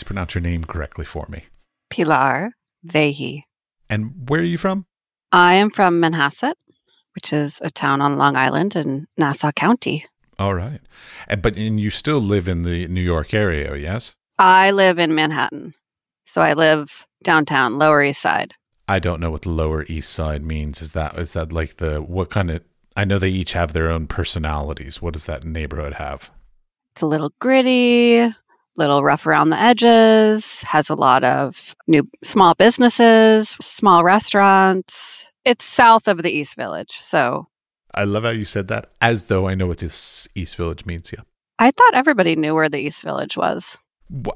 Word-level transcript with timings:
please 0.00 0.06
pronounce 0.06 0.34
your 0.34 0.42
name 0.42 0.64
correctly 0.64 1.04
for 1.04 1.26
me? 1.28 1.44
Pilar 1.90 2.52
Vahey. 2.86 3.42
And 3.90 4.30
where 4.30 4.40
are 4.40 4.44
you 4.44 4.56
from? 4.56 4.86
I 5.30 5.54
am 5.54 5.68
from 5.68 6.00
Manhasset, 6.00 6.54
which 7.14 7.34
is 7.34 7.60
a 7.62 7.68
town 7.68 8.00
on 8.00 8.16
Long 8.16 8.34
Island 8.34 8.76
in 8.76 9.08
Nassau 9.18 9.52
County. 9.52 10.06
All 10.38 10.54
right. 10.54 10.80
And, 11.28 11.42
but 11.42 11.56
and 11.56 11.78
you 11.78 11.90
still 11.90 12.20
live 12.20 12.48
in 12.48 12.62
the 12.62 12.88
New 12.88 13.02
York 13.02 13.34
area, 13.34 13.76
yes? 13.76 14.14
I 14.38 14.70
live 14.70 14.98
in 14.98 15.14
Manhattan. 15.14 15.74
So 16.24 16.40
I 16.40 16.54
live 16.54 17.06
downtown, 17.22 17.78
Lower 17.78 18.02
East 18.02 18.22
Side. 18.22 18.54
I 18.88 19.00
don't 19.00 19.20
know 19.20 19.30
what 19.30 19.42
the 19.42 19.50
Lower 19.50 19.84
East 19.86 20.10
Side 20.10 20.42
means. 20.42 20.80
Is 20.80 20.92
that 20.92 21.18
is 21.18 21.34
that 21.34 21.52
like 21.52 21.76
the 21.76 22.00
what 22.00 22.30
kind 22.30 22.50
of 22.50 22.62
I 22.96 23.04
know 23.04 23.18
they 23.18 23.28
each 23.28 23.52
have 23.52 23.74
their 23.74 23.90
own 23.90 24.06
personalities. 24.06 25.02
What 25.02 25.12
does 25.12 25.26
that 25.26 25.44
neighborhood 25.44 25.94
have? 25.94 26.30
It's 26.92 27.02
a 27.02 27.06
little 27.06 27.32
gritty, 27.38 28.30
little 28.80 29.04
rough 29.04 29.26
around 29.26 29.50
the 29.50 29.60
edges, 29.60 30.62
has 30.62 30.90
a 30.90 30.94
lot 30.94 31.22
of 31.22 31.76
new 31.86 32.08
small 32.24 32.54
businesses, 32.54 33.50
small 33.60 34.02
restaurants. 34.02 35.30
It's 35.44 35.64
south 35.64 36.08
of 36.08 36.22
the 36.22 36.30
East 36.30 36.56
Village. 36.56 36.90
So 36.90 37.46
I 37.94 38.04
love 38.04 38.24
how 38.24 38.30
you 38.30 38.44
said 38.44 38.68
that 38.68 38.90
as 39.00 39.26
though 39.26 39.46
I 39.46 39.54
know 39.54 39.66
what 39.66 39.78
this 39.78 40.26
East 40.34 40.56
Village 40.56 40.86
means. 40.86 41.12
Yeah. 41.12 41.22
I 41.58 41.70
thought 41.70 41.94
everybody 41.94 42.36
knew 42.36 42.54
where 42.54 42.68
the 42.68 42.80
East 42.80 43.02
Village 43.02 43.36
was. 43.36 43.78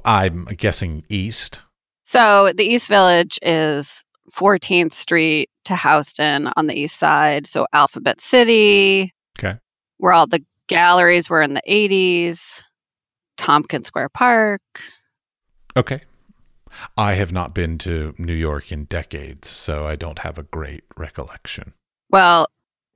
I'm 0.04 0.44
guessing 0.44 1.04
east. 1.08 1.62
So 2.04 2.52
the 2.54 2.64
East 2.64 2.86
Village 2.88 3.38
is 3.42 4.04
14th 4.32 4.92
Street 4.92 5.48
to 5.64 5.74
Houston 5.74 6.50
on 6.56 6.66
the 6.66 6.78
east 6.78 6.98
side. 6.98 7.46
So 7.46 7.66
Alphabet 7.72 8.20
City. 8.20 9.12
Okay. 9.38 9.58
Where 9.98 10.12
all 10.12 10.26
the 10.26 10.44
galleries 10.68 11.30
were 11.30 11.42
in 11.42 11.54
the 11.54 11.62
80s. 11.68 12.62
Tompkins 13.36 13.86
Square 13.86 14.10
Park. 14.10 14.62
Okay. 15.76 16.00
I 16.96 17.14
have 17.14 17.32
not 17.32 17.54
been 17.54 17.78
to 17.78 18.14
New 18.18 18.34
York 18.34 18.72
in 18.72 18.84
decades, 18.84 19.48
so 19.48 19.86
I 19.86 19.96
don't 19.96 20.20
have 20.20 20.38
a 20.38 20.42
great 20.42 20.84
recollection. 20.96 21.72
Well, 22.10 22.46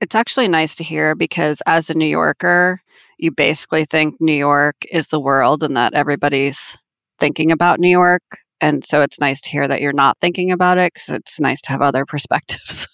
it's 0.01 0.15
actually 0.15 0.47
nice 0.47 0.75
to 0.75 0.83
hear 0.83 1.15
because 1.15 1.61
as 1.65 1.89
a 1.89 1.93
New 1.93 2.05
Yorker, 2.05 2.81
you 3.17 3.31
basically 3.31 3.85
think 3.85 4.15
New 4.19 4.33
York 4.33 4.75
is 4.91 5.07
the 5.07 5.19
world 5.19 5.63
and 5.63 5.75
that 5.75 5.93
everybody's 5.93 6.77
thinking 7.19 7.51
about 7.51 7.79
New 7.79 7.89
York. 7.89 8.23
And 8.61 8.83
so 8.83 9.01
it's 9.01 9.19
nice 9.19 9.41
to 9.41 9.49
hear 9.49 9.67
that 9.67 9.81
you're 9.81 9.93
not 9.93 10.17
thinking 10.19 10.51
about 10.51 10.77
it 10.77 10.93
because 10.93 11.09
it's 11.09 11.39
nice 11.39 11.61
to 11.63 11.71
have 11.71 11.81
other 11.81 12.05
perspectives. 12.07 12.87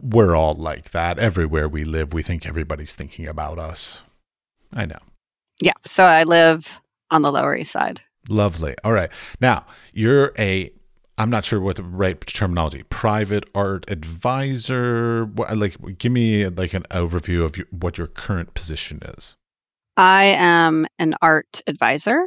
We're 0.00 0.34
all 0.34 0.54
like 0.54 0.90
that. 0.90 1.18
Everywhere 1.18 1.68
we 1.68 1.84
live, 1.84 2.12
we 2.12 2.22
think 2.22 2.46
everybody's 2.46 2.94
thinking 2.94 3.26
about 3.26 3.58
us. 3.58 4.02
I 4.72 4.86
know. 4.86 4.98
Yeah. 5.60 5.72
So 5.84 6.04
I 6.04 6.24
live 6.24 6.80
on 7.10 7.22
the 7.22 7.32
Lower 7.32 7.56
East 7.56 7.72
Side. 7.72 8.00
Lovely. 8.28 8.74
All 8.84 8.92
right. 8.92 9.10
Now, 9.40 9.66
you're 9.92 10.32
a 10.38 10.72
I'm 11.20 11.28
not 11.28 11.44
sure 11.44 11.60
what 11.60 11.76
the 11.76 11.82
right 11.82 12.18
terminology. 12.18 12.82
Private 12.84 13.44
art 13.54 13.84
advisor. 13.88 15.26
What, 15.26 15.54
like, 15.54 15.76
give 15.98 16.12
me 16.12 16.46
like 16.46 16.72
an 16.72 16.84
overview 16.90 17.44
of 17.44 17.58
your, 17.58 17.66
what 17.70 17.98
your 17.98 18.06
current 18.06 18.54
position 18.54 19.02
is. 19.04 19.36
I 19.98 20.24
am 20.24 20.86
an 20.98 21.14
art 21.20 21.60
advisor. 21.66 22.24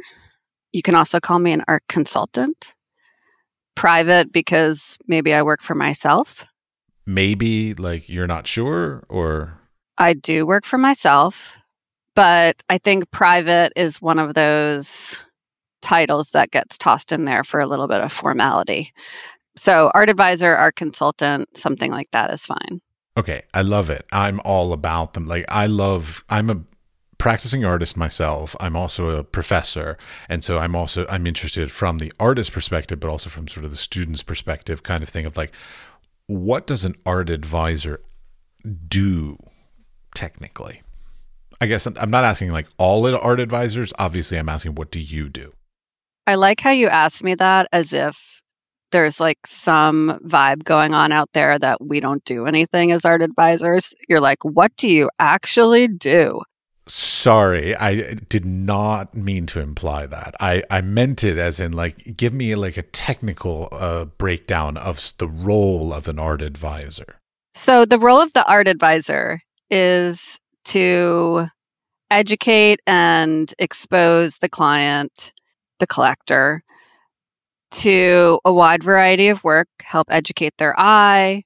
You 0.72 0.82
can 0.82 0.94
also 0.94 1.18
call 1.18 1.40
me 1.40 1.50
an 1.50 1.64
art 1.66 1.82
consultant. 1.88 2.76
Private 3.74 4.30
because 4.30 4.96
maybe 5.08 5.34
I 5.34 5.42
work 5.42 5.60
for 5.60 5.74
myself. 5.74 6.46
Maybe 7.04 7.74
like 7.74 8.08
you're 8.08 8.28
not 8.28 8.46
sure, 8.46 9.04
or 9.08 9.58
I 9.98 10.14
do 10.14 10.46
work 10.46 10.64
for 10.64 10.78
myself, 10.78 11.58
but 12.14 12.62
I 12.68 12.78
think 12.78 13.10
private 13.10 13.72
is 13.76 14.00
one 14.00 14.18
of 14.18 14.34
those 14.34 15.24
titles 15.82 16.30
that 16.30 16.50
gets 16.50 16.78
tossed 16.78 17.12
in 17.12 17.24
there 17.24 17.44
for 17.44 17.60
a 17.60 17.66
little 17.66 17.88
bit 17.88 18.00
of 18.00 18.12
formality. 18.12 18.92
So, 19.56 19.90
art 19.94 20.08
advisor, 20.08 20.54
art 20.54 20.74
consultant, 20.76 21.56
something 21.56 21.90
like 21.90 22.10
that 22.10 22.32
is 22.32 22.44
fine. 22.46 22.80
Okay, 23.16 23.42
I 23.52 23.62
love 23.62 23.90
it. 23.90 24.04
I'm 24.10 24.40
all 24.44 24.72
about 24.72 25.14
them. 25.14 25.28
Like, 25.28 25.44
I 25.48 25.66
love, 25.66 26.24
I'm 26.28 26.50
a 26.50 26.60
practicing 27.18 27.64
artist 27.64 27.96
myself. 27.96 28.56
I'm 28.58 28.76
also 28.76 29.10
a 29.10 29.22
professor. 29.22 29.96
And 30.28 30.42
so 30.42 30.58
I'm 30.58 30.74
also, 30.74 31.06
I'm 31.08 31.26
interested 31.26 31.70
from 31.70 31.98
the 31.98 32.12
artist 32.18 32.52
perspective, 32.52 32.98
but 32.98 33.08
also 33.08 33.30
from 33.30 33.46
sort 33.46 33.64
of 33.64 33.70
the 33.70 33.76
student's 33.76 34.22
perspective 34.22 34.82
kind 34.82 35.02
of 35.02 35.08
thing 35.08 35.24
of 35.24 35.36
like, 35.36 35.52
what 36.26 36.66
does 36.66 36.84
an 36.84 36.96
art 37.06 37.30
advisor 37.30 38.00
do 38.88 39.38
technically? 40.14 40.82
I 41.64 41.66
guess 41.66 41.86
I'm 41.86 42.10
not 42.10 42.24
asking 42.24 42.50
like 42.50 42.66
all 42.76 43.06
art 43.06 43.40
advisors. 43.40 43.90
Obviously, 43.98 44.38
I'm 44.38 44.50
asking 44.50 44.74
what 44.74 44.90
do 44.90 45.00
you 45.00 45.30
do? 45.30 45.54
I 46.26 46.34
like 46.34 46.60
how 46.60 46.72
you 46.72 46.88
asked 46.88 47.24
me 47.24 47.34
that 47.36 47.68
as 47.72 47.94
if 47.94 48.42
there's 48.92 49.18
like 49.18 49.38
some 49.46 50.20
vibe 50.22 50.64
going 50.64 50.92
on 50.92 51.10
out 51.10 51.30
there 51.32 51.58
that 51.58 51.82
we 51.82 52.00
don't 52.00 52.22
do 52.26 52.44
anything 52.44 52.92
as 52.92 53.06
art 53.06 53.22
advisors. 53.22 53.94
You're 54.10 54.20
like, 54.20 54.44
what 54.44 54.76
do 54.76 54.90
you 54.90 55.08
actually 55.18 55.88
do? 55.88 56.42
Sorry, 56.86 57.74
I 57.74 58.12
did 58.12 58.44
not 58.44 59.14
mean 59.14 59.46
to 59.46 59.60
imply 59.60 60.04
that. 60.04 60.34
I, 60.40 60.64
I 60.70 60.82
meant 60.82 61.24
it 61.24 61.38
as 61.38 61.58
in 61.60 61.72
like 61.72 62.14
give 62.14 62.34
me 62.34 62.54
like 62.56 62.76
a 62.76 62.82
technical 62.82 63.70
uh, 63.72 64.04
breakdown 64.04 64.76
of 64.76 65.14
the 65.16 65.28
role 65.28 65.94
of 65.94 66.08
an 66.08 66.18
art 66.18 66.42
advisor. 66.42 67.16
So 67.54 67.86
the 67.86 67.98
role 67.98 68.20
of 68.20 68.34
the 68.34 68.46
art 68.46 68.68
advisor 68.68 69.40
is 69.70 70.38
to 70.66 71.48
educate 72.18 72.80
and 72.86 73.52
expose 73.58 74.38
the 74.38 74.48
client 74.48 75.32
the 75.80 75.86
collector 75.86 76.62
to 77.70 78.38
a 78.44 78.52
wide 78.52 78.82
variety 78.82 79.28
of 79.28 79.42
work, 79.42 79.68
help 79.82 80.06
educate 80.10 80.54
their 80.58 80.74
eye, 80.78 81.42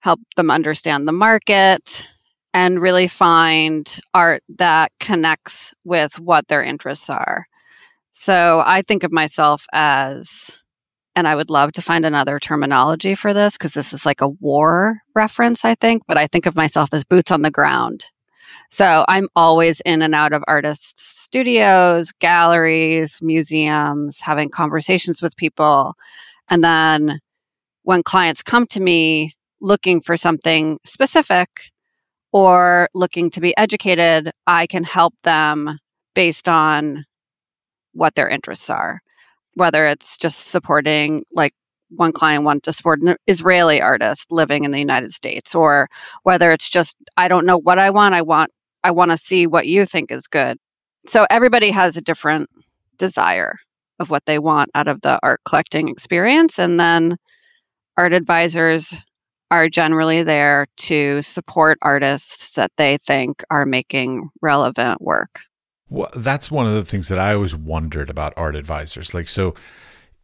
help 0.00 0.20
them 0.36 0.50
understand 0.50 1.08
the 1.08 1.12
market, 1.12 2.06
and 2.54 2.80
really 2.80 3.08
find 3.08 3.98
art 4.14 4.42
that 4.48 4.92
connects 5.00 5.74
with 5.84 6.18
what 6.18 6.46
their 6.48 6.62
interests 6.62 7.10
are. 7.10 7.46
So 8.12 8.62
I 8.64 8.82
think 8.82 9.02
of 9.02 9.12
myself 9.12 9.66
as, 9.72 10.62
and 11.14 11.26
I 11.26 11.34
would 11.34 11.50
love 11.50 11.72
to 11.72 11.82
find 11.82 12.06
another 12.06 12.38
terminology 12.38 13.14
for 13.14 13.34
this 13.34 13.58
because 13.58 13.74
this 13.74 13.92
is 13.92 14.06
like 14.06 14.20
a 14.20 14.28
war 14.28 15.00
reference, 15.14 15.64
I 15.64 15.74
think, 15.74 16.04
but 16.06 16.16
I 16.16 16.26
think 16.26 16.46
of 16.46 16.56
myself 16.56 16.90
as 16.92 17.04
boots 17.04 17.30
on 17.30 17.42
the 17.42 17.50
ground. 17.50 18.06
So 18.76 19.06
I'm 19.08 19.28
always 19.34 19.80
in 19.86 20.02
and 20.02 20.14
out 20.14 20.34
of 20.34 20.44
artists' 20.46 21.02
studios, 21.02 22.12
galleries, 22.12 23.20
museums, 23.22 24.20
having 24.20 24.50
conversations 24.50 25.22
with 25.22 25.34
people. 25.34 25.94
And 26.50 26.62
then 26.62 27.20
when 27.84 28.02
clients 28.02 28.42
come 28.42 28.66
to 28.66 28.82
me 28.82 29.32
looking 29.62 30.02
for 30.02 30.18
something 30.18 30.78
specific 30.84 31.48
or 32.32 32.90
looking 32.92 33.30
to 33.30 33.40
be 33.40 33.56
educated, 33.56 34.30
I 34.46 34.66
can 34.66 34.84
help 34.84 35.14
them 35.22 35.78
based 36.14 36.46
on 36.46 37.06
what 37.94 38.14
their 38.14 38.28
interests 38.28 38.68
are. 38.68 39.00
Whether 39.54 39.86
it's 39.86 40.18
just 40.18 40.48
supporting 40.48 41.24
like 41.32 41.54
one 41.88 42.12
client 42.12 42.44
wanted 42.44 42.64
to 42.64 42.74
support 42.74 43.00
an 43.00 43.16
Israeli 43.26 43.80
artist 43.80 44.30
living 44.30 44.64
in 44.64 44.70
the 44.70 44.78
United 44.78 45.12
States, 45.12 45.54
or 45.54 45.88
whether 46.24 46.52
it's 46.52 46.68
just, 46.68 46.94
I 47.16 47.28
don't 47.28 47.46
know 47.46 47.56
what 47.56 47.78
I 47.78 47.88
want. 47.88 48.14
I 48.14 48.20
want 48.20 48.50
I 48.86 48.92
want 48.92 49.10
to 49.10 49.16
see 49.16 49.48
what 49.48 49.66
you 49.66 49.84
think 49.84 50.12
is 50.12 50.28
good. 50.28 50.58
So 51.08 51.26
everybody 51.28 51.72
has 51.72 51.96
a 51.96 52.00
different 52.00 52.48
desire 52.98 53.58
of 53.98 54.10
what 54.10 54.26
they 54.26 54.38
want 54.38 54.70
out 54.76 54.86
of 54.86 55.00
the 55.00 55.18
art 55.24 55.40
collecting 55.44 55.88
experience. 55.88 56.56
And 56.56 56.78
then 56.78 57.16
art 57.96 58.12
advisors 58.12 58.94
are 59.50 59.68
generally 59.68 60.22
there 60.22 60.68
to 60.76 61.20
support 61.20 61.78
artists 61.82 62.54
that 62.54 62.70
they 62.76 62.96
think 62.98 63.42
are 63.50 63.66
making 63.66 64.28
relevant 64.40 65.02
work. 65.02 65.40
Well, 65.88 66.10
that's 66.14 66.48
one 66.48 66.68
of 66.68 66.74
the 66.74 66.84
things 66.84 67.08
that 67.08 67.18
I 67.18 67.34
always 67.34 67.56
wondered 67.56 68.08
about 68.08 68.34
art 68.36 68.54
advisors. 68.54 69.12
Like, 69.12 69.26
so 69.26 69.56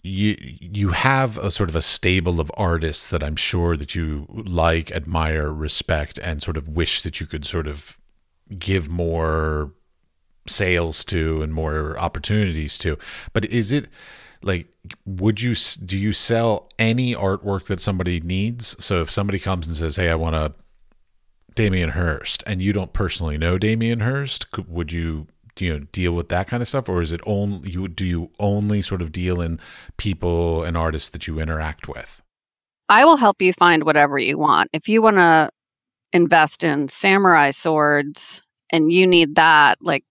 you 0.04 0.36
you 0.38 0.90
have 0.90 1.36
a 1.38 1.50
sort 1.50 1.69
of 1.69 1.75
a 1.75 1.82
stable 1.82 2.40
of 2.40 2.52
artists 2.56 3.08
that 3.08 3.25
I'm 3.25 3.36
sure 3.36 3.76
that 3.76 3.96
you 3.96 4.26
like, 4.28 4.92
admire, 4.92 5.52
respect, 5.52 6.20
and 6.22 6.40
sort 6.40 6.56
of 6.56 6.69
wish 6.69 7.02
that 7.02 7.20
you 7.20 7.26
could 7.26 7.44
sort 7.44 7.66
of 7.66 7.98
give 8.58 8.88
more 8.88 9.72
sales 10.46 11.04
to 11.06 11.43
and 11.43 11.52
more 11.54 11.99
opportunities 11.99 12.78
to. 12.78 12.99
But 13.32 13.44
is 13.46 13.72
it 13.72 13.88
like 14.43 14.69
would 15.06 15.40
you 15.40 15.54
do 15.54 15.96
you 15.96 16.12
sell 16.12 16.69
any 16.78 17.14
artwork 17.14 17.66
that 17.66 17.81
somebody 17.81 18.20
needs? 18.20 18.76
So 18.84 19.00
if 19.00 19.10
somebody 19.10 19.38
comes 19.38 19.66
and 19.66 19.76
says, 19.76 19.96
"Hey, 19.96 20.10
I 20.10 20.14
want 20.14 20.37
a 20.37 20.52
Damien 21.54 21.90
Hirst," 21.90 22.43
and 22.46 22.60
you 22.60 22.72
don't 22.72 22.93
personally 22.93 23.38
know 23.38 23.58
Damien 23.58 24.00
Hirst, 24.00 24.46
would 24.69 24.93
you 24.93 25.28
you 25.58 25.72
know 25.72 25.87
deal 25.93 26.12
with 26.12 26.28
that 26.31 26.48
kind 26.48 26.62
of 26.62 26.69
stuff, 26.69 26.88
or 26.88 27.00
is 27.00 27.12
it 27.12 27.20
only 27.25 27.70
you 27.70 27.88
do 27.88 28.05
you 28.05 28.31
only 28.40 28.82
sort 28.82 29.02
of 29.02 29.12
deal 29.12 29.40
in 29.40 29.60
people 29.96 30.64
and 30.64 30.76
artists 30.76 31.10
that 31.10 31.26
you 31.26 31.38
interact 31.38 31.88
with? 31.88 32.22
I 32.88 33.05
will 33.05 33.16
help 33.16 33.40
you 33.40 33.52
find 33.52 33.84
whatever 33.84 34.19
you 34.19 34.38
want. 34.38 34.70
If 34.72 34.88
you 34.88 35.00
want 35.02 35.16
to 35.16 35.50
invest 36.12 36.64
in 36.64 36.88
samurai 36.88 37.50
swords 37.50 38.42
and 38.70 38.92
you 38.92 39.06
need 39.06 39.34
that 39.36 39.78
like 39.80 40.04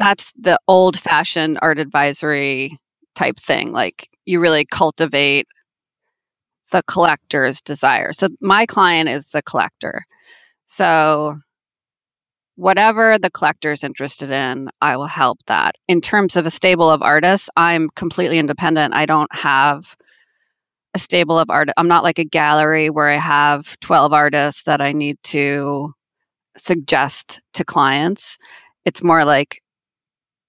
that's 0.00 0.32
the 0.32 0.58
old 0.66 0.98
fashioned 0.98 1.58
art 1.60 1.78
advisory 1.78 2.78
type 3.14 3.38
thing. 3.38 3.70
Like 3.70 4.08
you 4.24 4.40
really 4.40 4.64
cultivate 4.64 5.46
the 6.72 6.82
collector's 6.84 7.60
desire. 7.60 8.12
So 8.12 8.28
my 8.40 8.64
client 8.64 9.10
is 9.10 9.28
the 9.28 9.42
collector. 9.42 10.06
So 10.66 11.38
whatever 12.54 13.18
the 13.18 13.30
collector 13.30 13.72
is 13.72 13.84
interested 13.84 14.30
in, 14.30 14.70
I 14.80 14.96
will 14.96 15.06
help 15.06 15.40
that. 15.46 15.74
In 15.86 16.00
terms 16.00 16.34
of 16.34 16.46
a 16.46 16.50
stable 16.50 16.88
of 16.88 17.02
artists, 17.02 17.50
I'm 17.56 17.90
completely 17.90 18.38
independent. 18.38 18.94
I 18.94 19.04
don't 19.04 19.34
have 19.34 19.96
a 20.94 20.98
stable 20.98 21.38
of 21.38 21.50
art. 21.50 21.68
I'm 21.76 21.88
not 21.88 22.04
like 22.04 22.18
a 22.18 22.24
gallery 22.24 22.90
where 22.90 23.08
I 23.08 23.16
have 23.16 23.78
12 23.80 24.12
artists 24.12 24.64
that 24.64 24.80
I 24.80 24.92
need 24.92 25.16
to 25.24 25.92
suggest 26.56 27.40
to 27.54 27.64
clients. 27.64 28.38
It's 28.84 29.02
more 29.02 29.24
like 29.24 29.62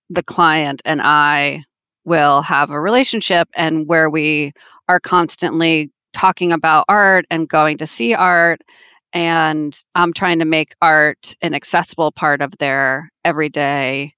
the 0.09 0.23
client 0.23 0.81
and 0.83 1.01
I 1.01 1.63
will 2.03 2.41
have 2.41 2.71
a 2.71 2.81
relationship 2.81 3.47
and 3.55 3.87
where 3.87 4.09
we 4.09 4.53
are 4.89 4.99
constantly 4.99 5.91
talking 6.13 6.51
about 6.51 6.85
art 6.89 7.25
and 7.29 7.47
going 7.47 7.77
to 7.77 7.87
see 7.87 8.13
art 8.13 8.61
and 9.13 9.77
I'm 9.93 10.13
trying 10.13 10.39
to 10.39 10.45
make 10.45 10.73
art 10.81 11.35
an 11.41 11.53
accessible 11.53 12.11
part 12.11 12.41
of 12.41 12.57
their 12.57 13.09
everyday 13.25 14.13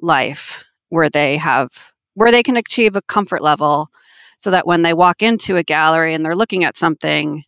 life 0.00 0.64
where 0.88 1.08
they 1.08 1.36
have 1.36 1.92
where 2.14 2.30
they 2.30 2.42
can 2.42 2.56
achieve 2.56 2.94
a 2.94 3.02
comfort 3.02 3.40
level 3.40 3.88
so 4.42 4.50
that 4.50 4.66
when 4.66 4.82
they 4.82 4.92
walk 4.92 5.22
into 5.22 5.56
a 5.56 5.62
gallery 5.62 6.14
and 6.14 6.24
they're 6.24 6.34
looking 6.34 6.64
at 6.64 6.76
something 6.76 7.44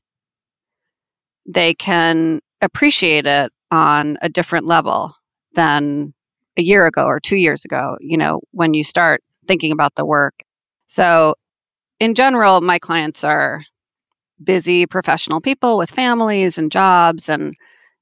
they 1.44 1.74
can 1.74 2.40
appreciate 2.62 3.26
it 3.26 3.52
on 3.72 4.16
a 4.22 4.28
different 4.28 4.64
level 4.64 5.12
than 5.54 6.14
a 6.56 6.62
year 6.62 6.86
ago 6.86 7.04
or 7.04 7.18
2 7.18 7.36
years 7.36 7.64
ago 7.64 7.96
you 8.00 8.16
know 8.16 8.40
when 8.52 8.74
you 8.74 8.84
start 8.84 9.20
thinking 9.46 9.72
about 9.72 9.94
the 9.96 10.06
work. 10.06 10.34
So 10.86 11.34
in 11.98 12.14
general 12.14 12.60
my 12.60 12.78
clients 12.78 13.24
are 13.24 13.64
busy 14.42 14.86
professional 14.86 15.40
people 15.40 15.76
with 15.76 15.90
families 15.90 16.58
and 16.58 16.70
jobs 16.70 17.28
and 17.28 17.54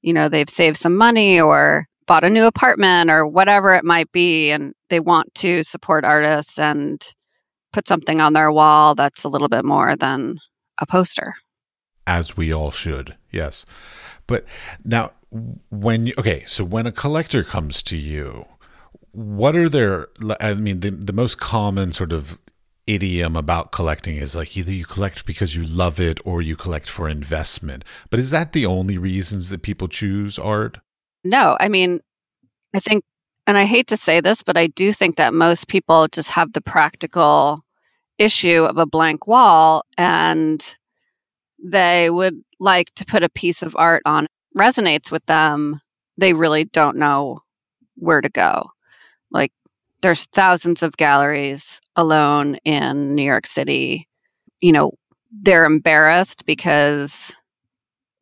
you 0.03 0.13
know 0.13 0.29
they've 0.29 0.49
saved 0.49 0.77
some 0.77 0.95
money 0.95 1.41
or 1.41 1.87
bought 2.05 2.23
a 2.23 2.29
new 2.29 2.45
apartment 2.45 3.09
or 3.09 3.25
whatever 3.25 3.73
it 3.73 3.83
might 3.83 4.11
be 4.11 4.51
and 4.51 4.73
they 4.89 4.99
want 4.99 5.33
to 5.33 5.63
support 5.63 6.05
artists 6.05 6.59
and 6.59 7.13
put 7.73 7.87
something 7.87 8.21
on 8.21 8.33
their 8.33 8.51
wall 8.51 8.95
that's 8.95 9.23
a 9.23 9.29
little 9.29 9.49
bit 9.49 9.65
more 9.65 9.95
than 9.95 10.39
a 10.79 10.85
poster 10.85 11.35
as 12.07 12.37
we 12.37 12.53
all 12.53 12.71
should 12.71 13.15
yes 13.31 13.65
but 14.27 14.45
now 14.85 15.11
when 15.69 16.07
you 16.07 16.13
okay 16.17 16.43
so 16.47 16.63
when 16.63 16.87
a 16.87 16.91
collector 16.91 17.43
comes 17.43 17.83
to 17.83 17.97
you 17.97 18.43
what 19.11 19.55
are 19.55 19.69
their 19.69 20.07
i 20.39 20.53
mean 20.53 20.79
the, 20.79 20.91
the 20.91 21.13
most 21.13 21.39
common 21.39 21.91
sort 21.91 22.13
of 22.13 22.37
idiom 22.87 23.35
about 23.35 23.71
collecting 23.71 24.17
is 24.17 24.35
like 24.35 24.57
either 24.57 24.71
you 24.71 24.85
collect 24.85 25.25
because 25.25 25.55
you 25.55 25.65
love 25.65 25.99
it 25.99 26.19
or 26.25 26.41
you 26.41 26.55
collect 26.55 26.89
for 26.89 27.07
investment. 27.07 27.83
But 28.09 28.19
is 28.19 28.29
that 28.31 28.53
the 28.53 28.65
only 28.65 28.97
reasons 28.97 29.49
that 29.49 29.61
people 29.61 29.87
choose 29.87 30.37
art? 30.37 30.79
No, 31.23 31.57
I 31.59 31.69
mean, 31.69 32.01
I 32.75 32.79
think, 32.79 33.03
and 33.45 33.57
I 33.57 33.65
hate 33.65 33.87
to 33.87 33.97
say 33.97 34.21
this, 34.21 34.43
but 34.43 34.57
I 34.57 34.67
do 34.67 34.91
think 34.91 35.17
that 35.17 35.33
most 35.33 35.67
people 35.67 36.07
just 36.07 36.31
have 36.31 36.53
the 36.53 36.61
practical 36.61 37.63
issue 38.17 38.63
of 38.63 38.77
a 38.77 38.85
blank 38.85 39.27
wall 39.27 39.83
and 39.97 40.77
they 41.63 42.09
would 42.09 42.41
like 42.59 42.93
to 42.95 43.05
put 43.05 43.23
a 43.23 43.29
piece 43.29 43.61
of 43.63 43.75
art 43.77 44.01
on 44.05 44.27
resonates 44.55 45.11
with 45.11 45.25
them. 45.25 45.81
They 46.17 46.33
really 46.33 46.65
don't 46.65 46.97
know 46.97 47.41
where 47.95 48.21
to 48.21 48.29
go. 48.29 48.65
Like 49.31 49.51
there's 50.01 50.25
thousands 50.25 50.83
of 50.83 50.97
galleries 50.97 51.81
alone 51.95 52.55
in 52.63 53.15
New 53.15 53.23
York 53.23 53.45
City. 53.45 54.07
You 54.61 54.71
know, 54.71 54.91
they're 55.31 55.65
embarrassed 55.65 56.45
because 56.45 57.33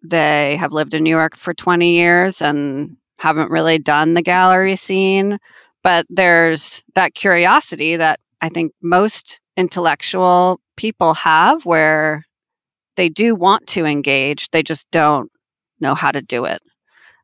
they 0.03 0.56
have 0.56 0.71
lived 0.71 0.95
in 0.95 1.03
New 1.03 1.09
York 1.09 1.35
for 1.35 1.53
20 1.53 1.91
years 1.94 2.41
and 2.41 2.97
haven't 3.21 3.51
really 3.51 3.77
done 3.77 4.15
the 4.15 4.21
gallery 4.23 4.75
scene. 4.75 5.38
But 5.83 6.07
there's 6.09 6.83
that 6.95 7.13
curiosity 7.13 7.95
that 7.95 8.19
I 8.41 8.50
think 8.50 8.73
most 8.81 9.39
intellectual 9.56 10.59
people 10.75 11.13
have 11.13 11.63
where 11.63 12.23
they 12.95 13.09
do 13.09 13.35
want 13.35 13.68
to 13.68 13.85
engage, 13.85 14.50
they 14.50 14.63
just 14.63 14.89
don't 14.91 15.31
know 15.79 15.94
how 15.94 16.12
to 16.12 16.21
do 16.21 16.45
it. 16.45 16.62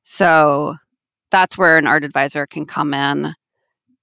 So 0.03 0.75
that's 1.31 1.57
where 1.57 1.77
an 1.79 1.87
art 1.87 2.03
advisor 2.03 2.45
can 2.45 2.67
come 2.67 2.93
in 2.93 3.33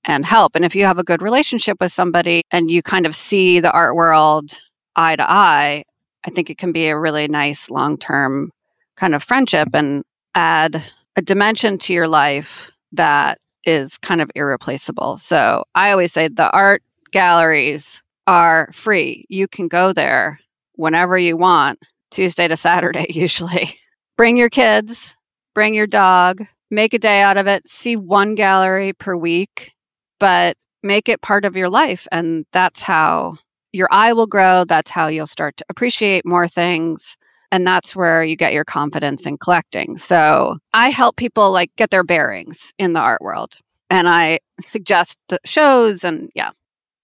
and 0.05 0.27
help. 0.27 0.57
And 0.57 0.65
if 0.65 0.75
you 0.75 0.87
have 0.87 0.99
a 0.99 1.05
good 1.05 1.23
relationship 1.23 1.77
with 1.81 1.93
somebody 1.93 2.43
and 2.51 2.71
you 2.71 2.83
kind 2.83 3.07
of 3.07 3.15
see 3.15 3.61
the 3.61 3.71
art 3.71 3.95
world 3.95 4.51
eye 4.97 5.15
to 5.17 5.31
eye, 5.31 5.85
I 6.27 6.31
think 6.31 6.51
it 6.51 6.59
can 6.59 6.73
be 6.73 6.89
a 6.89 6.99
really 6.99 7.29
nice 7.29 7.71
long 7.71 7.99
term 7.99 8.51
kind 8.97 9.15
of 9.15 9.23
friendship 9.23 9.69
and 9.73 10.03
add 10.35 10.83
a 11.17 11.23
dimension 11.23 11.79
to 11.79 11.93
your 11.93 12.09
life 12.09 12.71
that 12.93 13.39
is 13.65 13.99
kind 13.99 14.21
of 14.21 14.31
irreplaceable. 14.35 15.17
So 15.17 15.65
I 15.75 15.91
always 15.91 16.13
say 16.13 16.29
the 16.29 16.51
art 16.51 16.83
galleries 17.13 18.03
are 18.27 18.69
free. 18.73 19.25
You 19.29 19.49
can 19.49 19.69
go 19.69 19.93
there 19.93 20.39
whenever 20.75 21.17
you 21.17 21.37
want, 21.37 21.79
Tuesday 22.11 22.49
to 22.49 22.57
Saturday, 22.57 23.07
usually. 23.11 23.79
bring 24.17 24.37
your 24.37 24.51
kids, 24.51 25.17
bring 25.55 25.75
your 25.75 25.87
dog, 25.87 26.45
make 26.71 26.95
a 26.95 26.99
day 26.99 27.21
out 27.23 27.37
of 27.37 27.47
it, 27.47 27.67
see 27.67 27.97
one 27.97 28.35
gallery 28.35 28.93
per 28.93 29.17
week 29.17 29.75
but 30.25 30.57
make 30.83 31.09
it 31.09 31.21
part 31.21 31.45
of 31.45 31.55
your 31.55 31.69
life. 31.69 32.07
And 32.11 32.47
that's 32.51 32.81
how 32.81 33.37
your 33.73 33.89
eye 33.91 34.15
will 34.15 34.27
grow. 34.27 34.65
That's 34.65 34.91
how 34.91 35.09
you'll 35.09 35.27
start 35.27 35.57
to 35.59 35.65
appreciate 35.69 36.25
more 36.25 36.49
things. 36.49 37.19
And 37.55 37.65
that's 37.65 37.95
where 37.95 38.25
you 38.25 38.35
get 38.35 38.53
your 38.53 38.65
confidence 38.65 39.27
in 39.27 39.39
collecting. 39.39 39.97
So 39.97 40.57
I 40.73 40.89
help 40.89 41.15
people 41.15 41.53
like 41.53 41.71
get 41.77 41.91
their 41.91 42.03
bearings 42.03 42.75
in 42.81 42.95
the 42.95 42.99
art 42.99 43.23
world. 43.23 43.59
And 43.89 44.09
I 44.09 44.41
suggest 44.59 45.21
the 45.29 45.39
shows 45.45 46.03
and 46.03 46.33
yeah. 46.35 46.51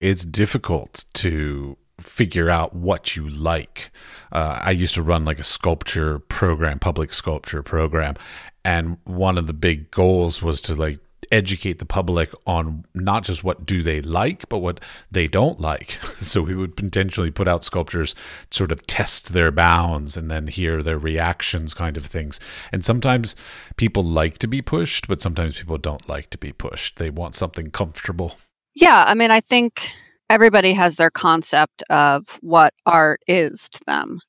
It's 0.00 0.24
difficult 0.24 1.04
to 1.14 1.76
figure 2.00 2.50
out 2.50 2.74
what 2.74 3.14
you 3.14 3.28
like. 3.28 3.92
Uh, 4.32 4.58
I 4.60 4.72
used 4.72 4.94
to 4.94 5.02
run 5.02 5.24
like 5.24 5.38
a 5.38 5.44
sculpture 5.44 6.18
program, 6.18 6.80
public 6.80 7.12
sculpture 7.12 7.62
program, 7.62 8.16
and 8.64 8.98
one 9.04 9.38
of 9.38 9.46
the 9.46 9.52
big 9.52 9.92
goals 9.92 10.42
was 10.42 10.60
to 10.62 10.74
like 10.74 10.98
educate 11.30 11.78
the 11.78 11.86
public 11.86 12.30
on 12.46 12.84
not 12.94 13.24
just 13.24 13.44
what 13.44 13.64
do 13.64 13.82
they 13.82 14.00
like, 14.00 14.48
but 14.48 14.58
what 14.58 14.80
they 15.10 15.28
don't 15.28 15.60
like. 15.60 15.98
So 16.20 16.42
we 16.42 16.54
would 16.54 16.76
potentially 16.76 17.30
put 17.30 17.48
out 17.48 17.64
sculptures, 17.64 18.14
sort 18.50 18.70
of 18.70 18.86
test 18.86 19.32
their 19.32 19.50
bounds 19.50 20.18
and 20.18 20.30
then 20.30 20.48
hear 20.48 20.82
their 20.82 20.98
reactions, 20.98 21.72
kind 21.72 21.96
of 21.96 22.04
things. 22.04 22.38
And 22.72 22.84
sometimes 22.84 23.34
people 23.76 24.04
like 24.04 24.36
to 24.38 24.46
be 24.46 24.60
pushed, 24.60 25.08
but 25.08 25.22
sometimes 25.22 25.56
people 25.56 25.78
don't 25.78 26.08
like 26.08 26.28
to 26.30 26.38
be 26.38 26.52
pushed. 26.52 26.98
They 26.98 27.08
want 27.08 27.34
something 27.34 27.70
comfortable. 27.70 28.36
Yeah. 28.74 29.04
I 29.08 29.14
mean, 29.14 29.30
I 29.30 29.40
think 29.40 29.90
everybody 30.28 30.74
has 30.74 30.96
their 30.96 31.10
concept 31.10 31.82
of 31.88 32.38
what 32.42 32.74
art 32.84 33.20
is 33.26 33.68
to 33.70 33.80
them. 33.86 34.20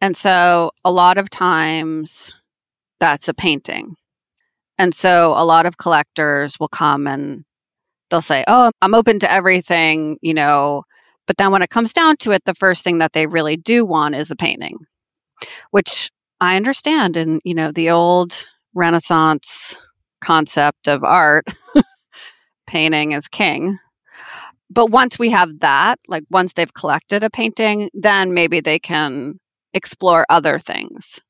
And 0.00 0.16
so 0.16 0.70
a 0.84 0.92
lot 0.92 1.18
of 1.18 1.28
times 1.28 2.32
that's 3.00 3.28
a 3.28 3.34
painting 3.34 3.96
and 4.78 4.94
so 4.94 5.32
a 5.36 5.44
lot 5.44 5.66
of 5.66 5.78
collectors 5.78 6.58
will 6.60 6.68
come 6.68 7.06
and 7.06 7.44
they'll 8.10 8.20
say, 8.20 8.44
Oh, 8.46 8.70
I'm 8.82 8.94
open 8.94 9.18
to 9.20 9.30
everything, 9.32 10.18
you 10.20 10.34
know. 10.34 10.84
But 11.26 11.38
then 11.38 11.50
when 11.50 11.62
it 11.62 11.70
comes 11.70 11.92
down 11.92 12.16
to 12.18 12.32
it, 12.32 12.44
the 12.44 12.54
first 12.54 12.84
thing 12.84 12.98
that 12.98 13.12
they 13.12 13.26
really 13.26 13.56
do 13.56 13.84
want 13.84 14.14
is 14.14 14.30
a 14.30 14.36
painting, 14.36 14.78
which 15.70 16.10
I 16.40 16.56
understand. 16.56 17.16
And, 17.16 17.40
you 17.44 17.54
know, 17.54 17.72
the 17.72 17.90
old 17.90 18.46
Renaissance 18.74 19.76
concept 20.20 20.86
of 20.86 21.02
art, 21.02 21.46
painting 22.66 23.12
is 23.12 23.26
king. 23.26 23.78
But 24.70 24.90
once 24.90 25.18
we 25.18 25.30
have 25.30 25.60
that, 25.60 25.98
like 26.08 26.24
once 26.30 26.52
they've 26.52 26.74
collected 26.74 27.24
a 27.24 27.30
painting, 27.30 27.90
then 27.94 28.34
maybe 28.34 28.60
they 28.60 28.78
can 28.78 29.38
explore 29.74 30.26
other 30.28 30.58
things. 30.58 31.20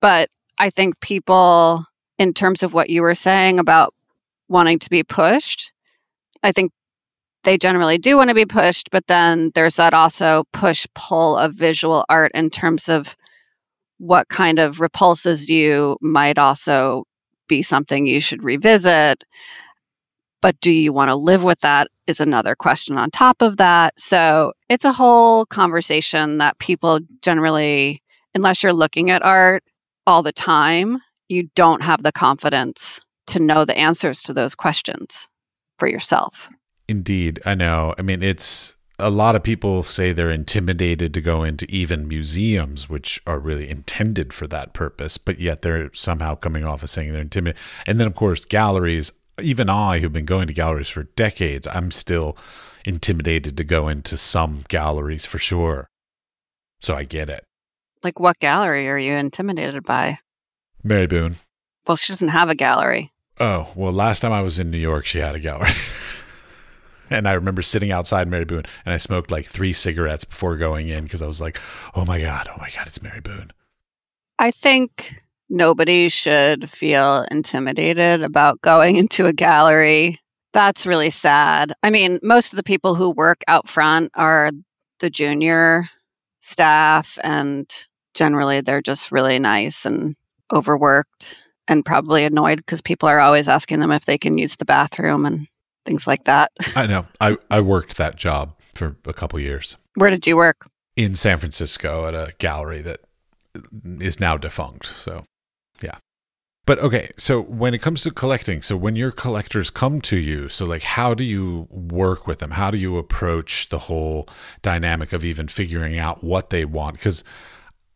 But 0.00 0.28
I 0.58 0.70
think 0.70 1.00
people 1.00 1.84
in 2.18 2.32
terms 2.32 2.62
of 2.62 2.74
what 2.74 2.90
you 2.90 3.02
were 3.02 3.14
saying 3.14 3.58
about 3.58 3.94
wanting 4.48 4.78
to 4.78 4.90
be 4.90 5.02
pushed. 5.02 5.72
I 6.42 6.52
think 6.52 6.72
they 7.44 7.58
generally 7.58 7.98
do 7.98 8.16
want 8.16 8.28
to 8.28 8.34
be 8.34 8.46
pushed, 8.46 8.90
but 8.90 9.06
then 9.06 9.50
there's 9.54 9.76
that 9.76 9.94
also 9.94 10.44
push 10.52 10.86
pull 10.94 11.36
of 11.36 11.54
visual 11.54 12.04
art 12.08 12.32
in 12.34 12.50
terms 12.50 12.88
of 12.88 13.16
what 13.98 14.28
kind 14.28 14.58
of 14.58 14.80
repulses 14.80 15.48
you 15.48 15.96
might 16.00 16.38
also 16.38 17.04
be 17.48 17.62
something 17.62 18.06
you 18.06 18.20
should 18.20 18.42
revisit. 18.42 19.24
But 20.42 20.60
do 20.60 20.72
you 20.72 20.92
want 20.92 21.10
to 21.10 21.16
live 21.16 21.42
with 21.42 21.60
that? 21.60 21.88
Is 22.06 22.20
another 22.20 22.54
question 22.54 22.96
on 22.98 23.10
top 23.10 23.42
of 23.42 23.56
that. 23.56 23.98
So 23.98 24.52
it's 24.68 24.84
a 24.84 24.92
whole 24.92 25.44
conversation 25.46 26.38
that 26.38 26.58
people 26.58 27.00
generally, 27.20 28.00
unless 28.32 28.62
you're 28.62 28.72
looking 28.72 29.10
at 29.10 29.24
art 29.24 29.64
all 30.06 30.22
the 30.22 30.30
time, 30.30 30.98
you 31.28 31.48
don't 31.54 31.82
have 31.82 32.02
the 32.02 32.12
confidence 32.12 33.00
to 33.28 33.40
know 33.40 33.64
the 33.64 33.76
answers 33.76 34.22
to 34.22 34.32
those 34.32 34.54
questions 34.54 35.28
for 35.78 35.88
yourself. 35.88 36.48
Indeed, 36.88 37.40
I 37.44 37.54
know. 37.54 37.94
I 37.98 38.02
mean, 38.02 38.22
it's 38.22 38.76
a 38.98 39.10
lot 39.10 39.36
of 39.36 39.42
people 39.42 39.82
say 39.82 40.12
they're 40.12 40.30
intimidated 40.30 41.12
to 41.14 41.20
go 41.20 41.42
into 41.42 41.70
even 41.70 42.08
museums, 42.08 42.88
which 42.88 43.20
are 43.26 43.38
really 43.38 43.68
intended 43.68 44.32
for 44.32 44.46
that 44.46 44.72
purpose, 44.72 45.18
but 45.18 45.38
yet 45.38 45.62
they're 45.62 45.92
somehow 45.92 46.34
coming 46.34 46.64
off 46.64 46.82
as 46.82 46.92
saying 46.92 47.12
they're 47.12 47.22
intimidated. 47.22 47.60
And 47.86 48.00
then, 48.00 48.06
of 48.06 48.14
course, 48.14 48.44
galleries. 48.44 49.12
Even 49.38 49.68
I, 49.68 49.98
who've 49.98 50.12
been 50.12 50.24
going 50.24 50.46
to 50.46 50.54
galleries 50.54 50.88
for 50.88 51.02
decades, 51.02 51.68
I'm 51.70 51.90
still 51.90 52.38
intimidated 52.86 53.54
to 53.58 53.64
go 53.64 53.86
into 53.86 54.16
some 54.16 54.64
galleries 54.68 55.26
for 55.26 55.38
sure. 55.38 55.88
So 56.80 56.94
I 56.94 57.04
get 57.04 57.28
it. 57.28 57.44
Like, 58.02 58.18
what 58.18 58.38
gallery 58.38 58.88
are 58.88 58.96
you 58.96 59.12
intimidated 59.12 59.84
by? 59.84 60.20
Mary 60.86 61.06
Boone. 61.06 61.36
Well, 61.86 61.96
she 61.96 62.12
doesn't 62.12 62.28
have 62.28 62.50
a 62.50 62.54
gallery. 62.54 63.12
Oh, 63.38 63.70
well, 63.74 63.92
last 63.92 64.20
time 64.20 64.32
I 64.32 64.42
was 64.42 64.58
in 64.58 64.70
New 64.70 64.78
York, 64.78 65.04
she 65.04 65.18
had 65.18 65.34
a 65.34 65.38
gallery. 65.38 65.70
and 67.10 67.28
I 67.28 67.32
remember 67.32 67.62
sitting 67.62 67.92
outside 67.92 68.28
Mary 68.28 68.44
Boone 68.44 68.64
and 68.84 68.94
I 68.94 68.96
smoked 68.96 69.30
like 69.30 69.46
three 69.46 69.72
cigarettes 69.72 70.24
before 70.24 70.56
going 70.56 70.88
in 70.88 71.04
because 71.04 71.22
I 71.22 71.26
was 71.26 71.40
like, 71.40 71.58
oh 71.94 72.04
my 72.04 72.20
God, 72.20 72.48
oh 72.50 72.58
my 72.58 72.70
God, 72.74 72.86
it's 72.86 73.02
Mary 73.02 73.20
Boone. 73.20 73.52
I 74.38 74.50
think 74.50 75.22
nobody 75.48 76.08
should 76.08 76.68
feel 76.70 77.26
intimidated 77.30 78.22
about 78.22 78.60
going 78.62 78.96
into 78.96 79.26
a 79.26 79.32
gallery. 79.32 80.18
That's 80.52 80.86
really 80.86 81.10
sad. 81.10 81.74
I 81.82 81.90
mean, 81.90 82.18
most 82.22 82.52
of 82.52 82.56
the 82.56 82.62
people 82.62 82.94
who 82.94 83.10
work 83.10 83.42
out 83.46 83.68
front 83.68 84.10
are 84.14 84.50
the 85.00 85.10
junior 85.10 85.88
staff, 86.40 87.18
and 87.22 87.70
generally 88.14 88.62
they're 88.62 88.80
just 88.80 89.12
really 89.12 89.38
nice 89.38 89.84
and 89.84 90.16
overworked 90.52 91.36
and 91.68 91.84
probably 91.84 92.24
annoyed 92.24 92.58
because 92.58 92.80
people 92.80 93.08
are 93.08 93.20
always 93.20 93.48
asking 93.48 93.80
them 93.80 93.90
if 93.90 94.04
they 94.04 94.18
can 94.18 94.38
use 94.38 94.56
the 94.56 94.64
bathroom 94.64 95.26
and 95.26 95.48
things 95.84 96.06
like 96.06 96.24
that. 96.24 96.52
I 96.76 96.86
know. 96.86 97.06
I, 97.20 97.36
I 97.50 97.60
worked 97.60 97.96
that 97.96 98.16
job 98.16 98.54
for 98.74 98.96
a 99.04 99.12
couple 99.12 99.38
years. 99.40 99.76
Where 99.94 100.10
did 100.10 100.26
you 100.26 100.36
work? 100.36 100.68
In 100.96 101.14
San 101.14 101.38
Francisco 101.38 102.06
at 102.06 102.14
a 102.14 102.32
gallery 102.38 102.82
that 102.82 103.00
is 104.00 104.20
now 104.20 104.36
defunct. 104.36 104.86
So, 104.86 105.24
yeah. 105.82 105.98
But 106.66 106.80
okay, 106.80 107.12
so 107.16 107.40
when 107.40 107.74
it 107.74 107.78
comes 107.78 108.02
to 108.02 108.10
collecting, 108.10 108.60
so 108.60 108.76
when 108.76 108.96
your 108.96 109.12
collectors 109.12 109.70
come 109.70 110.00
to 110.02 110.16
you, 110.16 110.48
so 110.48 110.64
like 110.64 110.82
how 110.82 111.14
do 111.14 111.22
you 111.22 111.68
work 111.70 112.26
with 112.26 112.40
them? 112.40 112.52
How 112.52 112.72
do 112.72 112.78
you 112.78 112.98
approach 112.98 113.68
the 113.68 113.78
whole 113.78 114.28
dynamic 114.62 115.12
of 115.12 115.24
even 115.24 115.46
figuring 115.46 115.96
out 115.96 116.24
what 116.24 116.50
they 116.50 116.64
want? 116.64 116.96
Because 116.96 117.22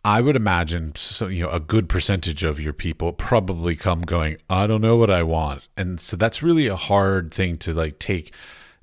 I 0.05 0.23
would 0.23 0.37
imagine 0.37 0.95
so 0.97 1.27
you 1.27 1.45
know 1.45 1.51
a 1.51 1.61
good 1.61 1.89
percentage 1.89 2.43
of 2.43 2.59
your 2.59 2.73
people 2.73 3.13
probably 3.13 3.77
come 3.77 4.03
going, 4.03 4.39
I 4.49 4.67
don't 4.67 4.81
know 4.81 4.97
what 4.97 5.11
I 5.11 5.23
want. 5.23 5.69
And 5.77 6.01
so 6.01 6.17
that's 6.17 6.43
really 6.43 6.69
a 6.69 6.77
hard 6.77 7.35
thing 7.35 7.59
to 7.59 7.75
like 7.75 7.99
take 7.99 8.33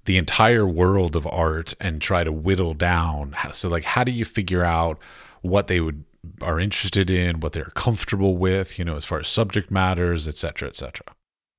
the 0.06 0.18
entire 0.18 0.68
world 0.68 1.16
of 1.16 1.26
art 1.28 1.74
and 1.82 2.02
try 2.02 2.24
to 2.24 2.32
whittle 2.32 2.76
down. 2.76 3.36
So 3.52 3.68
like 3.68 3.84
how 3.84 4.04
do 4.04 4.12
you 4.12 4.26
figure 4.26 4.64
out 4.64 5.00
what 5.42 5.68
they 5.68 5.80
would 5.80 6.04
are 6.42 6.60
interested 6.60 7.10
in, 7.10 7.40
what 7.40 7.54
they're 7.54 7.72
comfortable 7.76 8.38
with, 8.38 8.78
you 8.78 8.86
know, 8.86 8.96
as 8.96 9.06
far 9.06 9.20
as 9.20 9.28
subject 9.28 9.72
matters, 9.72 10.28
et 10.28 10.36
cetera, 10.36 10.68
et 10.70 10.76
cetera? 10.76 11.08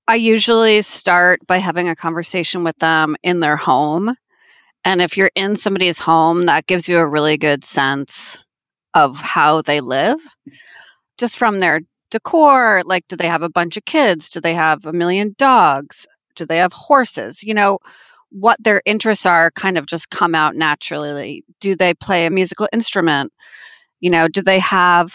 I 0.06 0.16
usually 0.16 0.82
start 0.82 1.46
by 1.46 1.58
having 1.58 1.88
a 1.88 1.96
conversation 1.96 2.64
with 2.64 2.76
them 2.78 3.16
in 3.22 3.40
their 3.40 3.56
home. 3.56 4.14
And 4.84 5.02
if 5.02 5.16
you're 5.16 5.32
in 5.34 5.56
somebody's 5.56 5.98
home, 5.98 6.46
that 6.46 6.66
gives 6.66 6.88
you 6.88 6.98
a 6.98 7.06
really 7.06 7.36
good 7.36 7.64
sense 7.64 8.38
of 8.94 9.18
how 9.18 9.62
they 9.62 9.80
live, 9.80 10.20
just 11.18 11.36
from 11.36 11.60
their 11.60 11.80
decor. 12.10 12.82
Like, 12.84 13.06
do 13.08 13.16
they 13.16 13.28
have 13.28 13.42
a 13.42 13.50
bunch 13.50 13.76
of 13.76 13.84
kids? 13.84 14.30
Do 14.30 14.40
they 14.40 14.54
have 14.54 14.86
a 14.86 14.92
million 14.92 15.34
dogs? 15.38 16.06
Do 16.36 16.46
they 16.46 16.58
have 16.58 16.72
horses? 16.72 17.42
You 17.42 17.54
know, 17.54 17.78
what 18.30 18.62
their 18.62 18.82
interests 18.84 19.26
are 19.26 19.50
kind 19.52 19.78
of 19.78 19.86
just 19.86 20.10
come 20.10 20.34
out 20.34 20.54
naturally. 20.54 21.44
Do 21.60 21.74
they 21.74 21.94
play 21.94 22.26
a 22.26 22.30
musical 22.30 22.68
instrument? 22.72 23.32
You 24.00 24.10
know, 24.10 24.28
do 24.28 24.42
they 24.42 24.58
have 24.58 25.14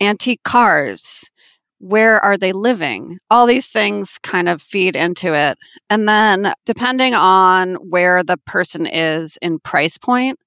antique 0.00 0.42
cars? 0.44 1.30
Where 1.78 2.20
are 2.20 2.38
they 2.38 2.52
living? 2.52 3.18
All 3.28 3.44
these 3.44 3.66
things 3.66 4.18
kind 4.22 4.48
of 4.48 4.62
feed 4.62 4.94
into 4.94 5.34
it. 5.34 5.58
And 5.90 6.08
then, 6.08 6.54
depending 6.64 7.14
on 7.14 7.74
where 7.74 8.22
the 8.22 8.36
person 8.36 8.86
is 8.86 9.36
in 9.42 9.58
price 9.58 9.98
point, 9.98 10.38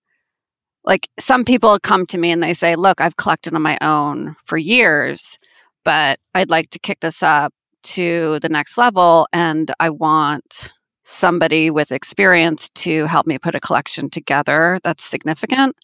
like 0.85 1.09
some 1.19 1.43
people 1.43 1.79
come 1.79 2.05
to 2.07 2.17
me 2.17 2.31
and 2.31 2.41
they 2.41 2.53
say, 2.53 2.75
Look, 2.75 3.01
I've 3.01 3.17
collected 3.17 3.53
on 3.53 3.61
my 3.61 3.77
own 3.81 4.35
for 4.43 4.57
years, 4.57 5.39
but 5.83 6.19
I'd 6.33 6.49
like 6.49 6.69
to 6.71 6.79
kick 6.79 6.99
this 6.99 7.23
up 7.23 7.53
to 7.83 8.39
the 8.39 8.49
next 8.49 8.77
level. 8.77 9.27
And 9.33 9.71
I 9.79 9.89
want 9.89 10.71
somebody 11.03 11.69
with 11.69 11.91
experience 11.91 12.69
to 12.69 13.05
help 13.05 13.27
me 13.27 13.37
put 13.37 13.55
a 13.55 13.59
collection 13.59 14.09
together 14.09 14.79
that's 14.83 15.03
significant. 15.03 15.75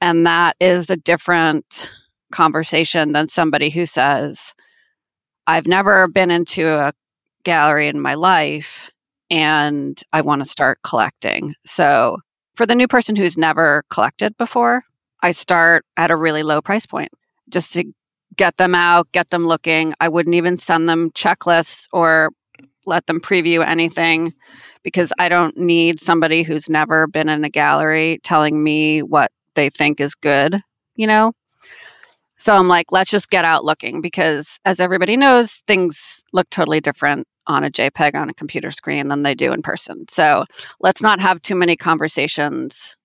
And 0.00 0.26
that 0.26 0.56
is 0.60 0.90
a 0.90 0.96
different 0.96 1.90
conversation 2.30 3.12
than 3.12 3.26
somebody 3.26 3.70
who 3.70 3.86
says, 3.86 4.54
I've 5.46 5.66
never 5.66 6.08
been 6.08 6.30
into 6.30 6.68
a 6.68 6.92
gallery 7.44 7.88
in 7.88 8.00
my 8.00 8.14
life 8.14 8.90
and 9.30 10.00
I 10.12 10.20
want 10.20 10.42
to 10.42 10.48
start 10.48 10.80
collecting. 10.82 11.54
So 11.64 12.18
for 12.54 12.66
the 12.66 12.74
new 12.74 12.88
person 12.88 13.16
who's 13.16 13.38
never 13.38 13.84
collected 13.90 14.36
before, 14.36 14.82
I 15.22 15.32
start 15.32 15.84
at 15.96 16.10
a 16.10 16.16
really 16.16 16.42
low 16.42 16.60
price 16.60 16.86
point 16.86 17.10
just 17.48 17.72
to 17.74 17.84
get 18.36 18.56
them 18.56 18.74
out, 18.74 19.10
get 19.12 19.30
them 19.30 19.46
looking. 19.46 19.92
I 20.00 20.08
wouldn't 20.08 20.34
even 20.34 20.56
send 20.56 20.88
them 20.88 21.10
checklists 21.10 21.88
or 21.92 22.30
let 22.86 23.06
them 23.06 23.20
preview 23.20 23.66
anything 23.66 24.32
because 24.82 25.12
I 25.18 25.28
don't 25.28 25.56
need 25.56 26.00
somebody 26.00 26.42
who's 26.42 26.70
never 26.70 27.06
been 27.06 27.28
in 27.28 27.44
a 27.44 27.50
gallery 27.50 28.18
telling 28.22 28.62
me 28.62 29.02
what 29.02 29.30
they 29.54 29.68
think 29.68 30.00
is 30.00 30.14
good, 30.14 30.60
you 30.96 31.06
know? 31.06 31.32
So 32.36 32.54
I'm 32.54 32.68
like, 32.68 32.90
let's 32.90 33.10
just 33.10 33.28
get 33.28 33.44
out 33.44 33.64
looking 33.64 34.00
because 34.00 34.58
as 34.64 34.80
everybody 34.80 35.16
knows, 35.16 35.56
things 35.66 36.24
look 36.32 36.48
totally 36.48 36.80
different 36.80 37.26
on 37.46 37.64
a 37.64 37.70
JPEG 37.70 38.14
on 38.14 38.28
a 38.28 38.34
computer 38.34 38.70
screen 38.70 39.08
than 39.08 39.22
they 39.22 39.34
do 39.34 39.52
in 39.52 39.62
person. 39.62 40.04
So 40.08 40.44
let's 40.80 41.02
not 41.02 41.20
have 41.20 41.42
too 41.42 41.54
many 41.54 41.76
conversations 41.76 42.96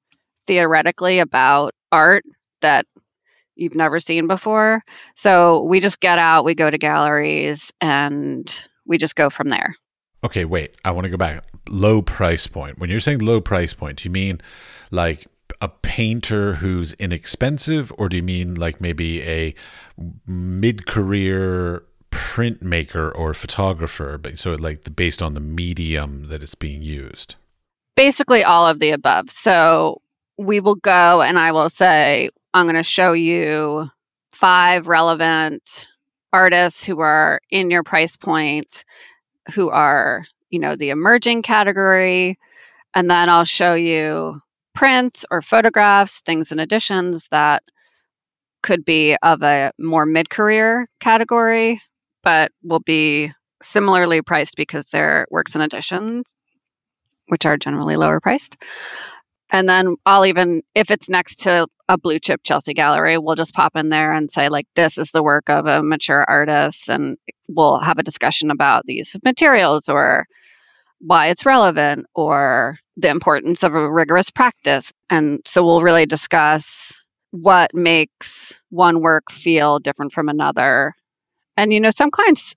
theoretically 0.47 1.19
about 1.19 1.73
art 1.91 2.23
that 2.61 2.85
you've 3.55 3.75
never 3.75 3.99
seen 3.99 4.27
before. 4.27 4.81
So 5.15 5.63
we 5.63 5.79
just 5.79 5.99
get 5.99 6.19
out, 6.19 6.45
we 6.45 6.55
go 6.55 6.69
to 6.69 6.77
galleries, 6.77 7.71
and 7.81 8.53
we 8.85 8.97
just 8.97 9.15
go 9.15 9.29
from 9.29 9.49
there. 9.49 9.75
Okay, 10.23 10.45
wait. 10.45 10.75
I 10.83 10.91
want 10.91 11.05
to 11.05 11.09
go 11.09 11.17
back. 11.17 11.43
Low 11.69 12.01
price 12.01 12.47
point. 12.47 12.79
When 12.79 12.89
you're 12.89 12.99
saying 12.99 13.19
low 13.19 13.41
price 13.41 13.73
point, 13.73 13.99
do 13.99 14.09
you 14.09 14.11
mean 14.11 14.41
like 14.91 15.27
a 15.61 15.69
painter 15.69 16.55
who's 16.55 16.93
inexpensive, 16.93 17.91
or 17.97 18.09
do 18.09 18.17
you 18.17 18.23
mean 18.23 18.55
like 18.55 18.81
maybe 18.81 19.21
a 19.23 19.55
mid 20.27 20.85
career 20.85 21.83
printmaker 22.15 23.11
or 23.13 23.33
photographer, 23.33 24.17
but 24.17 24.39
so 24.39 24.53
like 24.55 24.95
based 24.95 25.21
on 25.21 25.33
the 25.33 25.39
medium 25.39 26.29
that 26.29 26.41
it's 26.41 26.55
being 26.55 26.81
used? 26.81 27.35
Basically, 27.95 28.43
all 28.43 28.65
of 28.65 28.79
the 28.79 28.91
above. 28.91 29.29
So 29.29 30.01
we 30.37 30.59
will 30.59 30.75
go 30.75 31.21
and 31.21 31.37
I 31.37 31.51
will 31.51 31.69
say, 31.69 32.29
I'm 32.53 32.65
going 32.65 32.75
to 32.75 32.83
show 32.83 33.13
you 33.13 33.87
five 34.31 34.87
relevant 34.87 35.87
artists 36.33 36.83
who 36.85 36.99
are 36.99 37.41
in 37.49 37.69
your 37.69 37.83
price 37.83 38.17
point, 38.17 38.83
who 39.53 39.69
are, 39.69 40.25
you 40.49 40.59
know, 40.59 40.75
the 40.75 40.89
emerging 40.89 41.41
category. 41.41 42.37
And 42.93 43.09
then 43.09 43.29
I'll 43.29 43.45
show 43.45 43.73
you 43.73 44.41
prints 44.73 45.25
or 45.31 45.41
photographs, 45.41 46.21
things 46.21 46.51
and 46.51 46.61
editions 46.61 47.27
that 47.29 47.63
could 48.61 48.83
be 48.83 49.15
of 49.21 49.43
a 49.43 49.71
more 49.77 50.05
mid 50.05 50.29
career 50.29 50.87
category 50.99 51.79
but 52.25 52.51
will 52.63 52.81
be 52.81 53.31
similarly 53.63 54.21
priced 54.21 54.57
because 54.57 54.87
they're 54.87 55.27
works 55.31 55.55
and 55.55 55.63
editions, 55.63 56.35
which 57.27 57.45
are 57.45 57.55
generally 57.55 57.95
lower 57.95 58.19
priced. 58.19 58.61
And 59.51 59.69
then 59.69 59.95
I'll 60.05 60.25
even, 60.25 60.63
if 60.73 60.91
it's 60.91 61.07
next 61.07 61.35
to 61.43 61.67
a 61.87 61.97
blue 61.97 62.17
chip 62.19 62.41
Chelsea 62.43 62.73
gallery, 62.73 63.17
we'll 63.17 63.35
just 63.35 63.53
pop 63.53 63.75
in 63.75 63.89
there 63.89 64.11
and 64.11 64.29
say, 64.29 64.49
like, 64.49 64.65
this 64.75 64.97
is 64.97 65.11
the 65.11 65.23
work 65.23 65.49
of 65.49 65.67
a 65.67 65.83
mature 65.83 66.25
artist. 66.27 66.89
And 66.89 67.17
we'll 67.47 67.79
have 67.79 67.99
a 67.99 68.03
discussion 68.03 68.49
about 68.49 68.85
the 68.85 68.95
use 68.95 69.13
of 69.13 69.23
materials 69.23 69.87
or 69.87 70.25
why 70.99 71.27
it's 71.27 71.45
relevant 71.45 72.07
or 72.15 72.79
the 72.97 73.09
importance 73.09 73.61
of 73.61 73.75
a 73.75 73.91
rigorous 73.91 74.31
practice. 74.31 74.91
And 75.11 75.41
so 75.45 75.63
we'll 75.63 75.83
really 75.83 76.07
discuss 76.07 76.99
what 77.29 77.73
makes 77.75 78.59
one 78.69 79.01
work 79.01 79.29
feel 79.29 79.77
different 79.77 80.11
from 80.11 80.27
another 80.27 80.95
and, 81.57 81.73
you 81.73 81.79
know, 81.79 81.89
some 81.89 82.11
clients 82.11 82.55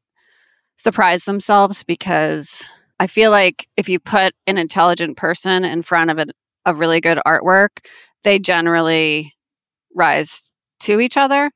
surprise 0.77 1.25
themselves 1.25 1.85
because 1.85 2.65
I 3.01 3.07
feel 3.07 3.31
like 3.31 3.69
if 3.77 3.89
you 3.89 3.99
put 3.99 4.35
an 4.47 4.59
intelligent 4.59 5.17
person 5.17 5.65
in 5.65 5.83
front 5.83 6.11
of 6.11 6.19
a, 6.19 6.27
a 6.65 6.75
really 6.75 7.01
good 7.01 7.19
artwork, 7.27 7.85
they 8.25 8.39
generally 8.39 9.35
rise 9.95 10.53
to 10.81 11.01
each 11.01 11.17
other. 11.17 11.51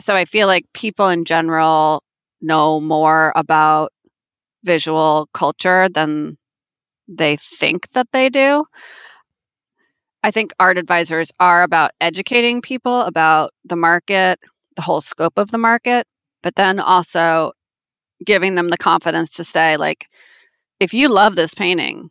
So 0.00 0.14
I 0.14 0.24
feel 0.24 0.46
like 0.46 0.64
people 0.74 1.08
in 1.08 1.24
general 1.24 2.02
know 2.40 2.80
more 2.80 3.32
about 3.34 3.92
visual 4.64 5.28
culture 5.32 5.88
than 5.88 6.38
they 7.08 7.36
think 7.36 7.90
that 7.90 8.08
they 8.12 8.28
do. 8.28 8.64
I 10.22 10.30
think 10.30 10.52
art 10.60 10.78
advisors 10.78 11.30
are 11.40 11.62
about 11.62 11.92
educating 12.00 12.60
people 12.60 13.02
about 13.02 13.50
the 13.64 13.76
market, 13.76 14.38
the 14.76 14.82
whole 14.82 15.00
scope 15.00 15.38
of 15.38 15.50
the 15.50 15.58
market, 15.58 16.06
but 16.42 16.56
then 16.56 16.80
also 16.80 17.52
giving 18.24 18.54
them 18.54 18.70
the 18.70 18.76
confidence 18.76 19.30
to 19.30 19.44
say, 19.44 19.76
like, 19.76 20.06
if 20.80 20.94
you 20.94 21.08
love 21.08 21.36
this 21.36 21.54
painting, 21.54 22.10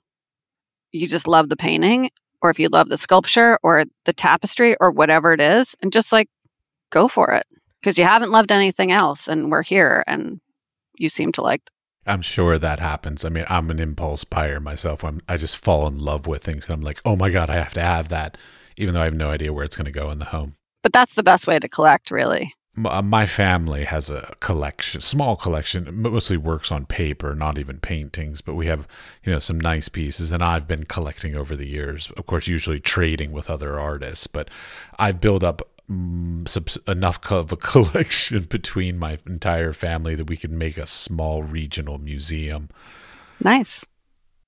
you 0.91 1.07
just 1.07 1.27
love 1.27 1.49
the 1.49 1.57
painting, 1.57 2.09
or 2.41 2.49
if 2.49 2.59
you 2.59 2.69
love 2.69 2.89
the 2.89 2.97
sculpture 2.97 3.57
or 3.63 3.85
the 4.05 4.13
tapestry 4.13 4.75
or 4.79 4.91
whatever 4.91 5.33
it 5.33 5.41
is, 5.41 5.75
and 5.81 5.91
just 5.91 6.11
like 6.11 6.29
go 6.89 7.07
for 7.07 7.31
it 7.31 7.45
because 7.81 7.97
you 7.97 8.05
haven't 8.05 8.31
loved 8.31 8.51
anything 8.51 8.91
else. 8.91 9.27
And 9.27 9.51
we're 9.51 9.63
here 9.63 10.03
and 10.07 10.39
you 10.97 11.09
seem 11.09 11.31
to 11.33 11.41
like. 11.41 11.61
I'm 12.05 12.21
sure 12.21 12.57
that 12.57 12.79
happens. 12.79 13.25
I 13.25 13.29
mean, 13.29 13.45
I'm 13.49 13.69
an 13.69 13.79
impulse 13.79 14.23
buyer 14.23 14.59
myself. 14.59 15.03
I'm, 15.03 15.21
I 15.27 15.35
just 15.35 15.57
fall 15.57 15.87
in 15.87 15.99
love 15.99 16.25
with 16.25 16.43
things. 16.43 16.67
And 16.67 16.73
I'm 16.73 16.81
like, 16.81 17.01
oh 17.03 17.17
my 17.17 17.29
God, 17.29 17.49
I 17.49 17.55
have 17.55 17.73
to 17.73 17.81
have 17.81 18.09
that, 18.09 18.37
even 18.77 18.93
though 18.93 19.01
I 19.01 19.05
have 19.05 19.13
no 19.13 19.29
idea 19.29 19.51
where 19.51 19.65
it's 19.65 19.75
going 19.75 19.85
to 19.85 19.91
go 19.91 20.09
in 20.09 20.19
the 20.19 20.25
home. 20.25 20.55
But 20.83 20.93
that's 20.93 21.15
the 21.15 21.23
best 21.23 21.47
way 21.47 21.59
to 21.59 21.67
collect, 21.67 22.11
really. 22.11 22.53
Uh, 22.85 23.01
my 23.01 23.25
family 23.25 23.85
has 23.85 24.09
a 24.09 24.35
collection, 24.39 25.01
small 25.01 25.35
collection, 25.35 25.87
mostly 25.91 26.37
works 26.37 26.71
on 26.71 26.85
paper, 26.85 27.33
not 27.33 27.57
even 27.57 27.79
paintings, 27.79 28.41
but 28.41 28.53
we 28.53 28.67
have, 28.67 28.87
you 29.23 29.31
know, 29.31 29.39
some 29.39 29.59
nice 29.59 29.89
pieces 29.89 30.31
and 30.31 30.43
I've 30.43 30.67
been 30.67 30.83
collecting 30.83 31.35
over 31.35 31.55
the 31.55 31.67
years. 31.67 32.11
Of 32.17 32.27
course, 32.27 32.47
usually 32.47 32.79
trading 32.79 33.31
with 33.31 33.49
other 33.49 33.79
artists, 33.79 34.27
but 34.27 34.49
I've 34.99 35.19
built 35.19 35.43
up 35.43 35.67
mm, 35.89 36.87
enough 36.87 37.31
of 37.31 37.51
a 37.51 37.57
collection 37.57 38.43
between 38.43 38.99
my 38.99 39.17
entire 39.25 39.73
family 39.73 40.15
that 40.15 40.29
we 40.29 40.37
could 40.37 40.51
make 40.51 40.77
a 40.77 40.85
small 40.85 41.41
regional 41.43 41.97
museum. 41.97 42.69
Nice 43.43 43.85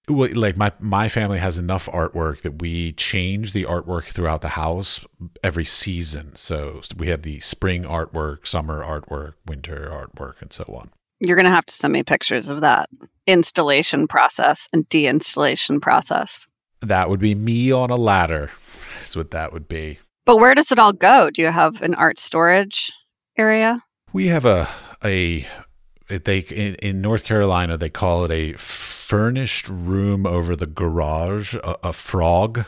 well, 0.10 0.30
like 0.34 0.58
my 0.58 0.72
my 0.80 1.10
family 1.10 1.40
has 1.40 1.58
enough 1.58 1.88
artwork 1.88 2.42
that 2.42 2.62
we 2.62 2.94
change 2.94 3.54
the 3.54 3.64
artwork 3.64 4.06
throughout 4.06 4.42
the 4.42 4.50
house 4.50 5.06
every 5.44 5.66
season. 5.66 6.36
So 6.36 6.82
we 6.98 7.08
have 7.08 7.22
the 7.22 7.40
spring 7.40 7.84
artwork, 7.84 8.48
summer 8.48 8.84
artwork, 8.84 9.34
winter 9.46 9.90
artwork, 9.92 10.42
and 10.42 10.52
so 10.52 10.64
on. 10.66 10.90
You're 11.20 11.36
going 11.36 11.46
to 11.46 11.52
have 11.52 11.66
to 11.66 11.74
send 11.74 11.94
me 11.94 12.04
pictures 12.04 12.50
of 12.50 12.62
that 12.62 12.90
installation 13.28 14.08
process 14.08 14.70
and 14.72 14.88
deinstallation 14.90 15.82
process. 15.82 16.48
That 16.82 17.10
would 17.10 17.20
be 17.20 17.36
me 17.36 17.72
on 17.72 17.90
a 17.90 17.98
ladder. 17.98 18.52
Is 19.04 19.16
what 19.16 19.32
that 19.32 19.52
would 19.52 19.68
be. 19.68 20.00
But 20.26 20.38
where 20.38 20.56
does 20.56 20.72
it 20.72 20.80
all 20.80 20.94
go? 20.94 21.30
Do 21.30 21.42
you 21.42 21.50
have 21.50 21.82
an 21.82 21.96
art 21.96 22.20
storage 22.20 22.92
area? 23.38 23.84
We 24.14 24.28
have 24.28 24.46
a 24.46 24.70
a 25.04 25.46
they 26.10 26.40
in, 26.40 26.76
in 26.76 27.02
North 27.02 27.24
Carolina 27.24 27.78
they 27.78 27.90
call 27.90 28.26
it 28.26 28.32
a 28.32 28.54
furnished 28.54 29.68
room 29.70 30.26
over 30.26 30.56
the 30.56 30.66
garage, 30.66 31.56
a, 31.56 31.78
a 31.84 31.94
frog. 31.94 32.66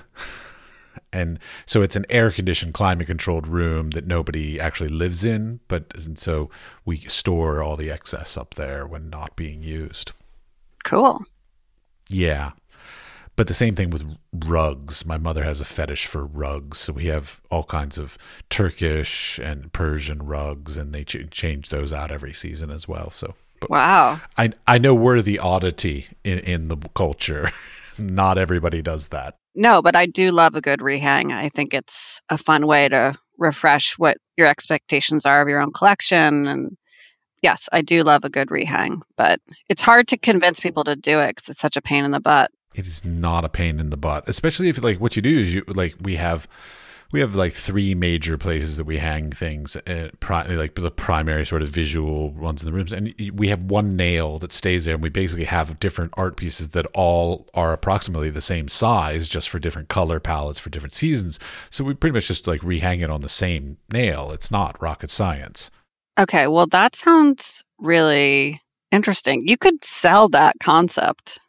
and 1.13 1.39
so 1.65 1.81
it's 1.81 1.95
an 1.95 2.05
air 2.09 2.31
conditioned 2.31 2.73
climate 2.73 3.07
controlled 3.07 3.47
room 3.47 3.91
that 3.91 4.07
nobody 4.07 4.59
actually 4.59 4.89
lives 4.89 5.23
in 5.23 5.59
but 5.67 5.93
so 6.15 6.49
we 6.85 6.99
store 7.01 7.61
all 7.61 7.75
the 7.75 7.91
excess 7.91 8.37
up 8.37 8.55
there 8.55 8.85
when 8.85 9.09
not 9.09 9.35
being 9.35 9.61
used. 9.63 10.11
Cool. 10.83 11.23
Yeah 12.09 12.51
but 13.41 13.47
the 13.47 13.55
same 13.55 13.73
thing 13.73 13.89
with 13.89 14.15
rugs 14.45 15.03
my 15.03 15.17
mother 15.17 15.43
has 15.43 15.59
a 15.59 15.65
fetish 15.65 16.05
for 16.05 16.23
rugs 16.23 16.77
so 16.77 16.93
we 16.93 17.05
have 17.05 17.41
all 17.49 17.63
kinds 17.63 17.97
of 17.97 18.15
turkish 18.51 19.39
and 19.39 19.73
persian 19.73 20.21
rugs 20.23 20.77
and 20.77 20.93
they 20.93 21.03
ch- 21.03 21.27
change 21.31 21.69
those 21.69 21.91
out 21.91 22.11
every 22.11 22.33
season 22.33 22.69
as 22.69 22.87
well 22.87 23.09
so 23.09 23.33
but 23.61 23.69
wow. 23.69 24.19
I 24.37 24.51
I 24.67 24.79
know 24.79 24.93
we're 24.93 25.21
the 25.21 25.39
oddity 25.39 26.07
in, 26.23 26.39
in 26.39 26.67
the 26.67 26.77
culture. 26.95 27.51
Not 27.97 28.37
everybody 28.37 28.81
does 28.81 29.09
that. 29.09 29.37
No, 29.53 29.81
but 29.81 29.95
I 29.95 30.07
do 30.07 30.31
love 30.31 30.55
a 30.55 30.61
good 30.61 30.79
rehang. 30.79 31.31
I 31.31 31.49
think 31.49 31.73
it's 31.73 32.21
a 32.29 32.37
fun 32.37 32.65
way 32.65 32.89
to 32.89 33.15
refresh 33.37 33.97
what 33.97 34.17
your 34.37 34.47
expectations 34.47 35.25
are 35.25 35.41
of 35.41 35.47
your 35.47 35.61
own 35.61 35.71
collection. 35.73 36.47
And 36.47 36.77
yes, 37.43 37.69
I 37.71 37.81
do 37.81 38.03
love 38.03 38.25
a 38.25 38.29
good 38.29 38.47
rehang, 38.47 39.01
but 39.17 39.39
it's 39.69 39.81
hard 39.81 40.07
to 40.09 40.17
convince 40.17 40.59
people 40.59 40.83
to 40.85 40.95
do 40.95 41.19
it 41.19 41.35
because 41.35 41.49
it's 41.49 41.59
such 41.59 41.77
a 41.77 41.81
pain 41.81 42.05
in 42.05 42.11
the 42.11 42.19
butt. 42.19 42.49
It 42.73 42.87
is 42.87 43.03
not 43.03 43.43
a 43.43 43.49
pain 43.49 43.79
in 43.79 43.89
the 43.89 43.97
butt, 43.97 44.23
especially 44.27 44.69
if 44.69 44.81
like 44.81 44.99
what 44.99 45.15
you 45.15 45.21
do 45.21 45.39
is 45.39 45.53
you 45.53 45.63
like 45.67 45.95
we 46.01 46.15
have 46.15 46.47
we 47.11 47.19
have 47.19 47.35
like 47.35 47.53
three 47.53 47.93
major 47.93 48.37
places 48.37 48.77
that 48.77 48.85
we 48.85 48.97
hang 48.97 49.31
things, 49.31 49.75
uh, 49.75 50.09
pri- 50.19 50.47
like 50.47 50.75
the 50.75 50.91
primary 50.91 51.45
sort 51.45 51.61
of 51.61 51.69
visual 51.69 52.29
ones 52.31 52.61
in 52.61 52.65
the 52.65 52.71
rooms, 52.71 52.93
and 52.93 53.13
we 53.33 53.49
have 53.49 53.61
one 53.63 53.95
nail 53.95 54.39
that 54.39 54.53
stays 54.53 54.85
there, 54.85 54.93
and 54.93 55.03
we 55.03 55.09
basically 55.09 55.43
have 55.45 55.79
different 55.79 56.13
art 56.15 56.37
pieces 56.37 56.69
that 56.69 56.85
all 56.93 57.47
are 57.53 57.73
approximately 57.73 58.29
the 58.29 58.41
same 58.41 58.67
size, 58.67 59.27
just 59.27 59.49
for 59.49 59.59
different 59.59 59.89
color 59.89 60.19
palettes 60.19 60.59
for 60.59 60.69
different 60.69 60.93
seasons. 60.93 61.39
So 61.69 61.83
we 61.83 61.93
pretty 61.93 62.13
much 62.13 62.27
just 62.27 62.47
like 62.47 62.61
rehang 62.61 63.03
it 63.03 63.09
on 63.09 63.21
the 63.21 63.29
same 63.29 63.77
nail. 63.91 64.31
It's 64.31 64.51
not 64.51 64.81
rocket 64.81 65.11
science. 65.11 65.69
Okay, 66.17 66.47
well 66.47 66.67
that 66.67 66.95
sounds 66.95 67.65
really 67.77 68.61
interesting. 68.91 69.47
You 69.47 69.57
could 69.57 69.83
sell 69.83 70.29
that 70.29 70.55
concept. 70.61 71.39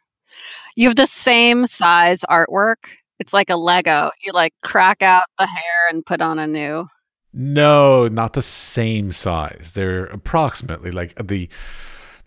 You 0.75 0.87
have 0.87 0.95
the 0.95 1.05
same 1.05 1.65
size 1.65 2.21
artwork 2.29 2.95
it's 3.23 3.31
like 3.31 3.49
a 3.49 3.55
Lego. 3.55 4.11
You 4.21 4.33
like 4.33 4.53
crack 4.61 5.01
out 5.01 5.23
the 5.37 5.45
hair 5.45 5.87
and 5.89 6.05
put 6.05 6.21
on 6.21 6.39
a 6.39 6.47
new. 6.47 6.89
No, 7.31 8.09
not 8.09 8.33
the 8.33 8.41
same 8.41 9.11
size. 9.11 9.71
They're 9.73 10.05
approximately 10.05 10.91
like 10.91 11.13
uh, 11.17 11.23
the 11.25 11.47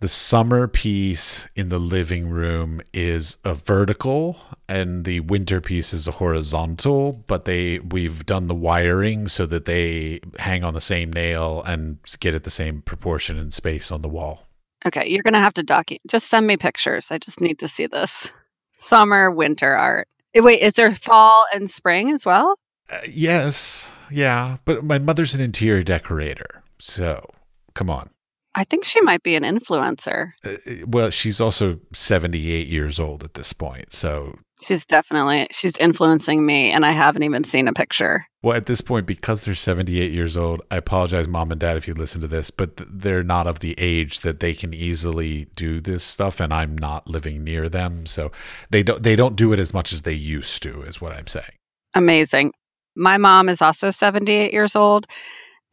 the 0.01 0.09
summer 0.09 0.69
piece 0.69 1.49
in 1.55 1.69
the 1.69 1.79
living 1.79 2.29
room 2.29 2.81
is 2.93 3.37
a 3.45 3.55
vertical 3.55 4.39
and 4.69 5.05
the 5.05 5.21
winter 5.21 5.61
piece 5.61 5.93
is 5.93 6.09
a 6.09 6.13
horizontal, 6.13 7.25
but 7.27 7.45
they 7.45 7.79
we've 7.81 8.25
done 8.25 8.47
the 8.47 8.55
wiring 8.55 9.29
so 9.29 9.45
that 9.47 9.67
they 9.67 10.21
hang 10.39 10.65
on 10.65 10.73
the 10.73 10.81
same 10.81 11.13
nail 11.13 11.63
and 11.67 11.99
get 12.21 12.35
at 12.35 12.45
the 12.45 12.51
same 12.51 12.81
proportion 12.83 13.39
and 13.39 13.53
space 13.53 13.93
on 13.93 14.01
the 14.01 14.09
wall. 14.09 14.46
Okay, 14.85 15.09
you're 15.09 15.23
going 15.23 15.35
to 15.35 15.41
have 15.41 15.55
to 15.55 15.63
document. 15.63 16.03
Just 16.09 16.29
send 16.29 16.47
me 16.47 16.57
pictures. 16.57 17.11
I 17.11 17.19
just 17.19 17.41
need 17.41 17.59
to 17.61 17.69
see 17.69 17.87
this. 17.87 18.31
Summer 18.77 19.31
winter 19.31 19.75
art. 19.75 20.09
Eh, 20.35 20.41
wait, 20.41 20.61
is 20.61 20.75
there 20.75 20.91
fall 20.91 21.47
and 21.55 21.71
spring 21.71 22.11
as 22.11 22.27
well? 22.27 22.57
Uh, 22.91 22.99
yes, 23.09 23.91
yeah, 24.11 24.59
but 24.65 24.85
my 24.85 24.99
mother's 24.99 25.35
an 25.35 25.41
interior 25.41 25.83
decorator, 25.83 26.63
so 26.79 27.29
come 27.75 27.91
on. 27.91 28.11
I 28.55 28.65
think 28.65 28.85
she 28.85 29.01
might 29.03 29.23
be 29.23 29.35
an 29.35 29.43
influencer. 29.43 30.33
Uh, 30.45 30.51
uh 30.51 30.87
well, 30.87 31.11
she's 31.11 31.41
also 31.41 31.81
78 31.93 32.69
years 32.69 33.01
old 33.01 33.25
at 33.25 33.35
this 33.35 33.53
point, 33.53 33.93
so 33.93 34.39
She's 34.63 34.87
definitely 34.87 35.49
she's 35.51 35.77
influencing 35.77 36.47
me 36.47 36.71
and 36.71 36.87
I 36.87 36.93
haven't 36.93 37.23
even 37.25 37.45
seen 37.45 37.69
a 37.69 37.75
picture. 37.75 38.25
Well, 38.43 38.57
at 38.57 38.67
this 38.67 38.81
point 38.81 39.07
because 39.07 39.45
they're 39.45 39.55
78 39.55 40.13
years 40.13 40.37
old, 40.37 40.63
I 40.71 40.77
apologize 40.77 41.29
mom 41.29 41.53
and 41.53 41.61
dad 41.61 41.77
if 41.77 41.87
you 41.87 41.93
listen 41.93 42.23
to 42.23 42.29
this, 42.29 42.51
but 42.51 42.81
they're 42.89 43.23
not 43.23 43.47
of 43.47 43.61
the 43.61 43.75
age 43.77 44.21
that 44.21 44.41
they 44.41 44.55
can 44.55 44.73
easily 44.73 45.49
do 45.57 45.81
this 45.81 46.03
stuff 46.03 46.41
and 46.41 46.55
I'm 46.55 46.77
not 46.77 47.07
living 47.07 47.45
near 47.45 47.69
them, 47.69 48.07
so 48.07 48.33
they 48.71 48.83
don't 48.83 49.03
they 49.03 49.15
don't 49.15 49.37
do 49.37 49.53
it 49.53 49.59
as 49.59 49.75
much 49.75 49.93
as 49.93 50.03
they 50.03 50.15
used 50.15 50.63
to 50.63 50.83
is 50.83 51.01
what 51.01 51.13
I'm 51.13 51.27
saying. 51.27 51.53
Amazing. 51.95 52.53
My 52.97 53.19
mom 53.19 53.51
is 53.51 53.61
also 53.61 53.91
78 53.91 54.55
years 54.55 54.75
old 54.75 55.07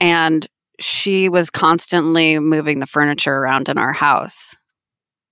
and 0.01 0.45
she 0.79 1.29
was 1.29 1.49
constantly 1.49 2.37
moving 2.39 2.79
the 2.79 2.85
furniture 2.85 3.37
around 3.37 3.69
in 3.69 3.77
our 3.77 3.93
house. 3.93 4.55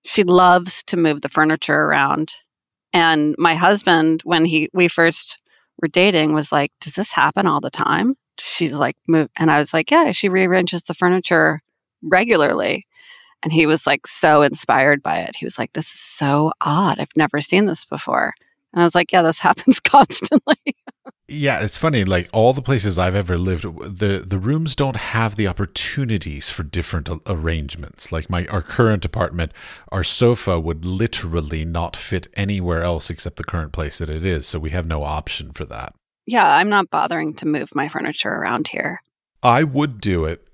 She 0.04 0.22
loves 0.22 0.82
to 0.84 0.96
move 0.96 1.20
the 1.20 1.28
furniture 1.28 1.74
around 1.74 2.36
and 2.92 3.34
my 3.38 3.54
husband, 3.54 4.22
when 4.24 4.44
he 4.44 4.68
we 4.72 4.88
first 4.88 5.40
were 5.80 5.88
dating, 5.88 6.34
was 6.34 6.52
like, 6.52 6.72
"Does 6.80 6.94
this 6.94 7.12
happen 7.12 7.46
all 7.46 7.60
the 7.60 7.70
time?" 7.70 8.14
She's 8.38 8.78
like, 8.78 8.96
"Move," 9.08 9.28
and 9.36 9.50
I 9.50 9.58
was 9.58 9.72
like, 9.74 9.90
"Yeah." 9.90 10.12
She 10.12 10.28
rearranges 10.28 10.84
the 10.84 10.94
furniture 10.94 11.60
regularly, 12.02 12.86
and 13.42 13.52
he 13.52 13.66
was 13.66 13.86
like 13.86 14.06
so 14.06 14.42
inspired 14.42 15.02
by 15.02 15.18
it. 15.18 15.36
He 15.36 15.46
was 15.46 15.58
like, 15.58 15.72
"This 15.72 15.86
is 15.86 16.00
so 16.00 16.52
odd. 16.60 17.00
I've 17.00 17.16
never 17.16 17.40
seen 17.40 17.66
this 17.66 17.84
before." 17.84 18.34
And 18.72 18.82
I 18.82 18.84
was 18.84 18.94
like, 18.94 19.12
"Yeah, 19.12 19.22
this 19.22 19.38
happens 19.48 19.80
constantly." 19.80 20.56
Yeah, 21.32 21.60
it's 21.60 21.78
funny. 21.78 22.04
Like 22.04 22.28
all 22.32 22.52
the 22.52 22.60
places 22.60 22.98
I've 22.98 23.14
ever 23.14 23.38
lived, 23.38 23.62
the 23.62 24.22
the 24.26 24.38
rooms 24.38 24.76
don't 24.76 24.96
have 24.96 25.36
the 25.36 25.48
opportunities 25.48 26.50
for 26.50 26.62
different 26.62 27.08
arrangements. 27.26 28.12
Like 28.12 28.28
my 28.28 28.46
our 28.48 28.60
current 28.60 29.06
apartment, 29.06 29.52
our 29.90 30.04
sofa 30.04 30.60
would 30.60 30.84
literally 30.84 31.64
not 31.64 31.96
fit 31.96 32.28
anywhere 32.34 32.82
else 32.82 33.08
except 33.08 33.38
the 33.38 33.44
current 33.44 33.72
place 33.72 33.96
that 33.98 34.10
it 34.10 34.26
is. 34.26 34.46
So 34.46 34.58
we 34.58 34.70
have 34.70 34.86
no 34.86 35.04
option 35.04 35.52
for 35.52 35.64
that. 35.64 35.94
Yeah, 36.26 36.56
I'm 36.56 36.68
not 36.68 36.90
bothering 36.90 37.32
to 37.34 37.48
move 37.48 37.74
my 37.74 37.88
furniture 37.88 38.28
around 38.28 38.68
here. 38.68 39.00
I 39.42 39.64
would 39.64 40.00
do 40.00 40.26
it 40.26 40.46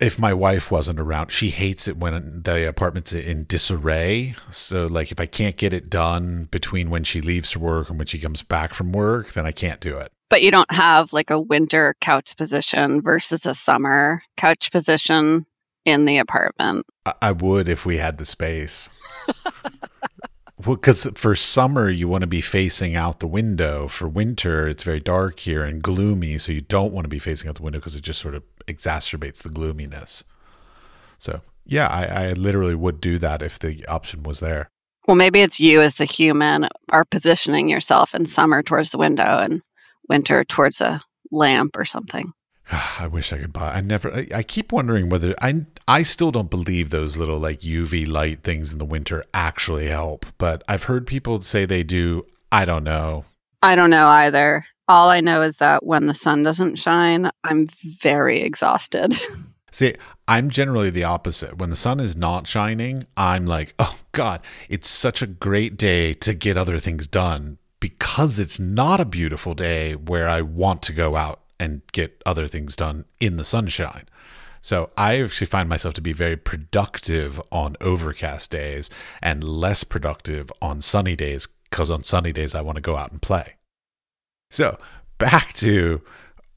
if 0.00 0.18
my 0.18 0.32
wife 0.32 0.70
wasn't 0.70 0.98
around. 0.98 1.30
She 1.30 1.50
hates 1.50 1.86
it 1.86 1.96
when 1.96 2.42
the 2.42 2.68
apartment's 2.68 3.12
in 3.12 3.44
disarray. 3.44 4.34
So, 4.50 4.86
like, 4.86 5.12
if 5.12 5.20
I 5.20 5.26
can't 5.26 5.56
get 5.56 5.72
it 5.72 5.90
done 5.90 6.48
between 6.50 6.90
when 6.90 7.04
she 7.04 7.20
leaves 7.20 7.56
work 7.56 7.90
and 7.90 7.98
when 7.98 8.06
she 8.06 8.18
comes 8.18 8.42
back 8.42 8.74
from 8.74 8.92
work, 8.92 9.34
then 9.34 9.46
I 9.46 9.52
can't 9.52 9.80
do 9.80 9.98
it. 9.98 10.10
But 10.30 10.42
you 10.42 10.50
don't 10.50 10.70
have 10.72 11.12
like 11.12 11.30
a 11.30 11.40
winter 11.40 11.96
couch 12.00 12.36
position 12.36 13.02
versus 13.02 13.44
a 13.44 13.54
summer 13.54 14.22
couch 14.36 14.70
position 14.70 15.46
in 15.84 16.04
the 16.04 16.18
apartment. 16.18 16.86
I, 17.04 17.14
I 17.22 17.32
would 17.32 17.68
if 17.68 17.84
we 17.84 17.98
had 17.98 18.18
the 18.18 18.24
space. 18.24 18.88
Well, 20.66 20.76
because 20.76 21.06
for 21.14 21.34
summer 21.36 21.88
you 21.88 22.08
want 22.08 22.22
to 22.22 22.26
be 22.26 22.40
facing 22.40 22.96
out 22.96 23.20
the 23.20 23.26
window. 23.26 23.88
For 23.88 24.08
winter, 24.08 24.68
it's 24.68 24.82
very 24.82 25.00
dark 25.00 25.40
here 25.40 25.62
and 25.62 25.82
gloomy, 25.82 26.38
so 26.38 26.52
you 26.52 26.60
don't 26.60 26.92
want 26.92 27.04
to 27.04 27.08
be 27.08 27.18
facing 27.18 27.48
out 27.48 27.56
the 27.56 27.62
window 27.62 27.78
because 27.78 27.94
it 27.94 28.02
just 28.02 28.20
sort 28.20 28.34
of 28.34 28.42
exacerbates 28.66 29.42
the 29.42 29.48
gloominess. 29.48 30.24
So 31.18 31.40
yeah, 31.64 31.86
I, 31.86 32.04
I 32.04 32.32
literally 32.32 32.74
would 32.74 33.00
do 33.00 33.18
that 33.18 33.42
if 33.42 33.58
the 33.58 33.86
option 33.86 34.22
was 34.22 34.40
there. 34.40 34.70
Well, 35.06 35.16
maybe 35.16 35.40
it's 35.40 35.60
you 35.60 35.80
as 35.80 35.94
the 35.94 36.04
human 36.04 36.68
are 36.90 37.04
positioning 37.04 37.68
yourself 37.68 38.14
in 38.14 38.26
summer 38.26 38.62
towards 38.62 38.90
the 38.90 38.98
window 38.98 39.38
and 39.38 39.62
winter 40.08 40.44
towards 40.44 40.80
a 40.80 41.00
lamp 41.30 41.76
or 41.76 41.84
something. 41.84 42.32
I 42.98 43.06
wish 43.06 43.32
I 43.32 43.38
could 43.38 43.52
buy. 43.52 43.72
I 43.74 43.80
never. 43.80 44.12
I, 44.12 44.28
I, 44.34 44.42
keep 44.42 44.72
wondering 44.72 45.08
whether 45.08 45.34
I. 45.40 45.66
I 45.90 46.04
still 46.04 46.30
don't 46.30 46.48
believe 46.48 46.90
those 46.90 47.16
little 47.16 47.40
like 47.40 47.62
UV 47.62 48.06
light 48.06 48.44
things 48.44 48.72
in 48.72 48.78
the 48.78 48.84
winter 48.84 49.24
actually 49.34 49.88
help. 49.88 50.24
But 50.38 50.62
I've 50.68 50.84
heard 50.84 51.04
people 51.04 51.40
say 51.40 51.64
they 51.64 51.82
do. 51.82 52.26
I 52.52 52.64
don't 52.64 52.84
know. 52.84 53.24
I 53.60 53.74
don't 53.74 53.90
know 53.90 54.06
either. 54.06 54.64
All 54.86 55.08
I 55.08 55.20
know 55.20 55.42
is 55.42 55.56
that 55.56 55.84
when 55.84 56.06
the 56.06 56.14
sun 56.14 56.44
doesn't 56.44 56.78
shine, 56.78 57.28
I'm 57.42 57.66
very 57.82 58.40
exhausted. 58.40 59.20
See, 59.72 59.96
I'm 60.28 60.48
generally 60.48 60.90
the 60.90 61.02
opposite. 61.02 61.58
When 61.58 61.70
the 61.70 61.76
sun 61.76 61.98
is 61.98 62.14
not 62.14 62.46
shining, 62.46 63.06
I'm 63.16 63.46
like, 63.46 63.74
oh 63.80 63.98
God, 64.12 64.42
it's 64.68 64.88
such 64.88 65.22
a 65.22 65.26
great 65.26 65.76
day 65.76 66.14
to 66.14 66.34
get 66.34 66.56
other 66.56 66.78
things 66.78 67.08
done 67.08 67.58
because 67.80 68.38
it's 68.38 68.60
not 68.60 69.00
a 69.00 69.04
beautiful 69.04 69.54
day 69.54 69.96
where 69.96 70.28
I 70.28 70.40
want 70.42 70.82
to 70.82 70.92
go 70.92 71.16
out 71.16 71.40
and 71.58 71.82
get 71.90 72.22
other 72.24 72.46
things 72.46 72.76
done 72.76 73.06
in 73.18 73.38
the 73.38 73.44
sunshine. 73.44 74.04
So 74.60 74.90
I 74.96 75.20
actually 75.22 75.46
find 75.46 75.68
myself 75.68 75.94
to 75.94 76.00
be 76.00 76.12
very 76.12 76.36
productive 76.36 77.40
on 77.50 77.76
overcast 77.80 78.50
days 78.50 78.90
and 79.22 79.42
less 79.42 79.84
productive 79.84 80.52
on 80.60 80.82
sunny 80.82 81.16
days 81.16 81.48
because 81.70 81.90
on 81.90 82.02
sunny 82.02 82.32
days 82.32 82.54
I 82.54 82.60
want 82.60 82.76
to 82.76 82.82
go 82.82 82.96
out 82.96 83.10
and 83.10 83.22
play. 83.22 83.54
So 84.50 84.78
back 85.18 85.54
to 85.54 86.02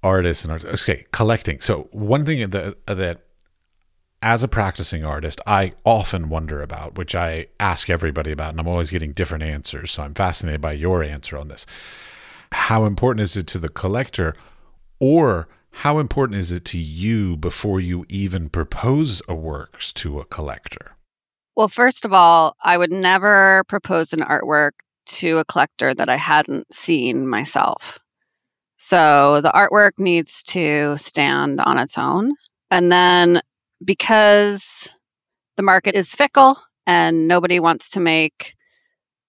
artists 0.01 0.43
and 0.43 0.51
artists. 0.51 0.83
Okay, 0.83 1.05
collecting. 1.11 1.61
So 1.61 1.87
one 1.91 2.25
thing 2.25 2.49
that 2.49 2.85
that 2.87 3.21
as 4.21 4.41
a 4.41 4.47
practicing 4.47 5.03
artist, 5.03 5.41
I 5.45 5.73
often 5.83 6.29
wonder 6.29 6.61
about, 6.61 6.97
which 6.97 7.13
I 7.13 7.47
ask 7.59 7.89
everybody 7.89 8.31
about, 8.31 8.51
and 8.51 8.59
I'm 8.59 8.69
always 8.69 8.89
getting 8.89 9.11
different 9.11 9.43
answers. 9.43 9.91
So 9.91 10.03
I'm 10.03 10.13
fascinated 10.13 10.61
by 10.61 10.73
your 10.73 11.03
answer 11.03 11.37
on 11.37 11.49
this. 11.49 11.65
How 12.53 12.85
important 12.85 13.23
is 13.23 13.35
it 13.35 13.47
to 13.47 13.59
the 13.59 13.67
collector, 13.67 14.35
or 14.99 15.49
how 15.77 15.99
important 15.99 16.39
is 16.39 16.51
it 16.51 16.63
to 16.65 16.77
you 16.77 17.35
before 17.35 17.79
you 17.79 18.05
even 18.07 18.49
propose 18.49 19.21
a 19.27 19.35
works 19.35 19.91
to 19.93 20.19
a 20.19 20.25
collector? 20.25 20.95
Well, 21.55 21.67
first 21.67 22.05
of 22.05 22.13
all, 22.13 22.55
I 22.63 22.77
would 22.77 22.91
never 22.91 23.63
propose 23.67 24.13
an 24.13 24.21
artwork 24.21 24.71
to 25.05 25.39
a 25.39 25.45
collector 25.45 25.93
that 25.93 26.09
I 26.09 26.15
hadn't 26.15 26.73
seen 26.73 27.27
myself. 27.27 27.99
So 28.77 29.41
the 29.41 29.51
artwork 29.51 29.93
needs 29.97 30.43
to 30.43 30.97
stand 30.97 31.59
on 31.61 31.77
its 31.77 31.97
own. 31.97 32.33
And 32.71 32.91
then 32.91 33.41
because 33.83 34.89
the 35.57 35.63
market 35.63 35.95
is 35.95 36.13
fickle 36.13 36.57
and 36.85 37.27
nobody 37.27 37.59
wants 37.59 37.89
to 37.91 37.99
make 37.99 38.55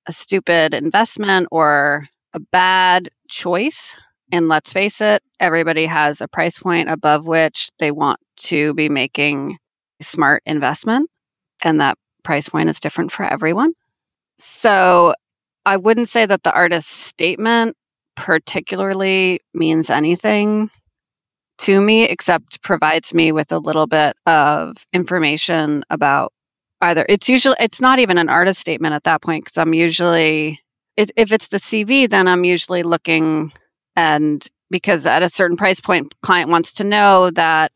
a 0.07 0.13
stupid 0.13 0.75
investment 0.75 1.49
or 1.51 2.07
a 2.33 2.41
bad 2.41 3.09
choice, 3.29 3.97
and 4.35 4.49
let's 4.49 4.73
face 4.73 5.01
it, 5.01 5.23
everybody 5.39 5.87
has 5.87 6.21
a 6.21 6.27
price 6.27 6.59
point 6.59 6.91
above 6.91 7.25
which 7.25 7.71
they 7.79 7.93
want 7.93 8.19
to 8.37 8.75
be 8.75 8.89
making 8.89 9.59
smart 10.03 10.43
investment. 10.45 11.09
And 11.63 11.81
that 11.81 11.97
price 12.25 12.49
point 12.49 12.69
is 12.69 12.81
different 12.81 13.13
for 13.13 13.25
everyone. 13.25 13.75
So 14.41 15.15
I 15.65 15.77
wouldn't 15.77 16.09
say 16.09 16.27
that 16.27 16.43
the 16.43 16.53
artist's 16.53 16.91
statement 16.91 17.77
particularly 18.17 19.39
means 19.55 19.89
anything 19.89 20.69
to 21.59 21.81
me 21.81 22.03
except 22.03 22.61
provides 22.61 23.15
me 23.15 23.31
with 23.31 23.53
a 23.53 23.59
little 23.59 23.87
bit 23.87 24.17
of 24.27 24.85
information 24.93 25.85
about 25.91 26.33
either 26.81 27.07
it's 27.09 27.29
usually 27.29 27.55
it's 27.61 27.81
not 27.81 28.01
even 28.01 28.19
an 28.19 28.29
artist 28.29 28.61
statement 28.61 28.95
at 28.95 29.05
that 29.05 29.23
point 29.23 29.45
because 29.45 29.57
i'm 29.59 29.73
usually 29.73 30.61
if 30.97 31.33
it's 31.33 31.49
the 31.49 31.57
cv 31.57 32.09
then 32.09 32.27
i'm 32.27 32.45
usually 32.45 32.83
looking 32.83 33.53
and 33.97 34.49
because 34.71 35.07
at 35.07 35.23
a 35.23 35.29
certain 35.29 35.57
price 35.57 35.81
point 35.81 36.15
client 36.21 36.51
wants 36.51 36.73
to 36.75 36.85
know 36.85 37.31
that 37.31 37.73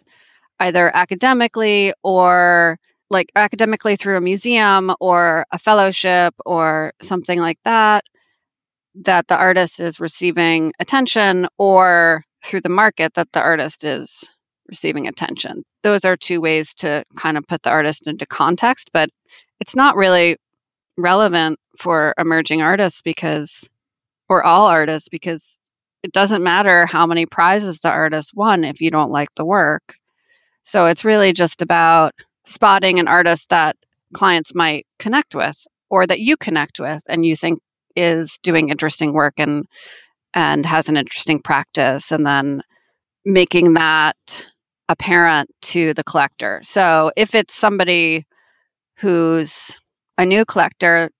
either 0.60 0.94
academically 0.94 1.92
or 2.02 2.78
like 3.10 3.30
academically 3.36 3.96
through 3.96 4.16
a 4.16 4.20
museum 4.20 4.94
or 5.00 5.46
a 5.52 5.58
fellowship 5.58 6.34
or 6.44 6.92
something 7.00 7.38
like 7.38 7.58
that 7.64 8.04
that 8.94 9.28
the 9.28 9.36
artist 9.36 9.80
is 9.80 10.00
receiving 10.00 10.72
attention 10.80 11.46
or 11.56 12.24
through 12.44 12.60
the 12.60 12.68
market 12.68 13.14
that 13.14 13.32
the 13.32 13.40
artist 13.40 13.84
is 13.84 14.32
receiving 14.68 15.06
attention. 15.06 15.62
Those 15.82 16.04
are 16.04 16.16
two 16.16 16.40
ways 16.40 16.74
to 16.74 17.04
kind 17.16 17.38
of 17.38 17.46
put 17.46 17.62
the 17.62 17.70
artist 17.70 18.06
into 18.06 18.26
context, 18.26 18.90
but 18.92 19.10
it's 19.60 19.76
not 19.76 19.96
really 19.96 20.36
relevant 20.96 21.58
for 21.76 22.14
emerging 22.18 22.60
artists 22.60 23.00
because, 23.00 23.68
or 24.28 24.44
all 24.44 24.66
artists, 24.66 25.08
because 25.08 25.58
it 26.02 26.12
doesn't 26.12 26.42
matter 26.42 26.86
how 26.86 27.06
many 27.06 27.26
prizes 27.26 27.80
the 27.80 27.90
artist 27.90 28.32
won 28.34 28.64
if 28.64 28.80
you 28.80 28.90
don't 28.90 29.10
like 29.10 29.34
the 29.36 29.44
work. 29.44 29.94
So 30.62 30.86
it's 30.86 31.04
really 31.04 31.32
just 31.32 31.62
about 31.62 32.12
spotting 32.44 32.98
an 32.98 33.08
artist 33.08 33.48
that 33.48 33.76
clients 34.14 34.54
might 34.54 34.86
connect 34.98 35.34
with 35.34 35.66
or 35.90 36.06
that 36.06 36.20
you 36.20 36.36
connect 36.36 36.78
with 36.78 37.02
and 37.08 37.24
you 37.24 37.36
think 37.36 37.60
is 37.96 38.38
doing 38.42 38.68
interesting 38.68 39.12
work 39.12 39.34
and 39.38 39.66
and 40.34 40.66
has 40.66 40.88
an 40.88 40.96
interesting 40.96 41.40
practice 41.40 42.12
and 42.12 42.24
then 42.26 42.62
making 43.24 43.74
that 43.74 44.48
apparent 44.88 45.50
to 45.62 45.94
the 45.94 46.04
collector. 46.04 46.60
So 46.62 47.10
if 47.16 47.34
it's 47.34 47.54
somebody 47.54 48.26
who's 48.98 49.76
a 50.16 50.26
new 50.26 50.44
collector, 50.44 51.10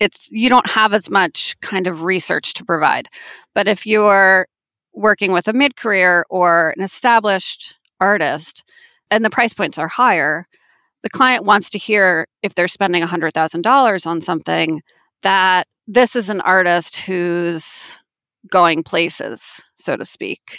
it's 0.00 0.28
you 0.30 0.48
don't 0.48 0.70
have 0.70 0.92
as 0.94 1.10
much 1.10 1.58
kind 1.60 1.86
of 1.86 2.02
research 2.02 2.54
to 2.54 2.64
provide. 2.64 3.08
But 3.54 3.68
if 3.68 3.86
you're 3.86 4.46
working 4.92 5.32
with 5.32 5.48
a 5.48 5.52
mid-career 5.52 6.24
or 6.30 6.74
an 6.76 6.82
established 6.82 7.74
artist 8.00 8.64
and 9.10 9.24
the 9.24 9.30
price 9.30 9.54
points 9.54 9.78
are 9.78 9.88
higher, 9.88 10.46
the 11.02 11.10
client 11.10 11.44
wants 11.44 11.70
to 11.70 11.78
hear 11.78 12.26
if 12.42 12.54
they're 12.54 12.68
spending 12.68 13.02
$100,000 13.04 14.06
on 14.06 14.20
something 14.20 14.82
that 15.22 15.66
this 15.86 16.16
is 16.16 16.28
an 16.28 16.40
artist 16.40 16.98
who's 16.98 17.98
going 18.50 18.82
places, 18.82 19.60
so 19.76 19.96
to 19.96 20.04
speak, 20.04 20.58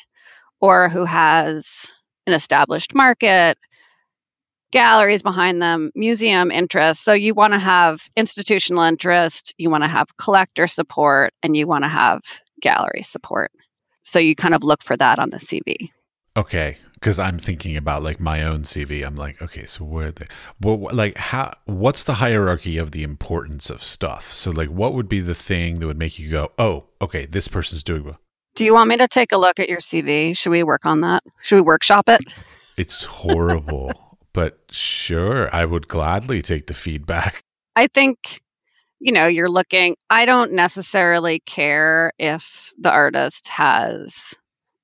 or 0.61 0.89
who 0.89 1.05
has 1.05 1.91
an 2.27 2.33
established 2.33 2.95
market, 2.95 3.57
galleries 4.71 5.21
behind 5.21 5.61
them, 5.61 5.91
museum 5.95 6.51
interest. 6.51 7.03
So 7.03 7.13
you 7.13 7.33
want 7.33 7.53
to 7.53 7.59
have 7.59 8.09
institutional 8.15 8.83
interest, 8.83 9.53
you 9.57 9.69
want 9.69 9.83
to 9.83 9.87
have 9.87 10.15
collector 10.17 10.67
support, 10.67 11.33
and 11.43 11.55
you 11.55 11.67
want 11.67 11.83
to 11.83 11.89
have 11.89 12.21
gallery 12.61 13.01
support. 13.01 13.51
So 14.03 14.19
you 14.19 14.35
kind 14.35 14.53
of 14.53 14.63
look 14.63 14.83
for 14.83 14.97
that 14.97 15.19
on 15.19 15.29
the 15.29 15.37
CV. 15.37 15.91
Okay, 16.37 16.77
because 16.93 17.19
I'm 17.19 17.39
thinking 17.39 17.77
about 17.77 18.03
like 18.03 18.19
my 18.19 18.43
own 18.43 18.63
CV. 18.63 19.05
I'm 19.05 19.15
like, 19.15 19.41
okay, 19.41 19.65
so 19.65 19.83
where 19.83 20.11
the 20.11 20.27
well, 20.61 20.87
like 20.91 21.17
how 21.17 21.53
what's 21.65 22.03
the 22.03 22.15
hierarchy 22.15 22.77
of 22.77 22.91
the 22.91 23.03
importance 23.03 23.69
of 23.69 23.83
stuff? 23.83 24.33
So 24.33 24.51
like, 24.51 24.69
what 24.69 24.93
would 24.93 25.09
be 25.09 25.19
the 25.19 25.35
thing 25.35 25.79
that 25.79 25.87
would 25.87 25.97
make 25.97 26.19
you 26.19 26.29
go, 26.29 26.51
oh, 26.57 26.85
okay, 27.01 27.25
this 27.25 27.47
person's 27.47 27.83
doing 27.83 28.03
well. 28.03 28.19
Do 28.55 28.65
you 28.65 28.73
want 28.73 28.89
me 28.89 28.97
to 28.97 29.07
take 29.07 29.31
a 29.31 29.37
look 29.37 29.59
at 29.59 29.69
your 29.69 29.79
CV? 29.79 30.35
Should 30.35 30.49
we 30.49 30.63
work 30.63 30.85
on 30.85 31.01
that? 31.01 31.23
Should 31.41 31.55
we 31.55 31.61
workshop 31.61 32.09
it? 32.09 32.19
It's 32.77 33.03
horrible, 33.03 34.08
but 34.33 34.59
sure, 34.71 35.53
I 35.53 35.65
would 35.65 35.87
gladly 35.87 36.41
take 36.41 36.67
the 36.67 36.73
feedback. 36.73 37.43
I 37.75 37.87
think 37.87 38.41
you 38.99 39.11
know, 39.13 39.27
you're 39.27 39.49
looking, 39.49 39.95
I 40.09 40.25
don't 40.25 40.51
necessarily 40.51 41.39
care 41.39 42.11
if 42.19 42.73
the 42.77 42.91
artist 42.91 43.47
has 43.47 44.33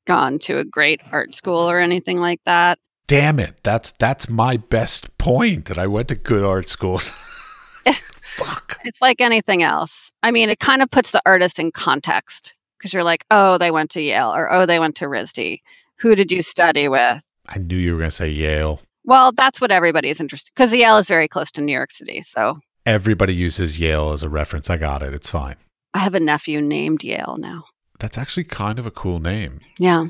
gone 0.05 0.39
to 0.39 0.57
a 0.59 0.65
great 0.65 1.01
art 1.11 1.33
school 1.33 1.69
or 1.69 1.79
anything 1.79 2.19
like 2.19 2.39
that. 2.45 2.79
Damn 3.07 3.39
it. 3.39 3.59
That's 3.63 3.91
that's 3.91 4.29
my 4.29 4.57
best 4.57 5.15
point 5.19 5.65
that 5.65 5.77
I 5.77 5.85
went 5.85 6.07
to 6.07 6.15
good 6.15 6.43
art 6.43 6.69
schools. 6.69 7.09
Fuck. 8.23 8.79
It's 8.83 9.01
like 9.01 9.21
anything 9.21 9.61
else. 9.61 10.11
I 10.23 10.31
mean, 10.31 10.49
it 10.49 10.59
kind 10.59 10.81
of 10.81 10.89
puts 10.89 11.11
the 11.11 11.21
artist 11.25 11.59
in 11.59 11.71
context 11.71 12.55
because 12.77 12.93
you're 12.93 13.03
like, 13.03 13.23
oh, 13.29 13.57
they 13.57 13.69
went 13.69 13.91
to 13.91 14.01
Yale 14.01 14.33
or 14.33 14.51
oh, 14.51 14.65
they 14.65 14.79
went 14.79 14.95
to 14.97 15.05
RISD. 15.05 15.61
Who 15.99 16.15
did 16.15 16.31
you 16.31 16.41
study 16.41 16.87
with? 16.87 17.23
I 17.47 17.59
knew 17.59 17.77
you 17.77 17.93
were 17.93 17.99
going 17.99 18.09
to 18.09 18.15
say 18.15 18.29
Yale. 18.29 18.81
Well, 19.05 19.31
that's 19.31 19.61
what 19.61 19.71
everybody's 19.71 20.19
interested 20.19 20.51
because 20.53 20.73
Yale 20.73 20.97
is 20.97 21.07
very 21.07 21.27
close 21.27 21.51
to 21.53 21.61
New 21.61 21.73
York 21.73 21.91
City. 21.91 22.21
So 22.21 22.59
everybody 22.85 23.33
uses 23.33 23.79
Yale 23.79 24.11
as 24.11 24.23
a 24.23 24.29
reference. 24.29 24.69
I 24.69 24.77
got 24.77 25.03
it. 25.03 25.13
It's 25.13 25.29
fine. 25.29 25.55
I 25.93 25.99
have 25.99 26.15
a 26.15 26.19
nephew 26.19 26.61
named 26.61 27.03
Yale 27.03 27.37
now 27.39 27.63
that's 27.99 28.17
actually 28.17 28.43
kind 28.43 28.79
of 28.79 28.85
a 28.85 28.91
cool 28.91 29.19
name. 29.19 29.59
Yeah. 29.79 30.05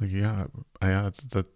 Like, 0.00 0.10
yeah, 0.10 0.46
yeah, 0.82 1.10
that 1.32 1.46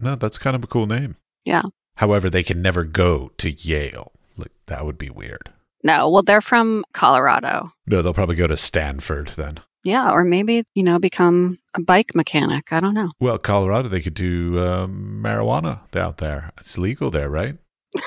no, 0.00 0.16
that's 0.16 0.38
kind 0.38 0.56
of 0.56 0.64
a 0.64 0.66
cool 0.66 0.86
name. 0.86 1.16
Yeah. 1.44 1.62
However, 1.96 2.28
they 2.28 2.42
can 2.42 2.60
never 2.60 2.84
go 2.84 3.30
to 3.38 3.50
Yale. 3.50 4.12
Like 4.36 4.52
that 4.66 4.84
would 4.84 4.98
be 4.98 5.10
weird. 5.10 5.50
No, 5.84 6.08
well, 6.08 6.22
they're 6.22 6.40
from 6.40 6.84
Colorado. 6.92 7.72
No, 7.86 8.02
they'll 8.02 8.14
probably 8.14 8.36
go 8.36 8.46
to 8.46 8.56
Stanford 8.56 9.28
then. 9.28 9.60
Yeah, 9.84 10.10
or 10.10 10.24
maybe, 10.24 10.64
you 10.74 10.82
know, 10.82 10.98
become 10.98 11.58
a 11.74 11.80
bike 11.82 12.14
mechanic. 12.14 12.72
I 12.72 12.80
don't 12.80 12.94
know. 12.94 13.10
Well, 13.20 13.36
Colorado, 13.38 13.88
they 13.88 14.00
could 14.00 14.14
do 14.14 14.58
um, 14.66 15.20
marijuana 15.22 15.80
out 15.94 16.16
there. 16.18 16.52
It's 16.58 16.78
legal 16.78 17.10
there, 17.10 17.28
right? 17.28 17.58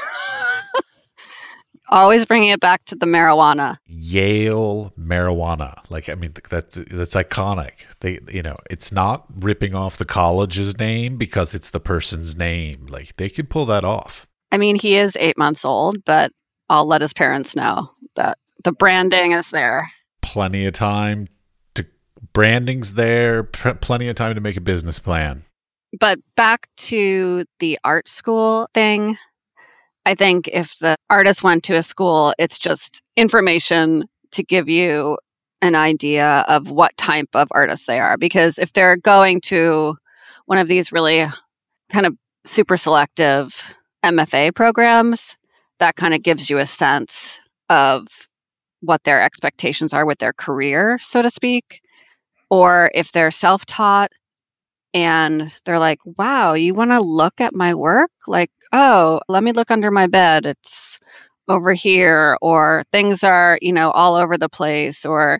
Always 1.89 2.25
bringing 2.25 2.49
it 2.49 2.59
back 2.59 2.83
to 2.85 2.95
the 2.95 3.05
marijuana. 3.05 3.77
Yale 3.85 4.91
marijuana. 4.99 5.79
Like 5.89 6.09
I 6.09 6.15
mean 6.15 6.33
that's 6.49 6.75
that's 6.75 7.15
iconic. 7.15 7.85
They 8.01 8.19
you 8.29 8.43
know, 8.43 8.57
it's 8.69 8.91
not 8.91 9.23
ripping 9.33 9.73
off 9.73 9.95
the 9.95 10.03
college's 10.03 10.77
name 10.77 11.15
because 11.15 11.55
it's 11.55 11.69
the 11.69 11.79
person's 11.79 12.35
name. 12.35 12.87
Like 12.87 13.15
they 13.15 13.29
could 13.29 13.49
pull 13.49 13.65
that 13.67 13.85
off. 13.85 14.27
I 14.51 14.57
mean, 14.57 14.75
he 14.77 14.97
is 14.97 15.15
8 15.17 15.37
months 15.37 15.63
old, 15.63 16.03
but 16.03 16.33
I'll 16.69 16.85
let 16.85 17.01
his 17.01 17.13
parents 17.13 17.55
know 17.55 17.91
that 18.15 18.37
the 18.65 18.73
branding 18.73 19.31
is 19.31 19.49
there. 19.51 19.89
Plenty 20.21 20.65
of 20.65 20.73
time 20.73 21.27
branding's 22.37 22.93
there, 22.93 23.41
pr- 23.41 23.71
plenty 23.71 24.07
of 24.07 24.15
time 24.15 24.35
to 24.35 24.39
make 24.39 24.55
a 24.55 24.61
business 24.61 24.99
plan. 24.99 25.43
But 25.99 26.19
back 26.35 26.67
to 26.77 27.45
the 27.57 27.79
art 27.83 28.07
school 28.07 28.69
thing, 28.75 29.17
I 30.05 30.13
think 30.13 30.47
if 30.47 30.77
the 30.77 30.97
artist 31.09 31.41
went 31.43 31.63
to 31.63 31.73
a 31.73 31.81
school, 31.81 32.35
it's 32.37 32.59
just 32.59 33.01
information 33.15 34.03
to 34.33 34.43
give 34.43 34.69
you 34.69 35.17
an 35.63 35.73
idea 35.73 36.45
of 36.47 36.69
what 36.69 36.95
type 36.95 37.29
of 37.33 37.47
artist 37.49 37.87
they 37.87 37.99
are. 37.99 38.19
Because 38.19 38.59
if 38.59 38.71
they're 38.71 38.97
going 38.97 39.41
to 39.45 39.95
one 40.45 40.59
of 40.59 40.67
these 40.67 40.91
really 40.91 41.25
kind 41.91 42.05
of 42.05 42.15
super 42.45 42.77
selective 42.77 43.73
MFA 44.05 44.53
programs, 44.53 45.37
that 45.79 45.95
kind 45.95 46.13
of 46.13 46.21
gives 46.21 46.51
you 46.51 46.59
a 46.59 46.67
sense 46.67 47.39
of 47.67 48.05
what 48.81 49.05
their 49.05 49.23
expectations 49.23 49.91
are 49.91 50.05
with 50.05 50.19
their 50.19 50.33
career, 50.33 50.99
so 50.99 51.23
to 51.23 51.31
speak. 51.31 51.81
Or 52.49 52.89
if 52.95 53.11
they're 53.11 53.31
self 53.31 53.65
taught, 53.65 54.11
and 54.93 55.53
they're 55.65 55.79
like, 55.79 55.99
wow, 56.05 56.53
you 56.53 56.73
want 56.73 56.91
to 56.91 56.99
look 57.01 57.39
at 57.41 57.53
my 57.53 57.75
work? 57.75 58.11
Like, 58.25 58.51
oh, 58.73 59.19
let 59.27 59.43
me 59.43 59.51
look 59.51 59.69
under 59.69 59.91
my 59.91 60.07
bed. 60.07 60.45
It's 60.45 60.99
over 61.47 61.73
here, 61.73 62.37
or 62.41 62.83
things 62.91 63.23
are, 63.23 63.57
you 63.61 63.71
know, 63.71 63.91
all 63.91 64.15
over 64.15 64.37
the 64.37 64.49
place, 64.49 65.05
or 65.05 65.39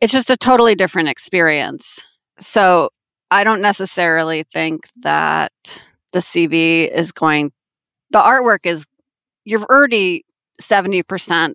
it's 0.00 0.12
just 0.12 0.30
a 0.30 0.36
totally 0.36 0.74
different 0.74 1.08
experience. 1.08 2.00
So 2.38 2.90
I 3.30 3.44
don't 3.44 3.60
necessarily 3.60 4.44
think 4.44 4.84
that 5.02 5.52
the 6.12 6.20
CV 6.20 6.88
is 6.88 7.12
going, 7.12 7.52
the 8.10 8.18
artwork 8.18 8.66
is, 8.66 8.86
you're 9.44 9.62
already 9.64 10.24
70% 10.60 11.54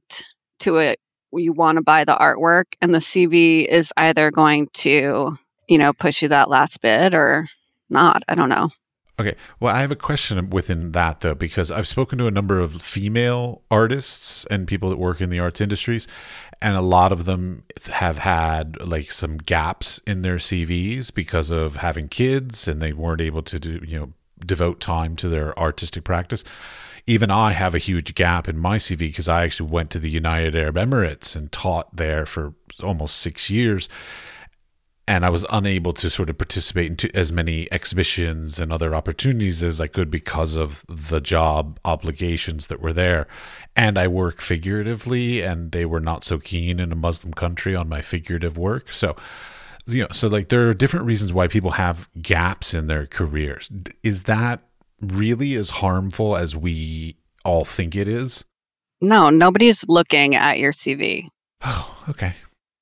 to 0.59 0.77
it. 0.77 0.99
You 1.33 1.53
want 1.53 1.75
to 1.77 1.81
buy 1.81 2.05
the 2.05 2.15
artwork, 2.15 2.73
and 2.81 2.93
the 2.93 2.99
CV 2.99 3.65
is 3.65 3.91
either 3.97 4.31
going 4.31 4.69
to 4.73 5.37
you 5.67 5.77
know, 5.77 5.93
push 5.93 6.21
you 6.21 6.27
that 6.29 6.49
last 6.49 6.81
bit 6.81 7.13
or 7.13 7.47
not. 7.89 8.23
I 8.27 8.35
don't 8.35 8.49
know. 8.49 8.69
Okay. 9.19 9.35
Well, 9.59 9.75
I 9.75 9.81
have 9.81 9.91
a 9.91 9.95
question 9.95 10.49
within 10.51 10.91
that 10.91 11.21
though, 11.21 11.33
because 11.33 11.71
I've 11.71 11.87
spoken 11.87 12.17
to 12.19 12.27
a 12.27 12.31
number 12.31 12.59
of 12.59 12.81
female 12.81 13.63
artists 13.71 14.45
and 14.51 14.67
people 14.67 14.89
that 14.89 14.99
work 14.99 15.21
in 15.21 15.31
the 15.31 15.39
arts 15.39 15.59
industries, 15.59 16.07
and 16.61 16.77
a 16.77 16.81
lot 16.81 17.11
of 17.11 17.25
them 17.25 17.63
have 17.91 18.19
had 18.19 18.79
like 18.79 19.11
some 19.11 19.37
gaps 19.37 19.99
in 20.05 20.21
their 20.21 20.35
CVs 20.35 21.13
because 21.13 21.49
of 21.49 21.77
having 21.77 22.09
kids 22.09 22.67
and 22.67 22.79
they 22.79 22.93
weren't 22.93 23.21
able 23.21 23.41
to 23.43 23.59
do, 23.59 23.81
you 23.85 23.99
know, 23.99 24.13
devote 24.45 24.79
time 24.79 25.15
to 25.15 25.29
their 25.29 25.57
artistic 25.57 26.03
practice. 26.03 26.43
Even 27.07 27.31
I 27.31 27.51
have 27.51 27.73
a 27.73 27.79
huge 27.79 28.13
gap 28.15 28.47
in 28.47 28.57
my 28.57 28.77
CV 28.77 28.99
because 28.99 29.29
I 29.29 29.43
actually 29.43 29.71
went 29.71 29.89
to 29.91 29.99
the 29.99 30.09
United 30.09 30.55
Arab 30.55 30.75
Emirates 30.75 31.35
and 31.35 31.51
taught 31.51 31.95
there 31.95 32.25
for 32.25 32.53
almost 32.83 33.17
six 33.17 33.49
years 33.49 33.87
and 35.07 35.25
I 35.25 35.29
was 35.29 35.45
unable 35.49 35.93
to 35.93 36.09
sort 36.09 36.29
of 36.29 36.37
participate 36.37 37.03
in 37.03 37.11
as 37.15 37.31
many 37.31 37.71
exhibitions 37.71 38.59
and 38.59 38.73
other 38.73 38.93
opportunities 38.93 39.63
as 39.63 39.79
I 39.79 39.87
could 39.87 40.11
because 40.11 40.57
of 40.57 40.83
the 40.89 41.21
job 41.21 41.79
obligations 41.85 42.67
that 42.67 42.81
were 42.81 42.91
there. 42.91 43.25
And 43.75 43.97
I 43.97 44.07
work 44.09 44.41
figuratively, 44.41 45.41
and 45.41 45.71
they 45.71 45.85
were 45.85 46.01
not 46.01 46.25
so 46.25 46.39
keen 46.39 46.79
in 46.79 46.91
a 46.91 46.95
Muslim 46.95 47.33
country 47.33 47.73
on 47.73 47.87
my 47.87 48.01
figurative 48.01 48.57
work. 48.57 48.91
So, 48.91 49.15
you 49.85 50.01
know, 50.01 50.09
so 50.11 50.27
like 50.27 50.49
there 50.49 50.67
are 50.67 50.73
different 50.73 51.05
reasons 51.05 51.31
why 51.31 51.47
people 51.47 51.71
have 51.71 52.09
gaps 52.21 52.73
in 52.73 52.87
their 52.87 53.05
careers. 53.05 53.71
Is 54.03 54.23
that 54.23 54.61
really 55.01 55.55
as 55.55 55.69
harmful 55.69 56.35
as 56.35 56.55
we 56.55 57.17
all 57.43 57.65
think 57.65 57.95
it 57.95 58.07
is? 58.07 58.45
No, 59.01 59.29
nobody's 59.29 59.85
looking 59.87 60.35
at 60.35 60.59
your 60.59 60.71
CV. 60.71 61.27
Oh, 61.63 62.03
okay. 62.09 62.33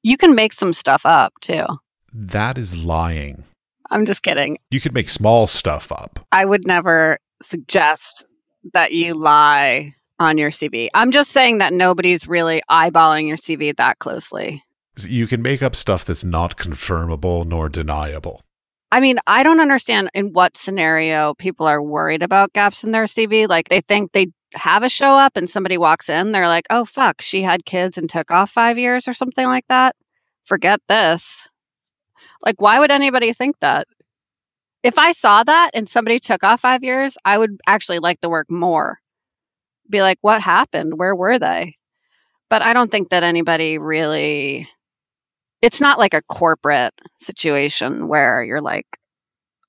You 0.04 0.17
can 0.17 0.36
make 0.36 0.54
some 0.54 0.73
stuff 0.73 1.06
up 1.06 1.34
too. 1.41 1.65
That 2.13 2.58
is 2.58 2.84
lying. 2.84 3.43
I'm 3.91 4.06
just 4.06 4.23
kidding. 4.23 4.58
You 4.71 4.80
could 4.80 4.93
make 4.93 5.10
small 5.10 5.47
stuff 5.47 5.91
up. 5.91 6.19
I 6.32 6.45
would 6.45 6.65
never 6.65 7.17
suggest 7.41 8.25
that 8.73 8.93
you 8.93 9.13
lie 9.13 9.95
on 10.19 10.38
your 10.38 10.49
CV. 10.49 10.89
I'm 10.93 11.12
just 11.12 11.32
saying 11.32 11.58
that 11.60 11.73
nobody's 11.73 12.28
really 12.28 12.62
eyeballing 12.69 13.28
your 13.28 13.38
CV 13.38 13.75
that 13.75 13.99
closely. 13.99 14.63
You 14.97 15.28
can 15.28 15.41
make 15.41 15.62
up 15.62 15.75
stuff 15.75 16.06
that's 16.06 16.23
not 16.23 16.58
confirmable 16.58 17.45
nor 17.45 17.67
deniable. 17.67 18.41
I 18.91 19.02
mean, 19.02 19.17
I 19.28 19.43
don't 19.43 19.60
understand 19.60 20.10
in 20.13 20.32
what 20.32 20.56
scenario 20.56 21.34
people 21.34 21.65
are 21.65 21.82
worried 21.82 22.24
about 22.24 22.54
gaps 22.54 22.84
in 22.84 22.91
their 22.91 23.06
CV. 23.06 23.48
Like 23.50 23.69
they 23.69 23.82
think 23.82 24.12
they 24.12 24.28
have 24.54 24.84
a 24.84 24.89
show 24.89 25.17
up 25.17 25.36
and 25.36 25.50
somebody 25.50 25.78
walks 25.78 26.10
in, 26.10 26.32
they're 26.32 26.48
like, 26.48 26.65
oh, 26.69 26.86
fuck, 26.86 27.21
she 27.21 27.43
had 27.43 27.65
kids 27.65 27.98
and 27.98 28.10
took 28.10 28.32
off 28.32 28.50
five 28.52 28.78
years 28.78 29.08
or 29.08 29.13
something 29.13 29.48
like 29.48 29.65
that. 29.67 29.95
Forget 30.43 30.80
this. 30.88 31.48
Like, 32.45 32.62
why 32.62 32.80
would 32.80 32.91
anybody 32.91 33.34
think 33.34 33.60
that? 33.60 33.88
If 34.84 35.00
I 35.00 35.13
saw 35.13 35.43
that 35.43 35.71
and 35.74 35.88
somebody 35.88 36.19
took 36.19 36.43
off 36.43 36.62
five 36.62 36.84
years, 36.84 37.17
I 37.26 37.38
would 37.38 37.60
actually 37.65 38.00
like 38.00 38.21
the 38.21 38.30
work 38.30 38.50
more. 38.52 39.00
Be 39.89 40.02
like, 40.02 40.19
what 40.21 40.41
happened? 40.41 40.98
Where 40.98 41.15
were 41.15 41.39
they? 41.39 41.78
But 42.50 42.62
I 42.62 42.74
don't 42.74 42.91
think 42.91 43.10
that 43.10 43.24
anybody 43.24 43.80
really, 43.80 44.67
it's 45.65 45.82
not 45.82 45.97
like 45.97 46.13
a 46.13 46.21
corporate 46.21 46.93
situation 47.17 48.08
where 48.08 48.43
you're 48.43 48.62
like, 48.62 48.86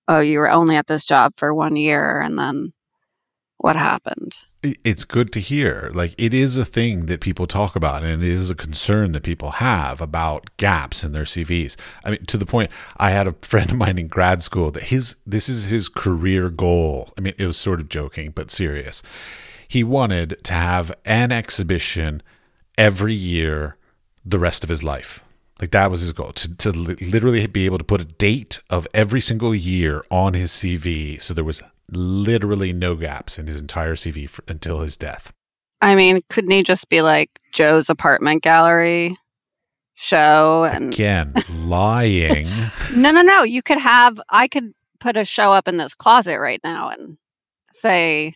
oh, 0.08 0.20
you 0.20 0.38
were 0.38 0.50
only 0.50 0.76
at 0.76 0.86
this 0.86 1.06
job 1.06 1.32
for 1.38 1.54
one 1.54 1.74
year 1.74 2.20
and 2.20 2.38
then 2.38 2.74
what 3.56 3.76
happened? 3.76 4.36
it's 4.84 5.04
good 5.04 5.32
to 5.32 5.40
hear. 5.40 5.92
Like 5.94 6.12
it 6.18 6.34
is 6.34 6.56
a 6.56 6.64
thing 6.64 7.06
that 7.06 7.20
people 7.20 7.46
talk 7.46 7.76
about, 7.76 8.02
and 8.02 8.20
it 8.20 8.28
is 8.28 8.50
a 8.50 8.54
concern 8.54 9.12
that 9.12 9.22
people 9.22 9.52
have 9.52 10.00
about 10.00 10.50
gaps 10.56 11.04
in 11.04 11.12
their 11.12 11.22
CVs. 11.22 11.76
I 12.04 12.10
mean, 12.10 12.26
to 12.26 12.36
the 12.36 12.46
point, 12.46 12.72
I 12.96 13.10
had 13.10 13.28
a 13.28 13.34
friend 13.42 13.70
of 13.70 13.76
mine 13.76 13.96
in 13.96 14.08
grad 14.08 14.42
school 14.42 14.72
that 14.72 14.84
his 14.84 15.14
this 15.24 15.48
is 15.48 15.66
his 15.66 15.88
career 15.88 16.50
goal. 16.50 17.12
I 17.16 17.20
mean, 17.20 17.34
it 17.38 17.46
was 17.46 17.56
sort 17.56 17.80
of 17.80 17.88
joking, 17.88 18.32
but 18.32 18.50
serious. 18.50 19.04
He 19.68 19.84
wanted 19.84 20.42
to 20.42 20.52
have 20.52 20.92
an 21.04 21.30
exhibition 21.30 22.22
every 22.76 23.14
year 23.14 23.76
the 24.24 24.40
rest 24.40 24.64
of 24.64 24.70
his 24.70 24.82
life. 24.82 25.22
Like 25.60 25.70
that 25.70 25.90
was 25.90 26.02
his 26.02 26.12
goal 26.12 26.32
to, 26.32 26.54
to 26.56 26.72
literally 26.72 27.46
be 27.46 27.64
able 27.64 27.78
to 27.78 27.84
put 27.84 28.00
a 28.00 28.04
date 28.04 28.60
of 28.68 28.86
every 28.92 29.20
single 29.20 29.54
year 29.54 30.04
on 30.10 30.34
his 30.34 30.50
CV. 30.50 31.20
So 31.20 31.32
there 31.32 31.44
was 31.44 31.62
literally 31.90 32.72
no 32.72 32.94
gaps 32.94 33.38
in 33.38 33.46
his 33.46 33.60
entire 33.60 33.94
CV 33.94 34.28
for, 34.28 34.44
until 34.48 34.80
his 34.80 34.96
death. 34.96 35.32
I 35.80 35.94
mean, 35.94 36.22
couldn't 36.28 36.50
he 36.50 36.62
just 36.62 36.88
be 36.88 37.02
like 37.02 37.30
Joe's 37.52 37.88
apartment 37.88 38.42
gallery 38.42 39.18
show 39.94 40.64
and 40.64 40.92
again 40.92 41.34
lying? 41.50 42.48
no, 42.94 43.10
no, 43.10 43.22
no. 43.22 43.42
You 43.42 43.62
could 43.62 43.78
have. 43.78 44.20
I 44.28 44.48
could 44.48 44.72
put 45.00 45.16
a 45.16 45.24
show 45.24 45.52
up 45.52 45.68
in 45.68 45.76
this 45.76 45.94
closet 45.94 46.38
right 46.38 46.60
now 46.64 46.90
and 46.90 47.18
say, 47.72 48.34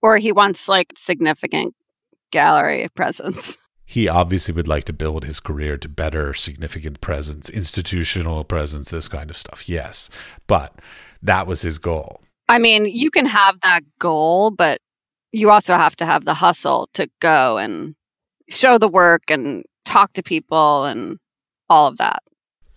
or 0.00 0.18
he 0.18 0.32
wants 0.32 0.68
like 0.68 0.92
significant 0.96 1.74
gallery 2.30 2.88
presence. 2.94 3.56
He 3.92 4.08
obviously 4.08 4.54
would 4.54 4.66
like 4.66 4.84
to 4.84 4.94
build 4.94 5.26
his 5.26 5.38
career 5.38 5.76
to 5.76 5.86
better 5.86 6.32
significant 6.32 7.02
presence, 7.02 7.50
institutional 7.50 8.42
presence, 8.42 8.88
this 8.88 9.06
kind 9.06 9.28
of 9.28 9.36
stuff. 9.36 9.68
Yes, 9.68 10.08
but 10.46 10.80
that 11.22 11.46
was 11.46 11.60
his 11.60 11.76
goal. 11.76 12.22
I 12.48 12.58
mean, 12.58 12.86
you 12.86 13.10
can 13.10 13.26
have 13.26 13.60
that 13.60 13.82
goal, 13.98 14.50
but 14.50 14.80
you 15.30 15.50
also 15.50 15.74
have 15.74 15.94
to 15.96 16.06
have 16.06 16.24
the 16.24 16.32
hustle 16.32 16.88
to 16.94 17.06
go 17.20 17.58
and 17.58 17.94
show 18.48 18.78
the 18.78 18.88
work 18.88 19.24
and 19.28 19.62
talk 19.84 20.14
to 20.14 20.22
people 20.22 20.86
and 20.86 21.18
all 21.68 21.86
of 21.86 21.98
that. 21.98 22.22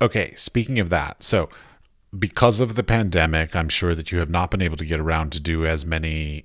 Okay, 0.02 0.34
speaking 0.36 0.80
of 0.80 0.90
that, 0.90 1.24
so 1.24 1.48
because 2.20 2.60
of 2.60 2.76
the 2.76 2.84
pandemic, 2.84 3.56
I'm 3.56 3.70
sure 3.70 3.96
that 3.96 4.12
you 4.12 4.20
have 4.20 4.30
not 4.30 4.52
been 4.52 4.62
able 4.62 4.76
to 4.76 4.86
get 4.86 5.00
around 5.00 5.32
to 5.32 5.40
do 5.40 5.66
as 5.66 5.86
many 5.86 6.44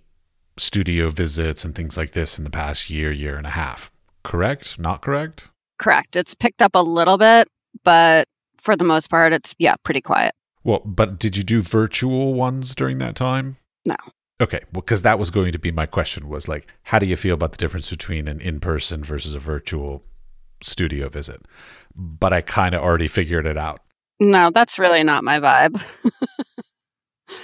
studio 0.56 1.08
visits 1.08 1.64
and 1.64 1.74
things 1.74 1.96
like 1.96 2.12
this 2.12 2.38
in 2.38 2.44
the 2.44 2.50
past 2.50 2.88
year, 2.88 3.10
year 3.10 3.36
and 3.36 3.48
a 3.48 3.50
half. 3.50 3.90
Correct? 4.22 4.78
Not 4.78 5.02
correct? 5.02 5.48
Correct. 5.78 6.16
It's 6.16 6.34
picked 6.34 6.62
up 6.62 6.74
a 6.74 6.82
little 6.82 7.18
bit, 7.18 7.48
but 7.84 8.28
for 8.58 8.76
the 8.76 8.84
most 8.84 9.08
part, 9.10 9.32
it's, 9.32 9.54
yeah, 9.58 9.76
pretty 9.82 10.00
quiet. 10.00 10.34
Well, 10.62 10.82
but 10.84 11.18
did 11.18 11.36
you 11.36 11.42
do 11.42 11.62
virtual 11.62 12.34
ones 12.34 12.74
during 12.74 12.98
that 12.98 13.16
time? 13.16 13.56
No. 13.84 13.96
Okay, 14.40 14.60
well, 14.72 14.82
because 14.82 15.02
that 15.02 15.18
was 15.18 15.30
going 15.30 15.52
to 15.52 15.58
be 15.58 15.70
my 15.70 15.86
question 15.86 16.28
was 16.28 16.48
like, 16.48 16.66
how 16.84 16.98
do 16.98 17.06
you 17.06 17.16
feel 17.16 17.34
about 17.34 17.52
the 17.52 17.58
difference 17.58 17.90
between 17.90 18.28
an 18.28 18.40
in 18.40 18.60
person 18.60 19.04
versus 19.04 19.34
a 19.34 19.38
virtual 19.38 20.02
studio 20.62 21.08
visit? 21.08 21.42
But 21.94 22.32
I 22.32 22.40
kind 22.40 22.74
of 22.74 22.82
already 22.82 23.08
figured 23.08 23.46
it 23.46 23.58
out. 23.58 23.80
No, 24.18 24.50
that's 24.50 24.78
really 24.78 25.02
not 25.02 25.24
my 25.24 25.40
vibe. 25.40 25.82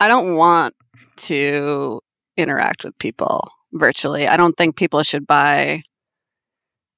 I 0.00 0.08
don't 0.08 0.36
want 0.36 0.74
to 1.16 2.00
interact 2.36 2.84
with 2.84 2.96
people 2.98 3.50
virtually. 3.72 4.26
I 4.26 4.36
don't 4.36 4.56
think 4.56 4.76
people 4.76 5.02
should 5.02 5.26
buy 5.26 5.82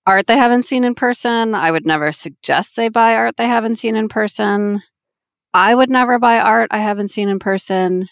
art 0.06 0.26
they 0.26 0.36
haven't 0.36 0.64
seen 0.64 0.84
in 0.84 0.94
person. 0.94 1.54
I 1.54 1.70
would 1.70 1.86
never 1.86 2.12
suggest 2.12 2.76
they 2.76 2.88
buy 2.88 3.14
art 3.14 3.36
they 3.36 3.46
haven't 3.46 3.76
seen 3.76 3.96
in 3.96 4.08
person. 4.08 4.82
I 5.52 5.74
would 5.74 5.90
never 5.90 6.18
buy 6.18 6.38
art 6.38 6.68
I 6.70 6.78
haven't 6.78 7.08
seen 7.08 7.28
in 7.28 7.38
person. 7.38 8.08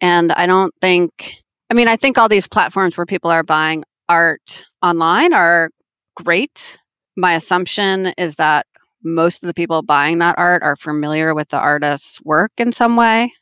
And 0.00 0.32
I 0.32 0.46
don't 0.46 0.74
think, 0.80 1.36
I 1.70 1.74
mean, 1.74 1.86
I 1.86 1.96
think 1.96 2.18
all 2.18 2.28
these 2.28 2.48
platforms 2.48 2.96
where 2.96 3.06
people 3.06 3.30
are 3.30 3.44
buying 3.44 3.84
art 4.08 4.64
online 4.82 5.32
are 5.32 5.70
great. 6.16 6.78
My 7.16 7.34
assumption 7.34 8.12
is 8.18 8.36
that 8.36 8.66
most 9.04 9.42
of 9.42 9.46
the 9.46 9.54
people 9.54 9.82
buying 9.82 10.18
that 10.18 10.36
art 10.38 10.62
are 10.62 10.76
familiar 10.76 11.34
with 11.34 11.48
the 11.48 11.58
artist's 11.58 12.20
work 12.24 12.52
in 12.56 12.72
some 12.72 12.96
way 12.96 13.32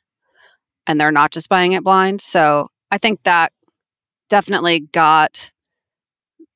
and 0.87 1.01
they're 1.01 1.13
not 1.13 1.31
just 1.31 1.49
buying 1.49 1.73
it 1.73 1.85
blind. 1.85 2.21
So 2.21 2.69
I 2.91 2.99
think 2.99 3.23
that 3.25 3.53
definitely 4.29 4.81
got 4.93 5.53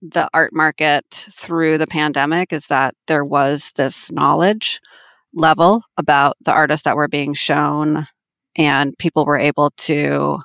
the 0.04 0.28
art 0.34 0.52
market 0.52 1.04
through 1.10 1.78
the 1.78 1.86
pandemic 1.86 2.52
is 2.52 2.66
that 2.66 2.94
there 3.06 3.24
was 3.24 3.72
this 3.76 4.12
knowledge 4.12 4.80
level 5.32 5.82
about 5.96 6.36
the 6.44 6.52
artists 6.52 6.84
that 6.84 6.96
were 6.96 7.08
being 7.08 7.32
shown 7.32 8.06
and 8.54 8.96
people 8.98 9.24
were 9.24 9.38
able 9.38 9.70
to 9.76 10.38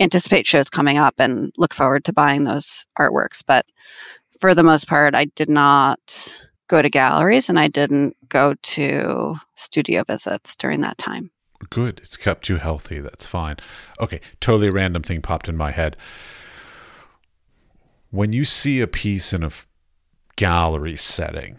anticipate 0.00 0.46
shows 0.46 0.68
coming 0.68 0.98
up 0.98 1.14
and 1.18 1.52
look 1.56 1.72
forward 1.72 2.04
to 2.04 2.12
buying 2.12 2.44
those 2.44 2.86
artworks. 2.98 3.42
But 3.46 3.64
for 4.40 4.54
the 4.54 4.64
most 4.64 4.88
part, 4.88 5.14
I 5.14 5.26
did 5.26 5.48
not 5.48 6.46
go 6.68 6.82
to 6.82 6.90
galleries 6.90 7.48
and 7.48 7.58
I 7.58 7.68
didn't 7.68 8.16
go 8.28 8.54
to 8.62 9.36
studio 9.54 10.02
visits 10.06 10.56
during 10.56 10.80
that 10.80 10.98
time. 10.98 11.30
Good. 11.68 12.00
It's 12.02 12.16
kept 12.16 12.48
you 12.48 12.56
healthy. 12.56 12.98
That's 12.98 13.26
fine. 13.26 13.56
Okay. 14.00 14.20
Totally 14.40 14.70
random 14.70 15.02
thing 15.02 15.20
popped 15.20 15.48
in 15.48 15.56
my 15.56 15.70
head. 15.70 15.96
When 18.12 18.32
you 18.32 18.44
see 18.44 18.80
a 18.80 18.88
piece 18.88 19.32
in 19.32 19.44
a 19.44 19.52
gallery 20.34 20.96
setting, 20.96 21.58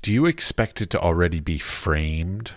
do 0.00 0.12
you 0.12 0.24
expect 0.24 0.80
it 0.80 0.90
to 0.90 1.00
already 1.00 1.40
be 1.40 1.58
framed 1.58 2.52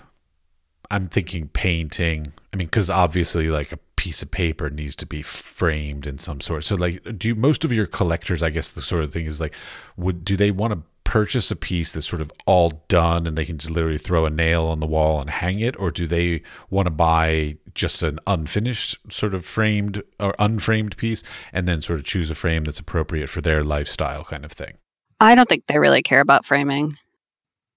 I'm 0.91 1.07
thinking 1.07 1.49
painting. 1.49 2.33
I 2.53 2.57
mean, 2.57 2.67
because 2.67 2.89
obviously, 2.89 3.49
like 3.49 3.71
a 3.71 3.79
piece 3.95 4.21
of 4.21 4.31
paper 4.31 4.69
needs 4.69 4.95
to 4.97 5.05
be 5.05 5.21
framed 5.21 6.07
in 6.07 6.17
some 6.17 6.41
sort. 6.41 6.63
So, 6.63 6.75
like, 6.75 7.17
do 7.17 7.35
most 7.35 7.63
of 7.63 7.71
your 7.71 7.85
collectors? 7.85 8.41
I 8.41 8.49
guess 8.49 8.69
the 8.69 8.81
sort 8.81 9.03
of 9.03 9.13
thing 9.13 9.25
is 9.25 9.39
like, 9.39 9.53
would 9.97 10.25
do 10.25 10.35
they 10.35 10.51
want 10.51 10.73
to 10.73 10.81
purchase 11.03 11.49
a 11.49 11.55
piece 11.55 11.91
that's 11.91 12.07
sort 12.07 12.21
of 12.21 12.31
all 12.45 12.83
done 12.87 13.25
and 13.25 13.35
they 13.35 13.43
can 13.43 13.57
just 13.57 13.71
literally 13.71 13.97
throw 13.97 14.27
a 14.27 14.29
nail 14.29 14.65
on 14.65 14.79
the 14.79 14.85
wall 14.85 15.19
and 15.19 15.29
hang 15.29 15.59
it, 15.59 15.75
or 15.79 15.89
do 15.89 16.05
they 16.05 16.41
want 16.69 16.85
to 16.85 16.91
buy 16.91 17.57
just 17.73 18.03
an 18.03 18.19
unfinished 18.27 18.95
sort 19.11 19.33
of 19.33 19.43
framed 19.43 20.03
or 20.19 20.35
unframed 20.37 20.95
piece 20.97 21.23
and 21.51 21.67
then 21.67 21.81
sort 21.81 21.97
of 21.97 22.05
choose 22.05 22.29
a 22.29 22.35
frame 22.35 22.63
that's 22.63 22.79
appropriate 22.79 23.27
for 23.27 23.41
their 23.41 23.63
lifestyle, 23.63 24.23
kind 24.23 24.45
of 24.45 24.51
thing? 24.51 24.77
I 25.19 25.35
don't 25.35 25.49
think 25.49 25.65
they 25.67 25.79
really 25.79 26.03
care 26.03 26.21
about 26.21 26.45
framing. 26.45 26.93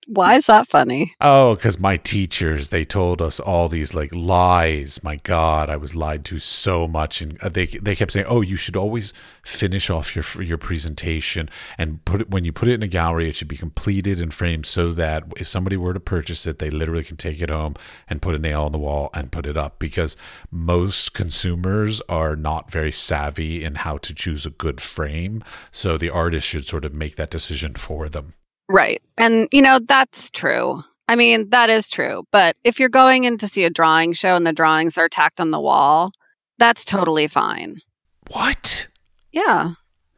Why 0.07 0.35
is 0.35 0.47
that 0.47 0.69
funny? 0.69 1.15
Oh, 1.21 1.55
because 1.55 1.79
my 1.79 1.97
teachers 1.97 2.69
they 2.69 2.85
told 2.85 3.23
us 3.23 3.39
all 3.39 3.69
these 3.69 3.95
like 3.95 4.13
lies. 4.13 5.03
My 5.05 5.17
God, 5.17 5.71
I 5.71 5.77
was 5.77 5.95
lied 5.95 6.25
to 6.27 6.41
so 6.41 6.89
much, 6.89 7.21
and 7.21 7.41
uh, 7.41 7.49
they 7.49 7.67
they 7.67 7.95
kept 7.95 8.13
saying, 8.13 8.27
"Oh, 8.29 8.41
you 8.41 8.57
should 8.57 8.77
always 8.77 9.13
finish 9.45 9.91
off 9.91 10.17
your 10.17 10.25
your 10.43 10.59
presentation 10.59 11.49
and 11.79 12.05
put 12.05 12.21
it 12.21 12.31
when 12.31 12.45
you 12.45 12.53
put 12.53 12.69
it 12.69 12.75
in 12.75 12.83
a 12.83 12.89
gallery. 12.89 13.29
It 13.29 13.37
should 13.37 13.47
be 13.47 13.57
completed 13.57 14.21
and 14.21 14.35
framed 14.35 14.67
so 14.67 14.93
that 14.93 15.23
if 15.37 15.47
somebody 15.47 15.77
were 15.77 15.95
to 15.95 16.01
purchase 16.01 16.47
it, 16.47 16.59
they 16.59 16.71
literally 16.71 17.05
can 17.05 17.17
take 17.17 17.41
it 17.41 17.49
home 17.49 17.77
and 18.09 18.21
put 18.21 18.35
a 18.35 18.41
nail 18.41 18.63
on 18.63 18.73
the 18.73 18.79
wall 18.79 19.09
and 19.15 19.31
put 19.31 19.47
it 19.47 19.57
up. 19.57 19.79
Because 19.79 20.17
most 20.51 21.15
consumers 21.15 22.03
are 22.09 22.35
not 22.35 22.73
very 22.73 22.93
savvy 22.93 23.63
in 23.63 23.77
how 23.77 23.99
to 23.99 24.13
choose 24.13 24.47
a 24.47 24.51
good 24.51 24.81
frame, 24.81 25.45
so 25.71 25.97
the 25.97 26.11
artist 26.11 26.49
should 26.49 26.67
sort 26.67 26.85
of 26.85 26.93
make 26.93 27.15
that 27.17 27.31
decision 27.31 27.75
for 27.75 28.09
them. 28.09 28.33
Right. 28.73 29.03
And, 29.19 29.49
you 29.53 29.61
know, 29.61 29.79
that's 29.79 30.31
true. 30.31 30.83
I 31.07 31.15
mean, 31.15 31.51
that 31.51 31.69
is 31.69 31.91
true. 31.91 32.25
But 32.33 32.57
if 32.65 32.81
you're 32.81 32.89
going 32.89 33.25
in 33.25 33.37
to 33.39 33.47
see 33.47 33.65
a 33.65 33.71
drawing 33.71 34.15
show 34.15 34.35
and 34.35 34.47
the 34.47 34.53
drawings 34.53 34.97
are 34.97 35.11
tacked 35.11 35.41
on 35.41 35.51
the 35.51 35.61
wall, 35.61 36.11
that's 36.59 36.85
totally 36.85 37.29
fine. 37.29 37.83
What? 38.31 38.89
Yeah. 39.31 39.75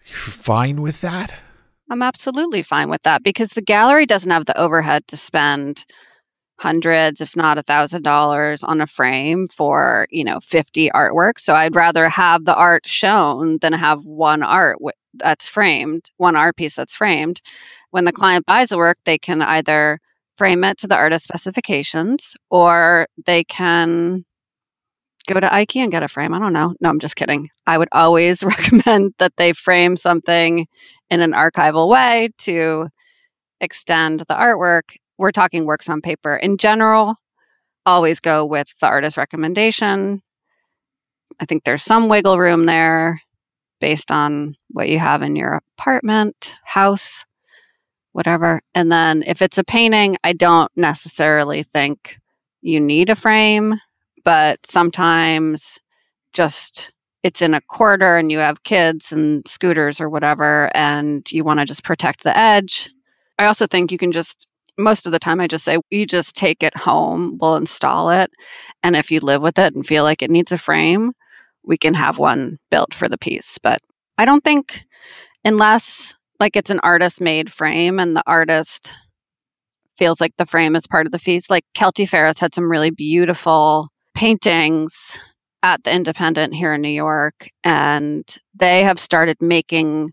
You're 0.07 0.17
fine 0.19 0.83
with 0.83 1.01
that? 1.01 1.35
I'm 1.91 2.01
absolutely 2.03 2.63
fine 2.63 2.89
with 2.89 3.03
that 3.03 3.25
because 3.25 3.51
the 3.51 3.63
gallery 3.63 4.07
doesn't 4.07 4.31
have 4.31 4.47
the 4.47 4.59
overhead 4.59 5.09
to 5.09 5.17
spend 5.17 5.85
hundreds, 6.61 7.21
if 7.21 7.35
not 7.35 7.59
a 7.59 7.63
thousand 7.63 8.03
dollars 8.03 8.63
on 8.63 8.81
a 8.81 8.87
frame 8.87 9.49
for, 9.49 10.07
you 10.11 10.23
know, 10.23 10.39
50 10.39 10.91
artworks. 10.91 11.41
So 11.41 11.55
I'd 11.55 11.75
rather 11.75 12.09
have 12.09 12.45
the 12.45 12.55
art 12.55 12.87
shown 12.87 13.59
than 13.59 13.73
have 13.73 14.05
one 14.05 14.43
art 14.43 14.79
that's 15.15 15.49
framed, 15.49 16.11
one 16.17 16.37
art 16.37 16.57
piece 16.57 16.77
that's 16.77 16.97
framed. 16.97 17.41
When 17.95 18.07
the 18.07 18.13
client 18.13 18.45
buys 18.45 18.73
a 18.73 18.77
work, 18.77 18.99
they 19.05 19.19
can 19.19 19.41
either 19.41 20.01
frame 20.37 20.65
it 20.65 20.79
to 20.79 20.89
the 20.89 20.97
artist 20.97 21.23
specifications 21.23 22.35
or 22.51 23.07
they 23.25 23.45
can 23.45 24.25
go 25.29 25.39
to 25.39 25.47
IKEA 25.47 25.85
and 25.85 25.93
get 25.93 26.03
a 26.03 26.09
frame. 26.09 26.35
I 26.35 26.41
don't 26.41 26.53
know. 26.53 26.75
No, 26.81 26.89
I'm 26.89 26.99
just 26.99 27.15
kidding. 27.15 27.51
I 27.69 27.79
would 27.79 27.89
always 27.93 28.43
recommend 28.45 29.15
that 29.21 29.37
they 29.37 29.53
frame 29.53 29.97
something 29.97 30.67
in 31.09 31.21
an 31.21 31.35
archival 31.35 31.89
way 31.89 32.31
to 32.39 32.89
extend 33.61 34.25
the 34.27 34.35
artwork. 34.35 34.97
We're 35.17 35.31
talking 35.31 35.65
works 35.65 35.89
on 35.89 36.01
paper. 36.01 36.35
In 36.35 36.57
general, 36.57 37.15
always 37.87 38.19
go 38.19 38.45
with 38.45 38.67
the 38.81 38.89
artist 38.89 39.17
recommendation. 39.17 40.21
I 41.39 41.45
think 41.45 41.63
there's 41.63 41.85
some 41.85 42.09
wiggle 42.09 42.41
room 42.41 42.67
there 42.67 43.21
based 43.81 44.11
on 44.11 44.57
what 44.71 44.89
you 44.89 44.99
have 44.99 45.23
in 45.23 45.37
your 45.37 45.61
apartment, 45.79 46.57
house, 46.65 47.25
whatever. 48.15 48.61
And 48.75 48.91
then 48.91 49.23
if 49.27 49.43
it's 49.43 49.59
a 49.59 49.65
painting, 49.65 50.17
I 50.25 50.33
don't 50.33 50.71
necessarily 50.77 51.63
think 51.63 52.19
you 52.63 52.81
need 52.81 53.11
a 53.11 53.17
frame, 53.17 53.75
but 54.25 54.65
sometimes 54.65 55.79
just 56.33 56.93
it's 57.23 57.43
in 57.43 57.55
a 57.55 57.61
quarter 57.61 58.17
and 58.17 58.31
you 58.31 58.39
have 58.39 58.63
kids 58.63 59.13
and 59.13 59.47
scooters 59.49 60.01
or 60.01 60.09
whatever, 60.09 60.71
and 60.75 61.31
you 61.33 61.43
want 61.43 61.61
to 61.61 61.67
just 61.67 61.85
protect 61.85 62.23
the 62.23 62.37
edge. 62.37 62.89
I 63.39 63.47
also 63.47 63.67
think 63.67 63.91
you 63.91 63.99
can 63.99 64.13
just 64.13 64.47
most 64.79 65.07
of 65.07 65.13
the 65.13 65.19
time 65.19 65.41
I 65.41 65.47
just 65.47 65.65
say, 65.65 65.79
you 65.91 66.07
just 66.07 66.35
take 66.37 66.63
it 66.63 66.77
home, 66.77 67.39
we'll 67.41 67.57
install 67.57 68.11
it. 68.11 68.33
And 68.83 68.97
if 68.97 69.11
you 69.11 69.21
live 69.21 69.43
with 69.43 69.59
it 69.59 69.75
and 69.75 69.87
feel 69.87 70.03
like 70.03 70.23
it 70.23 70.31
needs 70.31 70.53
a 70.53 70.59
frame, 70.59 71.13
we 71.65 71.77
can 71.77 71.95
have 71.95 72.19
one 72.19 72.59
built 72.71 72.93
for 72.93 73.09
the 73.09 73.19
piece. 73.19 73.59
But 73.63 73.81
I 74.19 74.25
don't 74.25 74.43
think, 74.43 74.85
unless 75.45 76.17
like 76.45 76.57
it's 76.57 76.69
an 76.69 76.81
artist 76.83 77.23
made 77.23 77.51
frame 77.51 77.99
and 77.99 78.15
the 78.15 78.23
artist 78.27 78.93
feels 79.97 80.21
like 80.21 80.35
the 80.37 80.45
frame 80.45 80.77
is 80.77 80.87
part 80.87 81.07
of 81.07 81.13
the 81.13 81.19
piece, 81.19 81.49
like 81.49 81.65
Keltie 81.75 82.07
Ferris 82.07 82.39
had 82.39 82.53
some 82.53 82.71
really 82.71 82.91
beautiful 82.91 83.89
paintings 84.15 85.19
at 85.63 85.83
the 85.85 85.95
Independent 85.95 86.55
here 86.55 86.75
in 86.75 86.83
New 86.83 86.91
York. 86.91 87.49
And 87.65 88.29
they 88.55 88.83
have 88.83 88.99
started 88.99 89.39
making 89.41 90.13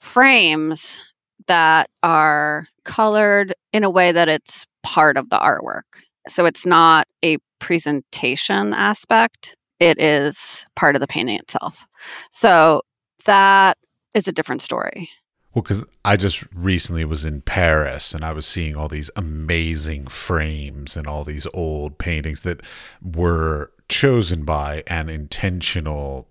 frames 0.00 1.00
that 1.48 1.90
are 2.04 2.68
colored 2.84 3.52
in 3.72 3.82
a 3.82 3.90
way 3.90 4.12
that 4.12 4.28
it's 4.28 4.64
part 4.84 5.16
of 5.16 5.28
the 5.28 5.40
artwork. 5.40 6.04
So 6.28 6.46
it's 6.46 6.66
not 6.66 7.08
a 7.24 7.38
presentation 7.58 8.72
aspect, 8.74 9.56
it 9.80 10.00
is 10.00 10.68
part 10.76 10.94
of 10.94 11.00
the 11.00 11.08
painting 11.08 11.40
itself. 11.40 11.84
So 12.30 12.82
that 13.24 13.76
is 14.14 14.28
a 14.28 14.32
different 14.32 14.62
story. 14.62 15.10
Well, 15.54 15.62
because 15.62 15.84
I 16.04 16.16
just 16.16 16.44
recently 16.54 17.04
was 17.04 17.24
in 17.24 17.40
Paris 17.40 18.12
and 18.12 18.24
I 18.24 18.32
was 18.32 18.46
seeing 18.46 18.76
all 18.76 18.88
these 18.88 19.10
amazing 19.16 20.06
frames 20.06 20.96
and 20.96 21.06
all 21.06 21.24
these 21.24 21.46
old 21.54 21.98
paintings 21.98 22.42
that 22.42 22.60
were 23.02 23.72
chosen 23.88 24.44
by 24.44 24.82
an 24.86 25.08
intentional, 25.08 26.28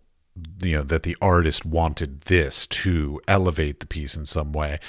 you 0.62 0.78
know, 0.78 0.84
that 0.84 1.04
the 1.04 1.18
artist 1.22 1.66
wanted 1.66 2.22
this 2.22 2.68
to 2.68 3.20
elevate 3.28 3.80
the 3.80 3.88
piece 3.88 4.16
in 4.16 4.26
some 4.26 4.54
way. 4.54 4.80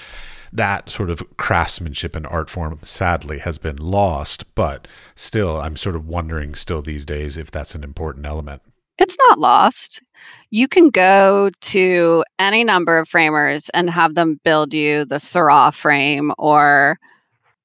That 0.52 0.90
sort 0.90 1.10
of 1.10 1.22
craftsmanship 1.36 2.14
and 2.14 2.26
art 2.26 2.50
form 2.50 2.78
sadly 2.82 3.38
has 3.38 3.58
been 3.58 3.76
lost 3.76 4.54
but 4.54 4.88
still 5.14 5.60
i'm 5.60 5.76
sort 5.76 5.94
of 5.94 6.06
wondering 6.06 6.54
still 6.54 6.80
these 6.80 7.04
days 7.04 7.36
if 7.36 7.50
that's 7.50 7.74
an 7.74 7.84
important 7.84 8.24
element 8.24 8.62
it's 8.98 9.16
not 9.28 9.38
lost 9.38 10.02
you 10.50 10.66
can 10.66 10.88
go 10.88 11.50
to 11.60 12.24
any 12.38 12.64
number 12.64 12.98
of 12.98 13.08
framers 13.08 13.70
and 13.74 13.90
have 13.90 14.14
them 14.14 14.40
build 14.44 14.72
you 14.74 15.04
the 15.04 15.18
Seurat 15.18 15.74
frame 15.74 16.32
or 16.38 16.98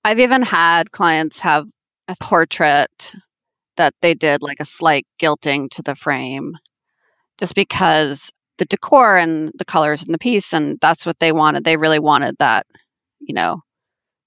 i've 0.03 0.19
even 0.19 0.41
had 0.41 0.91
clients 0.91 1.39
have 1.39 1.67
a 2.07 2.15
portrait 2.21 3.13
that 3.77 3.93
they 4.01 4.13
did 4.13 4.41
like 4.41 4.59
a 4.59 4.65
slight 4.65 5.07
gilting 5.17 5.69
to 5.69 5.81
the 5.81 5.95
frame 5.95 6.57
just 7.39 7.55
because 7.55 8.31
the 8.57 8.65
decor 8.65 9.17
and 9.17 9.51
the 9.57 9.65
colors 9.65 10.03
in 10.03 10.11
the 10.11 10.17
piece 10.17 10.53
and 10.53 10.77
that's 10.81 11.05
what 11.05 11.19
they 11.19 11.31
wanted. 11.31 11.63
They 11.63 11.77
really 11.77 11.99
wanted 11.99 12.35
that, 12.39 12.67
you 13.19 13.33
know, 13.33 13.61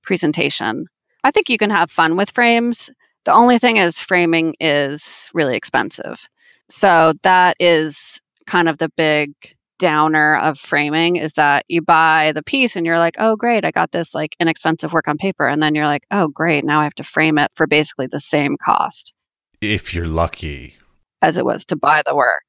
presentation. 0.03 0.87
I 1.25 1.31
think 1.31 1.49
you 1.49 1.59
can 1.59 1.71
have 1.71 1.91
fun 1.91 2.17
with 2.17 2.31
frames. 2.31 2.91
The 3.25 3.33
only 3.33 3.59
thing 3.59 3.77
is 3.77 4.01
framing 4.01 4.55
is 4.61 5.31
really 5.35 5.57
expensive. 5.57 6.29
So 6.69 7.15
that 7.23 7.57
is 7.61 8.21
kind 8.47 8.69
of 8.69 8.79
the 8.79 8.91
big 8.97 9.33
downer 9.79 10.37
of 10.37 10.59
framing 10.59 11.17
is 11.17 11.35
that 11.35 11.65
you 11.69 11.83
buy 11.83 12.33
the 12.35 12.43
piece 12.43 12.77
and 12.77 12.87
you're 12.87 12.99
like, 12.99 13.17
oh, 13.19 13.37
great, 13.37 13.65
I 13.65 13.71
got 13.71 13.93
this 13.93 14.15
like 14.15 14.37
inexpensive 14.41 14.93
work 14.93 15.09
on 15.09 15.19
paper. 15.19 15.47
And 15.47 15.63
then 15.63 15.75
you're 15.75 15.87
like, 15.87 16.07
oh, 16.11 16.29
great, 16.29 16.65
now 16.65 16.81
I 16.81 16.85
have 16.85 16.95
to 16.95 17.05
frame 17.05 17.39
it 17.39 17.51
for 17.55 17.67
basically 17.67 18.07
the 18.07 18.21
same 18.21 18.57
cost. 18.57 19.13
If 19.61 19.95
you're 19.95 20.09
lucky. 20.09 20.77
As 21.23 21.37
it 21.37 21.45
was 21.45 21.65
to 21.67 21.77
buy 21.77 22.03
the 22.05 22.15
work. 22.15 22.43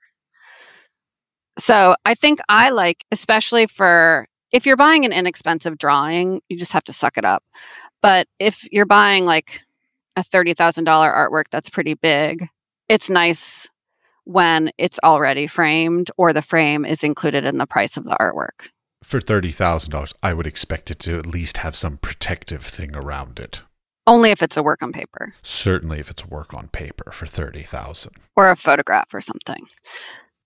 So 1.59 1.95
I 2.05 2.13
think 2.13 2.39
I 2.47 2.69
like, 2.69 3.03
especially 3.11 3.65
for 3.65 4.27
if 4.51 4.65
you're 4.65 4.77
buying 4.77 5.05
an 5.05 5.13
inexpensive 5.13 5.77
drawing, 5.77 6.41
you 6.49 6.57
just 6.57 6.73
have 6.73 6.83
to 6.85 6.93
suck 6.93 7.17
it 7.17 7.25
up. 7.25 7.43
But 8.01 8.27
if 8.39 8.67
you're 8.71 8.85
buying 8.85 9.25
like 9.25 9.61
a 10.15 10.21
$30,000 10.21 10.85
artwork 10.85 11.45
that's 11.51 11.69
pretty 11.69 11.95
big, 11.95 12.47
it's 12.87 13.09
nice 13.09 13.69
when 14.27 14.69
it's 14.77 14.99
already 15.03 15.47
framed 15.47 16.11
or 16.17 16.33
the 16.33 16.41
frame 16.41 16.83
is 16.83 17.03
included 17.03 17.45
in 17.45 17.57
the 17.57 17.65
price 17.65 17.95
of 17.95 18.03
the 18.03 18.17
artwork. 18.19 18.67
For 19.01 19.21
$30,000, 19.21 20.13
I 20.21 20.33
would 20.33 20.45
expect 20.45 20.91
it 20.91 20.99
to 20.99 21.17
at 21.17 21.25
least 21.25 21.57
have 21.57 21.77
some 21.77 21.97
protective 21.97 22.65
thing 22.65 22.93
around 22.93 23.39
it. 23.39 23.61
Only 24.05 24.31
if 24.31 24.43
it's 24.43 24.57
a 24.57 24.63
work 24.63 24.83
on 24.83 24.91
paper. 24.91 25.33
Certainly 25.43 25.99
if 25.99 26.09
it's 26.09 26.25
work 26.25 26.53
on 26.53 26.67
paper 26.67 27.11
for 27.11 27.25
30,000 27.25 28.13
or 28.35 28.49
a 28.49 28.55
photograph 28.55 29.13
or 29.13 29.21
something. 29.21 29.67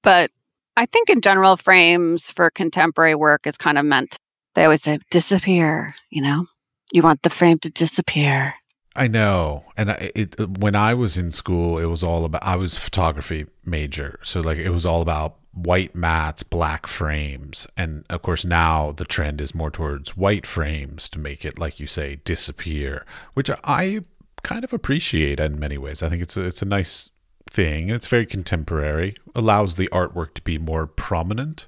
But 0.03 0.29
I 0.77 0.85
think 0.85 1.09
in 1.09 1.21
general 1.21 1.57
frames 1.57 2.31
for 2.31 2.49
contemporary 2.51 3.15
work 3.15 3.47
is 3.47 3.57
kind 3.57 3.77
of 3.79 3.85
meant 3.85 4.17
they 4.53 4.63
always 4.63 4.83
say 4.83 4.99
disappear, 5.09 5.95
you 6.09 6.21
know? 6.21 6.45
You 6.91 7.01
want 7.01 7.23
the 7.23 7.29
frame 7.29 7.57
to 7.59 7.71
disappear. 7.71 8.55
I 8.95 9.07
know, 9.07 9.63
and 9.77 9.91
I, 9.91 10.11
it, 10.13 10.37
when 10.59 10.75
I 10.75 10.93
was 10.93 11.17
in 11.17 11.31
school, 11.31 11.77
it 11.77 11.85
was 11.85 12.03
all 12.03 12.25
about. 12.25 12.43
I 12.43 12.57
was 12.57 12.77
photography 12.77 13.47
major, 13.65 14.19
so 14.21 14.41
like 14.41 14.57
it 14.57 14.69
was 14.69 14.85
all 14.85 15.01
about 15.01 15.37
white 15.53 15.95
mats, 15.95 16.43
black 16.43 16.87
frames, 16.87 17.67
and 17.77 18.05
of 18.09 18.21
course 18.21 18.43
now 18.43 18.91
the 18.91 19.05
trend 19.05 19.39
is 19.39 19.55
more 19.55 19.71
towards 19.71 20.17
white 20.17 20.45
frames 20.45 21.07
to 21.09 21.19
make 21.19 21.45
it, 21.45 21.57
like 21.57 21.79
you 21.79 21.87
say, 21.87 22.17
disappear, 22.25 23.05
which 23.33 23.49
I 23.63 24.01
kind 24.43 24.63
of 24.63 24.73
appreciate 24.73 25.39
in 25.39 25.59
many 25.59 25.77
ways. 25.77 26.03
I 26.03 26.09
think 26.09 26.21
it's 26.21 26.35
a, 26.35 26.43
it's 26.43 26.61
a 26.61 26.65
nice 26.65 27.09
thing. 27.49 27.89
It's 27.89 28.07
very 28.07 28.25
contemporary, 28.25 29.15
allows 29.35 29.75
the 29.75 29.89
artwork 29.89 30.33
to 30.35 30.41
be 30.41 30.57
more 30.57 30.87
prominent 30.87 31.67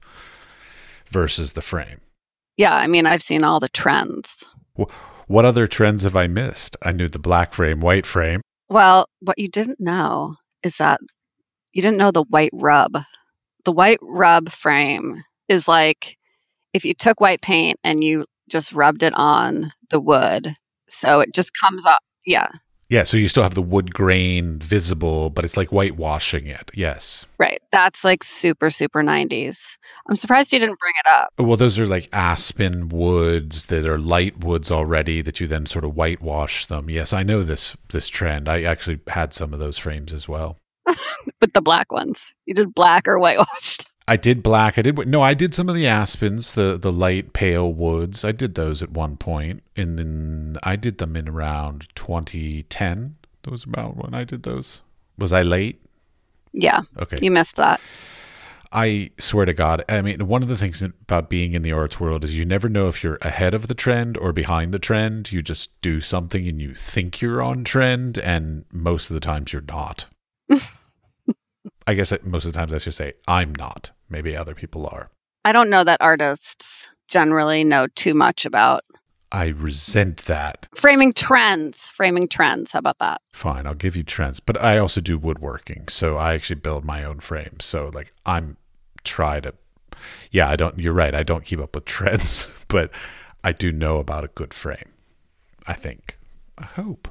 versus 1.09 1.53
the 1.53 1.61
frame. 1.61 2.01
Yeah, 2.57 2.75
I 2.75 2.87
mean, 2.87 3.05
I've 3.05 3.21
seen 3.21 3.43
all 3.43 3.59
the 3.59 3.69
trends. 3.69 4.49
Well, 4.75 4.91
what 5.27 5.45
other 5.45 5.67
trends 5.67 6.03
have 6.03 6.15
I 6.15 6.27
missed? 6.27 6.77
I 6.81 6.91
knew 6.91 7.07
the 7.07 7.19
black 7.19 7.53
frame, 7.53 7.79
white 7.79 8.05
frame. 8.05 8.41
Well, 8.69 9.07
what 9.19 9.37
you 9.37 9.47
didn't 9.47 9.79
know 9.79 10.35
is 10.63 10.77
that 10.77 10.99
you 11.73 11.81
didn't 11.81 11.97
know 11.97 12.11
the 12.11 12.23
white 12.23 12.51
rub. 12.53 12.97
The 13.65 13.71
white 13.71 13.99
rub 14.01 14.49
frame 14.49 15.21
is 15.47 15.67
like 15.67 16.17
if 16.73 16.85
you 16.85 16.93
took 16.93 17.19
white 17.19 17.41
paint 17.41 17.79
and 17.83 18.03
you 18.03 18.25
just 18.49 18.73
rubbed 18.73 19.03
it 19.03 19.13
on 19.15 19.71
the 19.89 19.99
wood. 19.99 20.55
So 20.87 21.19
it 21.21 21.33
just 21.33 21.51
comes 21.59 21.85
up. 21.85 21.99
Yeah. 22.25 22.49
Yeah, 22.89 23.03
so 23.03 23.17
you 23.17 23.27
still 23.27 23.43
have 23.43 23.55
the 23.55 23.61
wood 23.61 23.93
grain 23.93 24.59
visible, 24.59 25.29
but 25.29 25.45
it's 25.45 25.57
like 25.57 25.69
whitewashing 25.69 26.47
it. 26.47 26.69
Yes. 26.73 27.25
Right. 27.39 27.61
That's 27.71 28.03
like 28.03 28.23
super, 28.23 28.69
super 28.69 29.01
90s. 29.01 29.77
I'm 30.07 30.15
surprised 30.15 30.53
you 30.53 30.59
didn't 30.59 30.79
bring 30.79 30.93
it 31.03 31.09
up. 31.11 31.33
Well, 31.39 31.57
those 31.57 31.79
are 31.79 31.87
like 31.87 32.09
aspen 32.13 32.89
woods 32.89 33.65
that 33.65 33.85
are 33.87 33.97
light 33.97 34.43
woods 34.43 34.69
already 34.69 35.21
that 35.21 35.39
you 35.39 35.47
then 35.47 35.65
sort 35.65 35.85
of 35.85 35.95
whitewash 35.95 36.67
them. 36.67 36.89
Yes, 36.89 37.13
I 37.13 37.23
know 37.23 37.41
this 37.41 37.75
this 37.89 38.09
trend. 38.09 38.47
I 38.47 38.63
actually 38.63 38.99
had 39.07 39.33
some 39.33 39.53
of 39.53 39.59
those 39.59 39.77
frames 39.77 40.13
as 40.13 40.27
well. 40.27 40.57
With 41.41 41.53
the 41.53 41.61
black 41.61 41.91
ones. 41.91 42.35
You 42.45 42.53
did 42.53 42.75
black 42.75 43.07
or 43.07 43.17
whitewashed. 43.17 43.87
I 44.07 44.17
did 44.17 44.43
black. 44.43 44.77
I 44.77 44.81
did 44.81 45.07
no. 45.07 45.21
I 45.21 45.33
did 45.33 45.53
some 45.53 45.69
of 45.69 45.75
the 45.75 45.87
aspens, 45.87 46.53
the 46.53 46.77
the 46.77 46.91
light 46.91 47.33
pale 47.33 47.71
woods. 47.71 48.25
I 48.25 48.31
did 48.31 48.55
those 48.55 48.83
at 48.83 48.91
one 48.91 49.15
point, 49.17 49.63
and 49.75 49.97
then 49.97 50.57
I 50.63 50.75
did 50.75 50.97
them 50.97 51.15
in 51.15 51.29
around 51.29 51.87
2010. 51.95 53.15
That 53.43 53.51
was 53.51 53.63
about 53.63 53.95
when 53.95 54.13
I 54.13 54.23
did 54.23 54.43
those. 54.43 54.81
Was 55.17 55.31
I 55.31 55.41
late? 55.41 55.81
Yeah. 56.51 56.81
Okay. 56.99 57.19
You 57.21 57.31
missed 57.31 57.55
that. 57.57 57.79
I 58.73 59.11
swear 59.19 59.45
to 59.45 59.53
God. 59.53 59.85
I 59.87 60.01
mean, 60.01 60.27
one 60.27 60.41
of 60.41 60.49
the 60.49 60.57
things 60.57 60.81
about 60.81 61.29
being 61.29 61.53
in 61.53 61.61
the 61.61 61.71
arts 61.71 61.99
world 61.99 62.23
is 62.23 62.35
you 62.35 62.43
never 62.43 62.67
know 62.67 62.87
if 62.87 63.03
you're 63.03 63.19
ahead 63.21 63.53
of 63.53 63.67
the 63.67 63.75
trend 63.75 64.17
or 64.17 64.33
behind 64.33 64.73
the 64.73 64.79
trend. 64.79 65.31
You 65.31 65.43
just 65.43 65.79
do 65.81 66.01
something 66.01 66.47
and 66.47 66.59
you 66.59 66.73
think 66.73 67.21
you're 67.21 67.41
on 67.41 67.63
trend, 67.63 68.17
and 68.17 68.65
most 68.71 69.09
of 69.09 69.13
the 69.13 69.19
times 69.19 69.53
you're 69.53 69.61
not. 69.61 70.07
I 71.87 71.93
guess 71.93 72.13
most 72.23 72.45
of 72.45 72.53
the 72.53 72.57
times 72.57 72.73
I 72.73 72.77
should 72.77 72.93
say 72.93 73.13
I'm 73.27 73.53
not. 73.55 73.91
Maybe 74.09 74.35
other 74.35 74.55
people 74.55 74.87
are. 74.87 75.09
I 75.45 75.51
don't 75.51 75.69
know 75.69 75.83
that 75.83 75.97
artists 75.99 76.89
generally 77.07 77.63
know 77.63 77.87
too 77.95 78.13
much 78.13 78.45
about. 78.45 78.83
I 79.31 79.47
resent 79.47 80.25
that. 80.25 80.69
Framing 80.75 81.11
trends. 81.11 81.87
Framing 81.89 82.27
trends. 82.27 82.71
How 82.71 82.79
about 82.79 82.99
that? 82.99 83.19
Fine, 83.33 83.65
I'll 83.65 83.73
give 83.73 83.95
you 83.95 84.03
trends. 84.03 84.39
But 84.39 84.61
I 84.61 84.77
also 84.77 85.01
do 85.01 85.17
woodworking. 85.17 85.87
So 85.89 86.17
I 86.17 86.35
actually 86.35 86.57
build 86.57 86.85
my 86.85 87.03
own 87.03 87.19
frames. 87.19 87.65
So 87.65 87.89
like 87.93 88.13
I'm 88.25 88.57
try 89.03 89.39
to 89.39 89.53
yeah, 90.31 90.49
I 90.49 90.55
don't 90.55 90.77
you're 90.77 90.93
right. 90.93 91.15
I 91.15 91.23
don't 91.23 91.45
keep 91.45 91.59
up 91.59 91.75
with 91.75 91.85
trends, 91.85 92.47
but 92.67 92.91
I 93.43 93.51
do 93.51 93.71
know 93.71 93.97
about 93.97 94.23
a 94.23 94.29
good 94.29 94.53
frame. 94.53 94.91
I 95.65 95.73
think. 95.73 96.17
I 96.57 96.65
hope. 96.65 97.07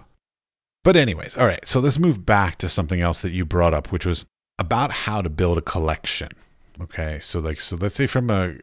But 0.85 0.97
anyways, 0.97 1.37
all 1.37 1.47
right. 1.47 1.67
So 1.67 1.81
let's 1.81 1.99
move 1.99 2.25
back 2.25 2.57
to 2.59 2.69
something 2.69 3.01
else 3.01 3.21
that 3.21 3.33
you 3.33 3.45
brought 3.45 3.75
up, 3.75 3.93
which 3.93 4.07
was 4.07 4.25
about 4.63 4.93
how 4.93 5.21
to 5.21 5.29
build 5.29 5.59
a 5.59 5.61
collection. 5.61 6.31
Okay, 6.81 7.19
so 7.21 7.41
like 7.41 7.61
so 7.61 7.75
let's 7.77 7.97
say 7.97 8.07
from 8.07 8.31
a 8.31 8.55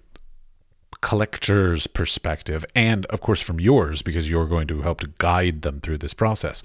collector's 1.02 1.88
perspective 1.88 2.66
and 2.74 3.06
of 3.08 3.22
course 3.22 3.42
from 3.42 3.60
yours 3.60 4.02
because 4.02 4.30
you're 4.30 4.46
going 4.46 4.68
to 4.68 4.82
help 4.82 5.02
to 5.02 5.12
guide 5.18 5.62
them 5.62 5.82
through 5.82 5.98
this 5.98 6.14
process. 6.14 6.64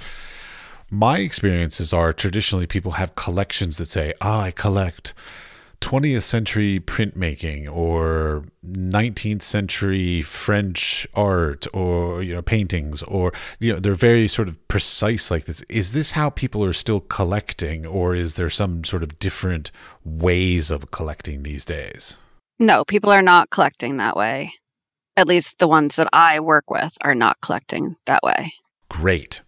My 0.88 1.18
experiences 1.18 1.92
are 1.92 2.12
traditionally 2.12 2.66
people 2.68 2.92
have 2.92 3.16
collections 3.16 3.76
that 3.78 3.88
say, 3.88 4.14
oh, 4.20 4.38
I 4.38 4.50
collect 4.52 5.14
20th 5.84 6.22
century 6.22 6.80
printmaking 6.80 7.70
or 7.70 8.46
19th 8.66 9.42
century 9.42 10.22
French 10.22 11.06
art 11.12 11.66
or 11.74 12.22
you 12.22 12.34
know 12.34 12.40
paintings 12.40 13.02
or 13.02 13.34
you 13.60 13.70
know 13.70 13.78
they're 13.78 13.94
very 13.94 14.26
sort 14.26 14.48
of 14.48 14.56
precise 14.66 15.30
like 15.30 15.44
this. 15.44 15.60
Is 15.68 15.92
this 15.92 16.12
how 16.12 16.30
people 16.30 16.64
are 16.64 16.72
still 16.72 17.00
collecting 17.00 17.84
or 17.84 18.14
is 18.14 18.34
there 18.34 18.48
some 18.48 18.82
sort 18.82 19.02
of 19.02 19.18
different 19.18 19.70
ways 20.06 20.70
of 20.70 20.90
collecting 20.90 21.42
these 21.42 21.66
days? 21.66 22.16
No 22.58 22.82
people 22.86 23.10
are 23.10 23.20
not 23.22 23.50
collecting 23.50 23.98
that 23.98 24.16
way. 24.16 24.54
At 25.18 25.28
least 25.28 25.58
the 25.58 25.68
ones 25.68 25.96
that 25.96 26.08
I 26.14 26.40
work 26.40 26.70
with 26.70 26.96
are 27.02 27.14
not 27.14 27.42
collecting 27.42 27.96
that 28.06 28.22
way. 28.22 28.52
Great. 28.88 29.42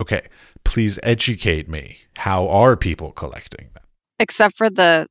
Okay 0.00 0.26
please 0.64 0.98
educate 1.04 1.68
me. 1.68 1.98
How 2.16 2.48
are 2.48 2.76
people 2.76 3.12
collecting 3.12 3.68
except 4.18 4.56
for 4.56 4.70
the 4.70 5.06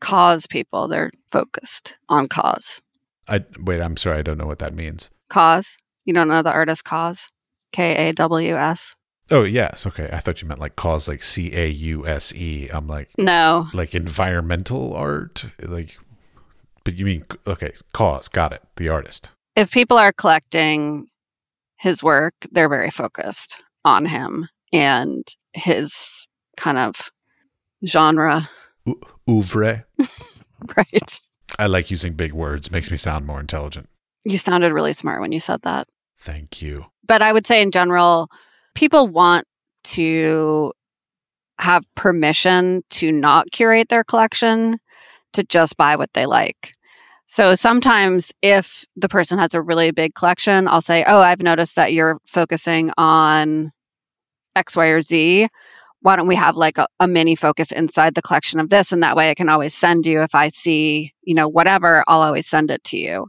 KAWS 0.00 0.46
people. 0.46 0.88
They're 0.88 1.10
focused 1.30 1.96
on 2.08 2.28
KAWS. 2.28 2.82
I 3.28 3.44
wait. 3.60 3.80
I'm 3.80 3.96
sorry. 3.96 4.18
I 4.18 4.22
don't 4.22 4.38
know 4.38 4.46
what 4.46 4.58
that 4.58 4.74
means. 4.74 5.10
KAWS. 5.30 5.78
You 6.04 6.12
don't 6.12 6.28
know 6.28 6.42
the 6.42 6.52
artist 6.52 6.84
KAWS? 6.84 7.30
K 7.72 8.10
A 8.10 8.12
W 8.12 8.54
S. 8.54 8.94
Oh 9.30 9.42
yes, 9.42 9.86
okay. 9.86 10.08
I 10.12 10.20
thought 10.20 10.42
you 10.42 10.48
meant 10.48 10.60
like 10.60 10.76
cause 10.76 11.08
like 11.08 11.22
C 11.22 11.50
A 11.54 11.66
U 11.68 12.06
S 12.06 12.32
E. 12.34 12.68
I'm 12.72 12.86
like 12.86 13.10
no, 13.18 13.66
like 13.72 13.94
environmental 13.94 14.94
art, 14.94 15.46
like. 15.60 15.98
But 16.84 16.96
you 16.96 17.06
mean 17.06 17.24
okay? 17.46 17.72
KAWS, 17.94 18.28
got 18.28 18.52
it. 18.52 18.62
The 18.76 18.90
artist. 18.90 19.30
If 19.56 19.70
people 19.72 19.96
are 19.96 20.12
collecting 20.12 21.08
his 21.78 22.02
work, 22.02 22.34
they're 22.52 22.68
very 22.68 22.90
focused 22.90 23.62
on 23.84 24.06
him 24.06 24.48
and 24.72 25.26
his 25.54 26.26
kind 26.56 26.78
of 26.78 27.10
genre 27.86 28.48
oeuvre. 29.28 29.84
right. 30.76 31.20
I 31.58 31.66
like 31.66 31.90
using 31.90 32.14
big 32.14 32.32
words, 32.32 32.70
makes 32.70 32.90
me 32.90 32.96
sound 32.96 33.26
more 33.26 33.40
intelligent. 33.40 33.88
You 34.24 34.38
sounded 34.38 34.72
really 34.72 34.92
smart 34.92 35.20
when 35.20 35.32
you 35.32 35.40
said 35.40 35.62
that. 35.62 35.88
Thank 36.18 36.62
you. 36.62 36.86
But 37.06 37.22
I 37.22 37.32
would 37.32 37.46
say, 37.46 37.60
in 37.60 37.70
general, 37.70 38.30
people 38.74 39.06
want 39.06 39.46
to 39.84 40.72
have 41.58 41.84
permission 41.94 42.82
to 42.90 43.12
not 43.12 43.52
curate 43.52 43.88
their 43.88 44.04
collection, 44.04 44.78
to 45.34 45.44
just 45.44 45.76
buy 45.76 45.96
what 45.96 46.12
they 46.14 46.26
like. 46.26 46.72
So 47.26 47.54
sometimes, 47.54 48.32
if 48.42 48.84
the 48.96 49.08
person 49.08 49.38
has 49.38 49.54
a 49.54 49.62
really 49.62 49.90
big 49.90 50.14
collection, 50.14 50.68
I'll 50.68 50.80
say, 50.80 51.04
Oh, 51.06 51.20
I've 51.20 51.42
noticed 51.42 51.76
that 51.76 51.92
you're 51.92 52.18
focusing 52.26 52.90
on 52.96 53.72
X, 54.56 54.76
Y, 54.76 54.86
or 54.86 55.00
Z 55.00 55.48
why 56.04 56.16
don't 56.16 56.26
we 56.26 56.36
have 56.36 56.54
like 56.54 56.76
a, 56.76 56.86
a, 57.00 57.08
mini 57.08 57.34
focus 57.34 57.72
inside 57.72 58.14
the 58.14 58.20
collection 58.20 58.60
of 58.60 58.68
this? 58.68 58.92
And 58.92 59.02
that 59.02 59.16
way 59.16 59.30
I 59.30 59.34
can 59.34 59.48
always 59.48 59.72
send 59.72 60.06
you 60.06 60.20
if 60.20 60.34
I 60.34 60.48
see, 60.50 61.14
you 61.22 61.34
know, 61.34 61.48
whatever, 61.48 62.04
I'll 62.06 62.20
always 62.20 62.46
send 62.46 62.70
it 62.70 62.84
to 62.84 62.98
you. 62.98 63.28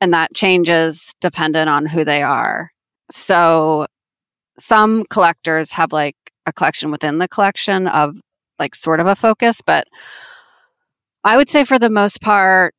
And 0.00 0.12
that 0.12 0.34
changes 0.34 1.14
dependent 1.20 1.70
on 1.70 1.86
who 1.86 2.04
they 2.04 2.20
are. 2.20 2.72
So 3.12 3.86
some 4.58 5.04
collectors 5.08 5.70
have 5.70 5.92
like 5.92 6.16
a 6.46 6.52
collection 6.52 6.90
within 6.90 7.18
the 7.18 7.28
collection 7.28 7.86
of 7.86 8.16
like 8.58 8.74
sort 8.74 8.98
of 8.98 9.06
a 9.06 9.14
focus, 9.14 9.60
but 9.64 9.86
I 11.22 11.36
would 11.36 11.48
say 11.48 11.64
for 11.64 11.78
the 11.78 11.90
most 11.90 12.20
part 12.20 12.74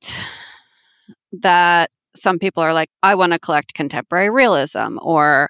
that 1.32 1.90
some 2.18 2.38
people 2.38 2.64
are 2.64 2.74
like, 2.74 2.90
I 3.02 3.16
want 3.16 3.32
to 3.32 3.40
collect 3.40 3.76
contemporary 3.76 4.30
realism 4.30 4.98
or 5.02 5.50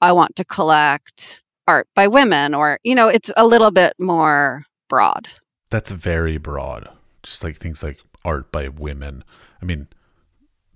I 0.00 0.12
want 0.12 0.36
to 0.36 0.44
collect 0.44 1.42
art 1.66 1.88
by 1.94 2.06
women 2.08 2.54
or 2.54 2.78
you 2.84 2.94
know 2.94 3.08
it's 3.08 3.32
a 3.36 3.46
little 3.46 3.70
bit 3.70 3.94
more 3.98 4.64
broad. 4.88 5.28
That's 5.70 5.90
very 5.90 6.38
broad. 6.38 6.88
Just 7.22 7.42
like 7.42 7.56
things 7.56 7.82
like 7.82 7.98
art 8.24 8.52
by 8.52 8.68
women. 8.68 9.24
I 9.60 9.64
mean 9.64 9.88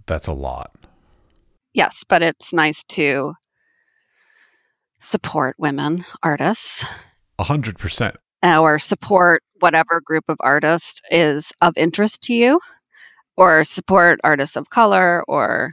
that's 0.06 0.26
a 0.26 0.32
lot. 0.32 0.76
Yes 1.74 2.04
but 2.08 2.22
it's 2.22 2.52
nice 2.52 2.82
to 2.84 3.34
support 4.98 5.56
women 5.58 6.04
artists. 6.22 6.84
A 7.38 7.44
hundred 7.44 7.78
percent. 7.78 8.16
Or 8.42 8.78
support 8.78 9.42
whatever 9.60 10.00
group 10.04 10.24
of 10.28 10.36
artists 10.40 11.02
is 11.10 11.52
of 11.60 11.74
interest 11.76 12.22
to 12.22 12.34
you 12.34 12.60
or 13.36 13.64
support 13.64 14.20
artists 14.24 14.56
of 14.56 14.70
color 14.70 15.24
or 15.28 15.72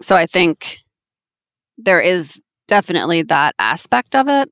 so 0.00 0.16
i 0.16 0.26
think 0.26 0.78
there 1.78 2.00
is 2.00 2.40
definitely 2.68 3.22
that 3.22 3.54
aspect 3.58 4.16
of 4.16 4.28
it. 4.28 4.50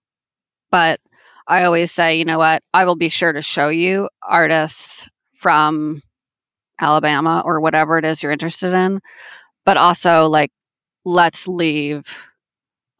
But 0.70 1.00
I 1.46 1.64
always 1.64 1.90
say, 1.92 2.16
you 2.16 2.24
know 2.24 2.38
what? 2.38 2.62
I 2.72 2.84
will 2.84 2.96
be 2.96 3.08
sure 3.08 3.32
to 3.32 3.42
show 3.42 3.68
you 3.68 4.08
artists 4.22 5.08
from 5.34 6.02
Alabama 6.80 7.42
or 7.44 7.60
whatever 7.60 7.98
it 7.98 8.04
is 8.04 8.22
you're 8.22 8.32
interested 8.32 8.72
in. 8.72 9.00
But 9.64 9.76
also, 9.76 10.26
like, 10.26 10.50
let's 11.04 11.48
leave 11.48 12.28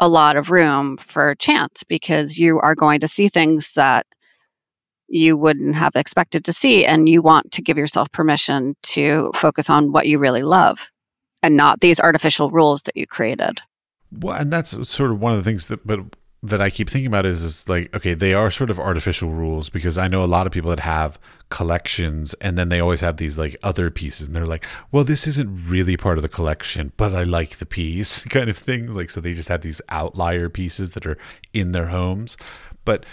a 0.00 0.08
lot 0.08 0.36
of 0.36 0.50
room 0.50 0.96
for 0.96 1.34
chance 1.36 1.84
because 1.84 2.38
you 2.38 2.58
are 2.58 2.74
going 2.74 3.00
to 3.00 3.08
see 3.08 3.28
things 3.28 3.74
that 3.74 4.06
you 5.08 5.36
wouldn't 5.36 5.74
have 5.74 5.96
expected 5.96 6.44
to 6.44 6.52
see. 6.52 6.84
And 6.86 7.08
you 7.08 7.20
want 7.20 7.52
to 7.52 7.62
give 7.62 7.76
yourself 7.76 8.10
permission 8.12 8.76
to 8.84 9.30
focus 9.34 9.68
on 9.68 9.92
what 9.92 10.06
you 10.06 10.18
really 10.18 10.42
love 10.42 10.90
and 11.42 11.56
not 11.56 11.80
these 11.80 12.00
artificial 12.00 12.50
rules 12.50 12.82
that 12.82 12.96
you 12.96 13.06
created. 13.06 13.60
Well, 14.12 14.36
and 14.36 14.52
that's 14.52 14.70
sort 14.88 15.10
of 15.10 15.20
one 15.20 15.32
of 15.32 15.38
the 15.38 15.44
things 15.44 15.66
that, 15.66 15.86
but 15.86 16.00
that 16.42 16.60
I 16.60 16.70
keep 16.70 16.88
thinking 16.88 17.06
about 17.06 17.26
is, 17.26 17.44
is 17.44 17.68
like, 17.68 17.94
okay, 17.94 18.14
they 18.14 18.32
are 18.32 18.50
sort 18.50 18.70
of 18.70 18.80
artificial 18.80 19.28
rules 19.28 19.68
because 19.68 19.98
I 19.98 20.08
know 20.08 20.24
a 20.24 20.26
lot 20.26 20.46
of 20.46 20.52
people 20.52 20.70
that 20.70 20.80
have 20.80 21.18
collections 21.50 22.32
and 22.40 22.56
then 22.56 22.70
they 22.70 22.80
always 22.80 23.00
have 23.00 23.18
these 23.18 23.36
like 23.36 23.56
other 23.62 23.90
pieces 23.90 24.26
and 24.26 24.34
they're 24.34 24.46
like, 24.46 24.64
well, 24.90 25.04
this 25.04 25.26
isn't 25.26 25.68
really 25.68 25.98
part 25.98 26.16
of 26.16 26.22
the 26.22 26.30
collection, 26.30 26.92
but 26.96 27.14
I 27.14 27.24
like 27.24 27.58
the 27.58 27.66
piece 27.66 28.24
kind 28.28 28.48
of 28.48 28.56
thing. 28.56 28.94
Like, 28.94 29.10
so 29.10 29.20
they 29.20 29.34
just 29.34 29.50
have 29.50 29.60
these 29.60 29.82
outlier 29.90 30.48
pieces 30.48 30.92
that 30.92 31.04
are 31.04 31.18
in 31.52 31.72
their 31.72 31.88
homes. 31.88 32.38
But 32.86 33.04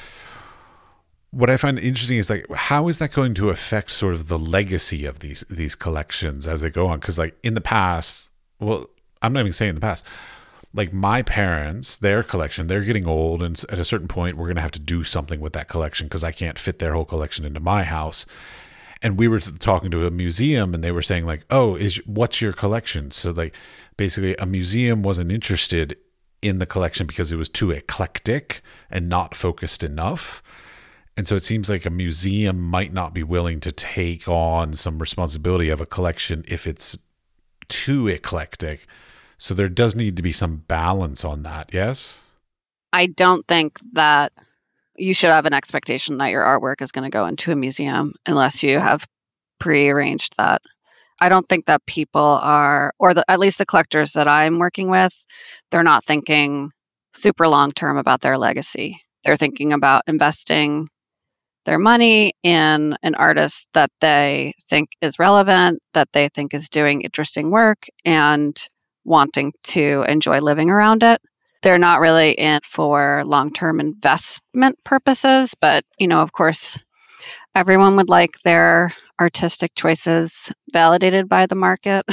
what 1.32 1.50
I 1.50 1.58
find 1.58 1.78
interesting 1.78 2.18
is 2.18 2.30
like, 2.30 2.50
how 2.54 2.88
is 2.88 3.00
that 3.00 3.12
going 3.12 3.34
to 3.34 3.50
affect 3.50 3.92
sort 3.92 4.14
of 4.14 4.30
the 4.30 4.40
legacy 4.40 5.06
of 5.06 5.20
these, 5.20 5.44
these 5.50 5.76
collections 5.76 6.48
as 6.48 6.62
they 6.62 6.70
go 6.70 6.88
on? 6.88 7.02
Cause 7.02 7.18
like 7.18 7.38
in 7.44 7.56
the 7.56 7.62
past, 7.62 8.30
well, 8.62 8.90
I'm 9.22 9.34
not 9.34 9.42
even 9.42 9.52
saying 9.52 9.70
in 9.70 9.76
the 9.76 9.82
past, 9.82 10.06
like 10.78 10.94
my 10.94 11.24
parents, 11.24 11.96
their 11.96 12.22
collection, 12.22 12.68
they're 12.68 12.84
getting 12.84 13.08
old, 13.08 13.42
and 13.42 13.62
at 13.68 13.80
a 13.80 13.84
certain 13.84 14.08
point, 14.08 14.38
we're 14.38 14.54
to 14.54 14.62
have 14.62 14.72
to 14.72 14.80
do 14.80 15.04
something 15.04 15.40
with 15.40 15.54
that 15.54 15.68
collection 15.68 16.06
because 16.06 16.24
I 16.24 16.32
can't 16.32 16.60
fit 16.60 16.78
their 16.78 16.94
whole 16.94 17.04
collection 17.04 17.46
into 17.46 17.60
my 17.60 17.84
house. 17.84 18.28
And 19.02 19.18
we 19.18 19.28
were 19.28 19.40
talking 19.40 19.90
to 19.92 20.06
a 20.06 20.12
museum, 20.12 20.76
and 20.76 20.84
they 20.84 20.92
were 20.92 21.02
saying 21.02 21.26
like, 21.26 21.46
"Oh, 21.50 21.76
is 21.76 21.98
what's 22.06 22.42
your 22.42 22.54
collection?" 22.54 23.10
So 23.10 23.32
like, 23.32 23.56
basically, 23.98 24.36
a 24.36 24.46
museum 24.46 25.02
wasn't 25.02 25.32
interested 25.32 25.98
in 26.44 26.60
the 26.60 26.68
collection 26.68 27.08
because 27.08 27.32
it 27.32 27.38
was 27.38 27.50
too 27.50 27.72
eclectic 27.72 28.62
and 28.92 29.10
not 29.10 29.36
focused 29.36 29.84
enough. 29.84 30.44
And 31.16 31.28
so 31.28 31.36
it 31.36 31.44
seems 31.44 31.70
like 31.70 31.86
a 31.86 31.90
museum 31.90 32.62
might 32.62 32.94
not 32.94 33.16
be 33.16 33.24
willing 33.24 33.60
to 33.62 33.72
take 33.72 34.28
on 34.28 34.74
some 34.74 35.00
responsibility 35.00 35.70
of 35.70 35.82
a 35.82 35.88
collection 35.88 36.46
if 36.48 36.68
it's 36.68 36.98
too 37.68 38.08
eclectic 38.08 38.86
so 39.38 39.54
there 39.54 39.70
does 39.70 39.96
need 39.96 40.18
to 40.18 40.24
be 40.24 40.32
some 40.32 40.64
balance 40.68 41.24
on 41.24 41.44
that, 41.44 41.72
yes? 41.74 42.24
I 42.92 43.08
don't 43.08 43.48
think 43.48 43.80
that 43.94 44.32
you 44.96 45.14
should 45.14 45.30
have 45.30 45.46
an 45.46 45.54
expectation 45.54 46.18
that 46.18 46.32
your 46.32 46.44
artwork 46.44 46.82
is 46.82 46.92
going 46.92 47.04
to 47.04 47.16
go 47.16 47.26
into 47.26 47.52
a 47.52 47.56
museum 47.56 48.14
unless 48.26 48.64
you 48.64 48.80
have 48.80 49.06
prearranged 49.60 50.38
that. 50.38 50.62
I 51.20 51.30
don't 51.30 51.48
think 51.50 51.66
that 51.66 51.86
people 51.86 52.22
are, 52.22 52.94
or 53.00 53.14
the, 53.14 53.24
at 53.28 53.40
least 53.40 53.58
the 53.58 53.66
collectors 53.66 54.14
that 54.14 54.28
I'm 54.28 54.60
working 54.60 54.90
with, 54.90 55.26
they're 55.72 55.84
not 55.84 56.06
thinking 56.06 56.72
super 57.16 57.48
long 57.48 57.72
term 57.72 57.98
about 57.98 58.22
their 58.22 58.38
legacy. 58.38 59.02
They're 59.24 59.36
thinking 59.36 59.74
about 59.74 60.04
investing 60.08 60.88
their 61.66 61.80
money 61.80 62.34
in 62.44 62.96
an 63.04 63.16
artist 63.16 63.68
that 63.74 63.92
they 64.00 64.54
think 64.70 64.90
is 65.02 65.20
relevant, 65.20 65.82
that 65.94 66.10
they 66.14 66.30
think 66.30 66.54
is 66.54 66.70
doing 66.70 67.02
interesting 67.02 67.52
work, 67.52 67.88
and 68.06 68.56
wanting 69.08 69.54
to 69.64 70.06
enjoy 70.08 70.40
living 70.40 70.70
around 70.70 71.02
it. 71.02 71.22
They're 71.64 71.80
not 71.80 72.02
really 72.02 72.32
in 72.34 72.60
for 72.64 73.24
long 73.26 73.52
term 73.52 73.80
investment 73.80 74.78
purposes, 74.84 75.56
but, 75.60 75.86
you 75.98 76.08
know, 76.08 76.22
of 76.22 76.32
course, 76.34 76.78
everyone 77.56 77.96
would 77.96 78.10
like 78.10 78.40
their 78.44 78.94
artistic 79.20 79.74
choices 79.74 80.52
validated 80.72 81.28
by 81.28 81.48
the 81.48 81.56
market. 81.56 82.06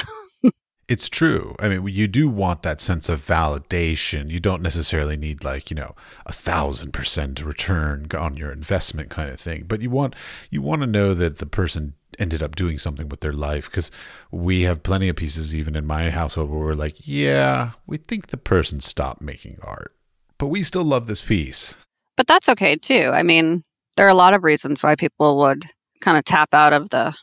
it's 0.89 1.09
true. 1.09 1.55
I 1.59 1.69
mean, 1.69 1.87
you 1.87 2.09
do 2.09 2.29
want 2.29 2.63
that 2.63 2.81
sense 2.81 3.09
of 3.09 3.25
validation. 3.25 4.31
You 4.31 4.41
don't 4.41 4.63
necessarily 4.63 5.17
need 5.17 5.45
like 5.45 5.71
you 5.71 5.77
know 5.77 5.95
a 6.27 6.33
thousand 6.33 6.93
percent 6.93 7.43
return 7.43 8.07
on 8.17 8.37
your 8.37 8.53
investment 8.53 9.11
kind 9.11 9.31
of 9.31 9.41
thing, 9.41 9.65
but 9.67 9.81
you 9.81 9.91
want 9.91 10.15
you 10.51 10.63
want 10.63 10.83
to 10.83 10.87
know 10.87 11.15
that 11.15 11.39
the 11.39 11.47
person 11.47 11.95
ended 12.19 12.43
up 12.43 12.57
doing 12.57 12.79
something 12.79 13.09
with 13.09 13.21
their 13.21 13.33
life 13.33 13.67
because 13.71 13.91
we 14.31 14.63
have 14.63 14.83
plenty 14.83 15.09
of 15.09 15.17
pieces 15.17 15.55
even 15.55 15.77
in 15.77 15.87
my 15.87 16.11
household 16.11 16.51
where 16.51 16.61
we're 16.61 16.75
like 16.75 16.97
yeah 17.07 17.71
we 17.87 17.97
think 17.97 18.29
the 18.29 18.37
person 18.37 18.81
stopped 18.81 19.21
making 19.21 19.59
art 19.63 19.95
but 20.39 20.49
we 20.49 20.63
still 20.63 20.85
love 20.85 21.07
this 21.07 21.21
piece. 21.21 21.75
But 22.17 22.27
that's 22.27 22.49
okay 22.51 22.77
too. 22.77 23.11
I 23.13 23.23
mean 23.23 23.63
there 23.97 24.07
are 24.07 24.11
a 24.11 24.15
lot 24.15 24.35
of 24.35 24.45
reasons 24.45 24.83
why 24.83 24.97
people 24.97 25.39
would 25.39 25.65
kind 26.01 26.19
of 26.19 26.25
tap 26.25 26.53
out 26.53 26.73
of 26.73 26.91
the 26.91 27.15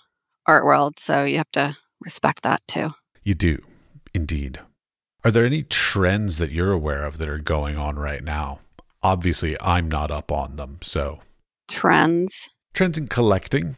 art 0.47 0.65
world 0.65 0.97
so 0.97 1.23
you 1.23 1.37
have 1.37 1.51
to 1.51 1.77
respect 1.99 2.43
that 2.43 2.61
too. 2.67 2.91
You 3.23 3.35
do 3.35 3.61
indeed. 4.13 4.59
Are 5.23 5.31
there 5.31 5.45
any 5.45 5.63
trends 5.63 6.39
that 6.39 6.51
you're 6.51 6.71
aware 6.71 7.05
of 7.05 7.19
that 7.19 7.29
are 7.29 7.37
going 7.37 7.77
on 7.77 7.97
right 7.97 8.23
now? 8.23 8.59
Obviously 9.03 9.59
i'm 9.61 9.89
not 9.89 10.11
up 10.11 10.31
on 10.31 10.55
them 10.55 10.79
so. 10.81 11.19
Trends? 11.67 12.49
Trends 12.73 12.97
in 12.97 13.07
collecting 13.07 13.75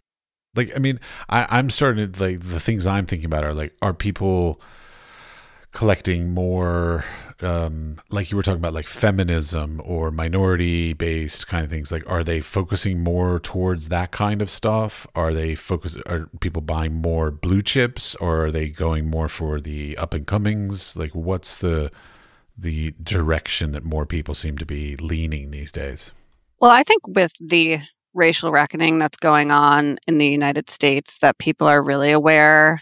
like 0.56 0.72
i 0.76 0.80
mean 0.80 0.99
I, 1.30 1.47
i'm 1.49 1.70
starting 1.70 2.12
to 2.12 2.24
like 2.24 2.39
the 2.41 2.60
things 2.60 2.86
i'm 2.86 3.06
thinking 3.06 3.26
about 3.26 3.43
are 3.43 3.54
like 3.54 3.74
are 3.82 3.93
people 3.93 4.62
collecting 5.74 6.32
more 6.32 7.04
um 7.41 7.97
like 8.10 8.32
you 8.32 8.38
were 8.38 8.43
talking 8.43 8.60
about 8.60 8.74
like 8.74 8.88
feminism 8.88 9.82
or 9.84 10.12
minority 10.12 10.93
based 10.93 11.47
kind 11.47 11.66
of 11.66 11.70
things? 11.70 11.91
Like 11.91 12.10
are 12.10 12.24
they 12.24 12.39
focusing 12.39 13.04
more 13.04 13.39
towards 13.39 13.89
that 13.89 14.12
kind 14.12 14.41
of 14.41 14.49
stuff? 14.49 15.06
Are 15.16 15.34
they 15.34 15.56
focus 15.56 15.97
are 16.06 16.30
people 16.39 16.62
buying 16.62 16.93
more 16.93 17.32
blue 17.32 17.62
chips 17.62 18.16
or 18.16 18.45
are 18.45 18.51
they 18.51 18.70
going 18.70 19.10
more 19.10 19.28
for 19.28 19.60
the 19.60 19.97
up 19.97 20.14
and 20.14 20.26
comings 20.26 20.95
like 20.95 21.14
what's 21.14 21.58
the 21.58 21.91
the 22.56 22.93
direction 23.01 23.72
that 23.72 23.84
more 23.84 24.06
people 24.06 24.36
seem 24.36 24.58
to 24.60 24.66
be 24.66 24.95
leaning 24.97 25.51
these 25.51 25.72
days? 25.72 26.12
Well 26.60 26.72
i 26.72 26.84
think 26.84 27.08
with 27.08 27.34
the 27.39 27.80
racial 28.14 28.51
reckoning 28.51 28.99
that's 28.99 29.18
going 29.18 29.51
on 29.51 29.97
in 30.07 30.18
the 30.18 30.28
United 30.28 30.70
States 30.70 31.18
that 31.20 31.38
people 31.38 31.68
are 31.68 31.82
really 31.82 32.11
aware 32.11 32.82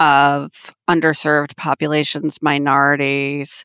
of 0.00 0.74
underserved 0.88 1.56
populations, 1.56 2.42
minorities, 2.42 3.64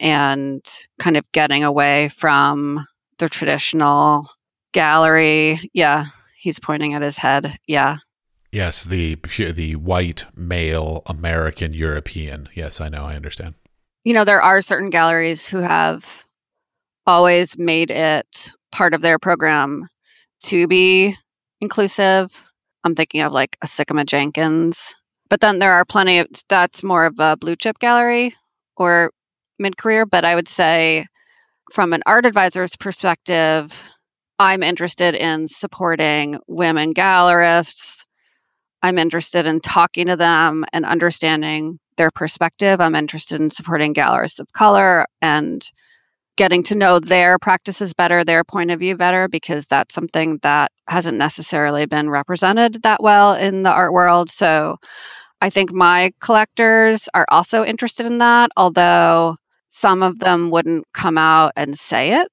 and 0.00 0.62
kind 0.98 1.16
of 1.16 1.30
getting 1.32 1.64
away 1.64 2.08
from 2.08 2.84
the 3.18 3.28
traditional 3.28 4.28
gallery. 4.72 5.58
Yeah, 5.72 6.06
he's 6.36 6.58
pointing 6.58 6.94
at 6.94 7.02
his 7.02 7.18
head. 7.18 7.56
Yeah. 7.66 7.98
Yes, 8.50 8.84
the 8.84 9.16
the 9.36 9.76
white 9.76 10.24
male 10.34 11.02
American 11.06 11.74
European. 11.74 12.48
Yes, 12.54 12.80
I 12.80 12.88
know, 12.88 13.04
I 13.04 13.14
understand. 13.14 13.54
You 14.04 14.14
know, 14.14 14.24
there 14.24 14.42
are 14.42 14.60
certain 14.60 14.90
galleries 14.90 15.48
who 15.48 15.58
have 15.58 16.24
always 17.06 17.58
made 17.58 17.90
it 17.90 18.52
part 18.72 18.94
of 18.94 19.00
their 19.00 19.18
program 19.18 19.88
to 20.44 20.66
be 20.66 21.16
inclusive. 21.60 22.46
I'm 22.84 22.94
thinking 22.94 23.22
of 23.22 23.32
like 23.32 23.56
a 23.62 23.66
Sikkema 23.66 24.06
Jenkins. 24.06 24.94
But 25.28 25.40
then 25.40 25.58
there 25.58 25.72
are 25.72 25.84
plenty 25.84 26.18
of 26.18 26.28
that's 26.48 26.82
more 26.82 27.04
of 27.04 27.18
a 27.18 27.36
blue 27.36 27.56
chip 27.56 27.78
gallery 27.78 28.34
or 28.76 29.10
mid 29.58 29.76
career. 29.76 30.06
But 30.06 30.24
I 30.24 30.34
would 30.34 30.48
say 30.48 31.06
from 31.72 31.92
an 31.92 32.02
art 32.06 32.24
advisor's 32.24 32.76
perspective, 32.76 33.92
I'm 34.38 34.62
interested 34.62 35.14
in 35.14 35.48
supporting 35.48 36.38
women 36.46 36.94
gallerists. 36.94 38.06
I'm 38.82 38.96
interested 38.96 39.44
in 39.44 39.60
talking 39.60 40.06
to 40.06 40.16
them 40.16 40.64
and 40.72 40.86
understanding 40.86 41.80
their 41.96 42.12
perspective. 42.12 42.80
I'm 42.80 42.94
interested 42.94 43.40
in 43.40 43.50
supporting 43.50 43.92
gallerists 43.92 44.38
of 44.38 44.52
color 44.52 45.06
and 45.20 45.62
getting 46.38 46.62
to 46.62 46.76
know 46.76 47.00
their 47.00 47.36
practices 47.36 47.92
better, 47.92 48.24
their 48.24 48.44
point 48.44 48.70
of 48.70 48.78
view 48.78 48.96
better, 48.96 49.28
because 49.28 49.66
that's 49.66 49.92
something 49.92 50.38
that 50.42 50.70
hasn't 50.86 51.18
necessarily 51.18 51.84
been 51.84 52.08
represented 52.08 52.82
that 52.84 53.02
well 53.02 53.34
in 53.34 53.64
the 53.64 53.70
art 53.70 53.92
world. 53.92 54.30
So 54.30 54.76
I 55.42 55.50
think 55.50 55.72
my 55.72 56.12
collectors 56.20 57.08
are 57.12 57.26
also 57.28 57.64
interested 57.64 58.06
in 58.06 58.18
that, 58.18 58.50
although 58.56 59.36
some 59.66 60.00
of 60.02 60.20
them 60.20 60.50
wouldn't 60.50 60.86
come 60.94 61.18
out 61.18 61.52
and 61.56 61.76
say 61.76 62.12
it. 62.12 62.28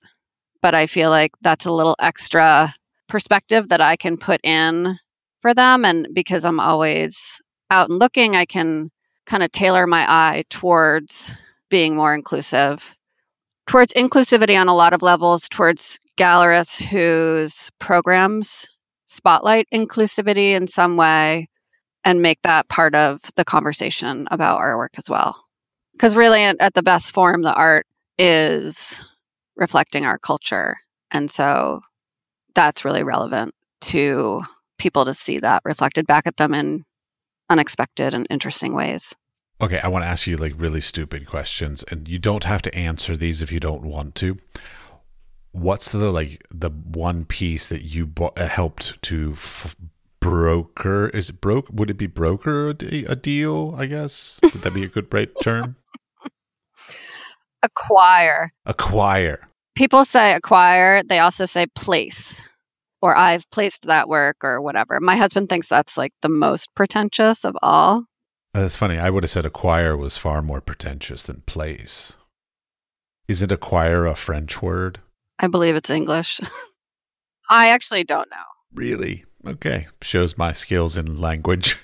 But 0.62 0.76
I 0.76 0.86
feel 0.86 1.10
like 1.10 1.32
that's 1.42 1.66
a 1.66 1.74
little 1.74 1.96
extra 2.00 2.76
perspective 3.10 3.70
that 3.70 3.82
I 3.82 3.96
can 3.96 4.18
put 4.18 4.40
in 4.44 5.00
for 5.40 5.54
them. 5.54 5.84
And 5.84 6.08
because 6.14 6.46
I'm 6.46 6.60
always 6.60 7.42
out 7.72 7.90
and 7.90 8.00
looking, 8.00 8.36
I 8.36 8.46
can 8.46 8.92
kind 9.26 9.42
of 9.42 9.52
tailor 9.52 9.88
my 9.88 10.06
eye 10.08 10.44
towards 10.52 11.36
being 11.72 11.96
more 11.96 12.14
inclusive 12.14 12.96
towards 13.68 13.94
inclusivity 13.94 14.60
on 14.60 14.68
a 14.68 14.76
lot 14.76 14.94
of 14.94 15.02
levels, 15.02 15.50
towards 15.50 16.00
gallerists 16.18 16.82
whose 16.82 17.72
programs 17.80 18.68
spotlight 19.06 19.68
inclusivity 19.74 20.52
in 20.52 20.68
some 20.68 20.98
way 20.98 21.48
and 22.04 22.22
make 22.22 22.42
that 22.44 22.70
part 22.70 22.94
of 22.94 23.20
the 23.36 23.46
conversation 23.46 24.28
about 24.30 24.60
artwork 24.60 24.98
as 24.98 25.10
well. 25.10 25.46
Because 25.94 26.16
really, 26.16 26.44
at 26.44 26.74
the 26.74 26.84
best 26.84 27.14
form, 27.14 27.42
the 27.42 27.54
art 27.54 27.86
is 28.18 29.04
reflecting 29.56 30.06
our 30.06 30.18
culture. 30.18 30.78
And 31.12 31.32
so 31.32 31.82
that's 32.54 32.86
really 32.86 33.04
relevant 33.04 33.54
to 33.82 34.44
people 34.78 35.06
to 35.06 35.14
see 35.14 35.40
that 35.40 35.62
reflected 35.66 36.06
back 36.06 36.28
at 36.28 36.38
them 36.38 36.54
in 36.54 36.84
unexpected 37.50 38.14
and 38.14 38.28
interesting 38.30 38.74
ways. 38.74 39.14
Okay, 39.62 39.80
I 39.80 39.88
want 39.88 40.04
to 40.04 40.08
ask 40.08 40.28
you 40.28 40.36
like 40.36 40.54
really 40.58 40.82
stupid 40.82 41.26
questions, 41.26 41.84
and 41.90 42.08
you 42.08 42.20
don't 42.20 42.44
have 42.44 42.62
to 42.64 42.76
answer 42.76 43.16
these 43.16 43.42
if 43.42 43.52
you 43.52 43.60
don't 43.60 43.84
want 43.84 44.16
to. 44.16 44.38
What's 45.52 45.92
the 45.92 46.12
like 46.12 46.46
the 46.52 46.70
one 46.70 47.24
piece 47.24 47.68
that 47.70 47.82
you 47.82 48.06
bought, 48.06 48.38
uh, 48.38 48.48
helped 48.48 49.02
to 49.04 49.32
f- 49.34 49.76
broker? 50.20 51.08
Is 51.10 51.30
it 51.30 51.40
broke? 51.40 51.70
Would 51.72 51.90
it 51.90 51.98
be 51.98 52.08
broker 52.08 52.70
a, 52.70 52.74
de- 52.74 53.06
a 53.06 53.16
deal? 53.16 53.74
I 53.78 53.86
guess 53.86 54.40
would 54.44 54.62
that 54.64 54.74
be 54.74 54.84
a 54.84 54.90
good 54.90 55.14
right 55.14 55.32
term? 55.42 55.78
Acquire. 57.64 58.52
Acquire. 58.66 59.48
People 59.76 60.04
say 60.04 60.34
acquire. 60.34 61.02
They 61.02 61.20
also 61.20 61.46
say 61.46 61.66
place 61.76 62.42
or 63.02 63.16
I've 63.16 63.50
placed 63.52 63.86
that 63.86 64.10
work 64.10 64.38
or 64.44 64.62
whatever. 64.62 65.00
My 65.00 65.16
husband 65.16 65.48
thinks 65.48 65.70
that's 65.70 65.96
like 65.96 66.12
the 66.22 66.30
most 66.30 66.74
pretentious 66.76 67.46
of 67.46 67.56
all. 67.62 68.06
Uh, 68.56 68.62
That's 68.62 68.78
funny. 68.78 68.98
I 68.98 69.10
would 69.10 69.24
have 69.24 69.32
said 69.32 69.46
acquire 69.46 69.98
was 69.98 70.18
far 70.18 70.42
more 70.42 70.62
pretentious 70.62 71.24
than 71.24 71.42
place. 71.42 72.16
Isn't 73.28 73.52
acquire 73.52 74.06
a 74.06 74.16
French 74.16 74.62
word? 74.62 75.02
I 75.38 75.48
believe 75.48 75.76
it's 75.76 75.90
English. 75.90 76.40
I 77.50 77.70
actually 77.72 78.06
don't 78.06 78.30
know. 78.30 78.38
Really? 78.74 79.26
Okay. 79.46 79.88
Shows 80.02 80.38
my 80.38 80.54
skills 80.54 80.96
in 80.96 81.20
language. 81.20 81.78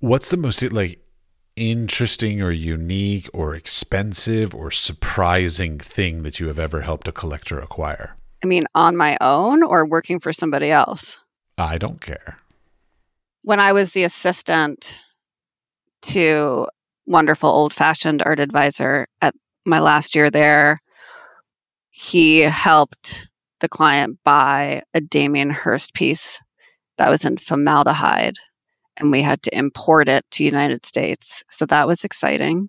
What's 0.00 0.28
the 0.28 0.36
most 0.36 0.62
like 0.70 1.00
interesting 1.56 2.42
or 2.42 2.50
unique 2.50 3.30
or 3.32 3.54
expensive 3.54 4.54
or 4.54 4.70
surprising 4.70 5.78
thing 5.78 6.22
that 6.24 6.38
you 6.38 6.48
have 6.48 6.58
ever 6.58 6.82
helped 6.82 7.08
a 7.08 7.12
collector 7.12 7.58
acquire? 7.58 8.18
I 8.44 8.46
mean, 8.46 8.66
on 8.74 8.94
my 8.94 9.16
own 9.22 9.62
or 9.62 9.86
working 9.86 10.18
for 10.20 10.34
somebody 10.34 10.70
else? 10.70 11.18
I 11.56 11.78
don't 11.78 12.02
care. 12.02 12.36
When 13.40 13.58
I 13.58 13.72
was 13.72 13.92
the 13.92 14.04
assistant 14.04 14.98
to 16.02 16.66
wonderful 17.06 17.48
old 17.48 17.72
fashioned 17.72 18.22
art 18.22 18.40
advisor 18.40 19.06
at 19.20 19.34
my 19.64 19.80
last 19.80 20.14
year 20.14 20.30
there. 20.30 20.78
He 21.90 22.40
helped 22.40 23.28
the 23.60 23.68
client 23.68 24.18
buy 24.24 24.82
a 24.94 25.00
Damien 25.00 25.50
Hirst 25.50 25.94
piece 25.94 26.40
that 26.98 27.10
was 27.10 27.24
in 27.24 27.36
formaldehyde 27.36 28.36
and 29.00 29.10
we 29.10 29.22
had 29.22 29.42
to 29.42 29.56
import 29.56 30.08
it 30.08 30.24
to 30.32 30.44
United 30.44 30.84
States. 30.84 31.42
So 31.48 31.66
that 31.66 31.86
was 31.86 32.04
exciting. 32.04 32.68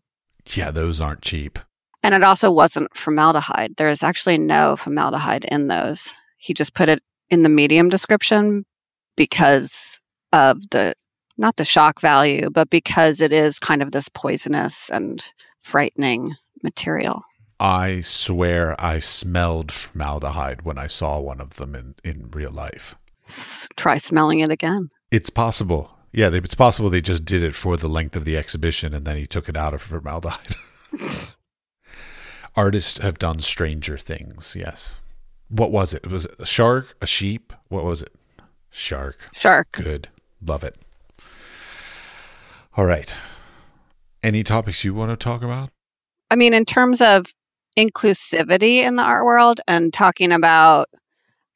Yeah, 0.54 0.72
those 0.72 1.02
aren't 1.02 1.22
cheap. 1.22 1.60
And 2.04 2.16
it 2.16 2.24
also 2.24 2.52
wasn't 2.52 2.96
formaldehyde. 2.96 3.76
There 3.78 3.90
is 3.90 4.02
actually 4.02 4.38
no 4.38 4.76
formaldehyde 4.76 5.46
in 5.46 5.68
those. 5.68 6.14
He 6.38 6.54
just 6.54 6.74
put 6.74 6.90
it 6.90 7.04
in 7.30 7.44
the 7.44 7.50
medium 7.50 7.90
description 7.90 8.66
because 9.16 10.00
of 10.34 10.58
the 10.72 10.96
not 11.38 11.56
the 11.58 11.66
shock 11.66 12.00
value, 12.02 12.50
but 12.50 12.70
because 12.70 13.22
it 13.22 13.32
is 13.32 13.60
kind 13.60 13.82
of 13.82 13.92
this 13.92 14.10
poisonous 14.10 14.90
and 14.90 15.26
frightening 15.60 16.36
material. 16.64 17.24
I 17.60 18.02
swear 18.02 18.80
I 18.84 19.00
smelled 19.00 19.72
formaldehyde 19.72 20.64
when 20.64 20.78
I 20.78 20.88
saw 20.88 21.20
one 21.20 21.40
of 21.40 21.56
them 21.56 21.76
in, 21.76 21.96
in 22.04 22.32
real 22.32 22.52
life. 22.52 22.96
try 23.76 23.98
smelling 23.98 24.40
it 24.40 24.50
again. 24.50 24.90
It's 25.12 25.30
possible. 25.30 25.92
Yeah, 26.12 26.30
they, 26.30 26.40
it's 26.40 26.56
possible 26.56 26.90
they 26.90 27.02
just 27.02 27.24
did 27.24 27.44
it 27.44 27.56
for 27.56 27.78
the 27.78 27.88
length 27.88 28.16
of 28.16 28.26
the 28.26 28.36
exhibition 28.36 28.94
and 28.94 29.06
then 29.06 29.16
he 29.16 29.28
took 29.28 29.48
it 29.48 29.56
out 29.56 29.74
of 29.74 29.82
formaldehyde. 29.82 30.56
Artists 32.56 32.98
have 32.98 33.20
done 33.20 33.40
stranger 33.40 33.98
things, 33.98 34.56
yes. 34.58 35.00
What 35.48 35.72
was 35.72 35.94
it? 35.94 36.08
Was 36.08 36.26
it 36.26 36.36
a 36.40 36.46
shark? 36.46 36.96
A 37.02 37.08
sheep? 37.08 37.54
What 37.70 37.84
was 37.84 38.02
it? 38.02 38.14
Shark. 38.72 39.30
Shark. 39.34 39.72
Good. 39.72 40.10
Love 40.42 40.64
it. 40.64 40.76
All 42.78 42.86
right. 42.86 43.16
Any 44.24 44.44
topics 44.44 44.84
you 44.84 44.94
want 44.94 45.12
to 45.12 45.18
talk 45.18 45.42
about? 45.42 45.72
I 46.30 46.36
mean, 46.36 46.54
in 46.54 46.64
terms 46.64 47.02
of 47.02 47.34
inclusivity 47.78 48.78
in 48.78 48.96
the 48.96 49.04
art 49.04 49.26
world 49.26 49.60
and 49.68 49.92
talking 49.92 50.32
about 50.32 50.88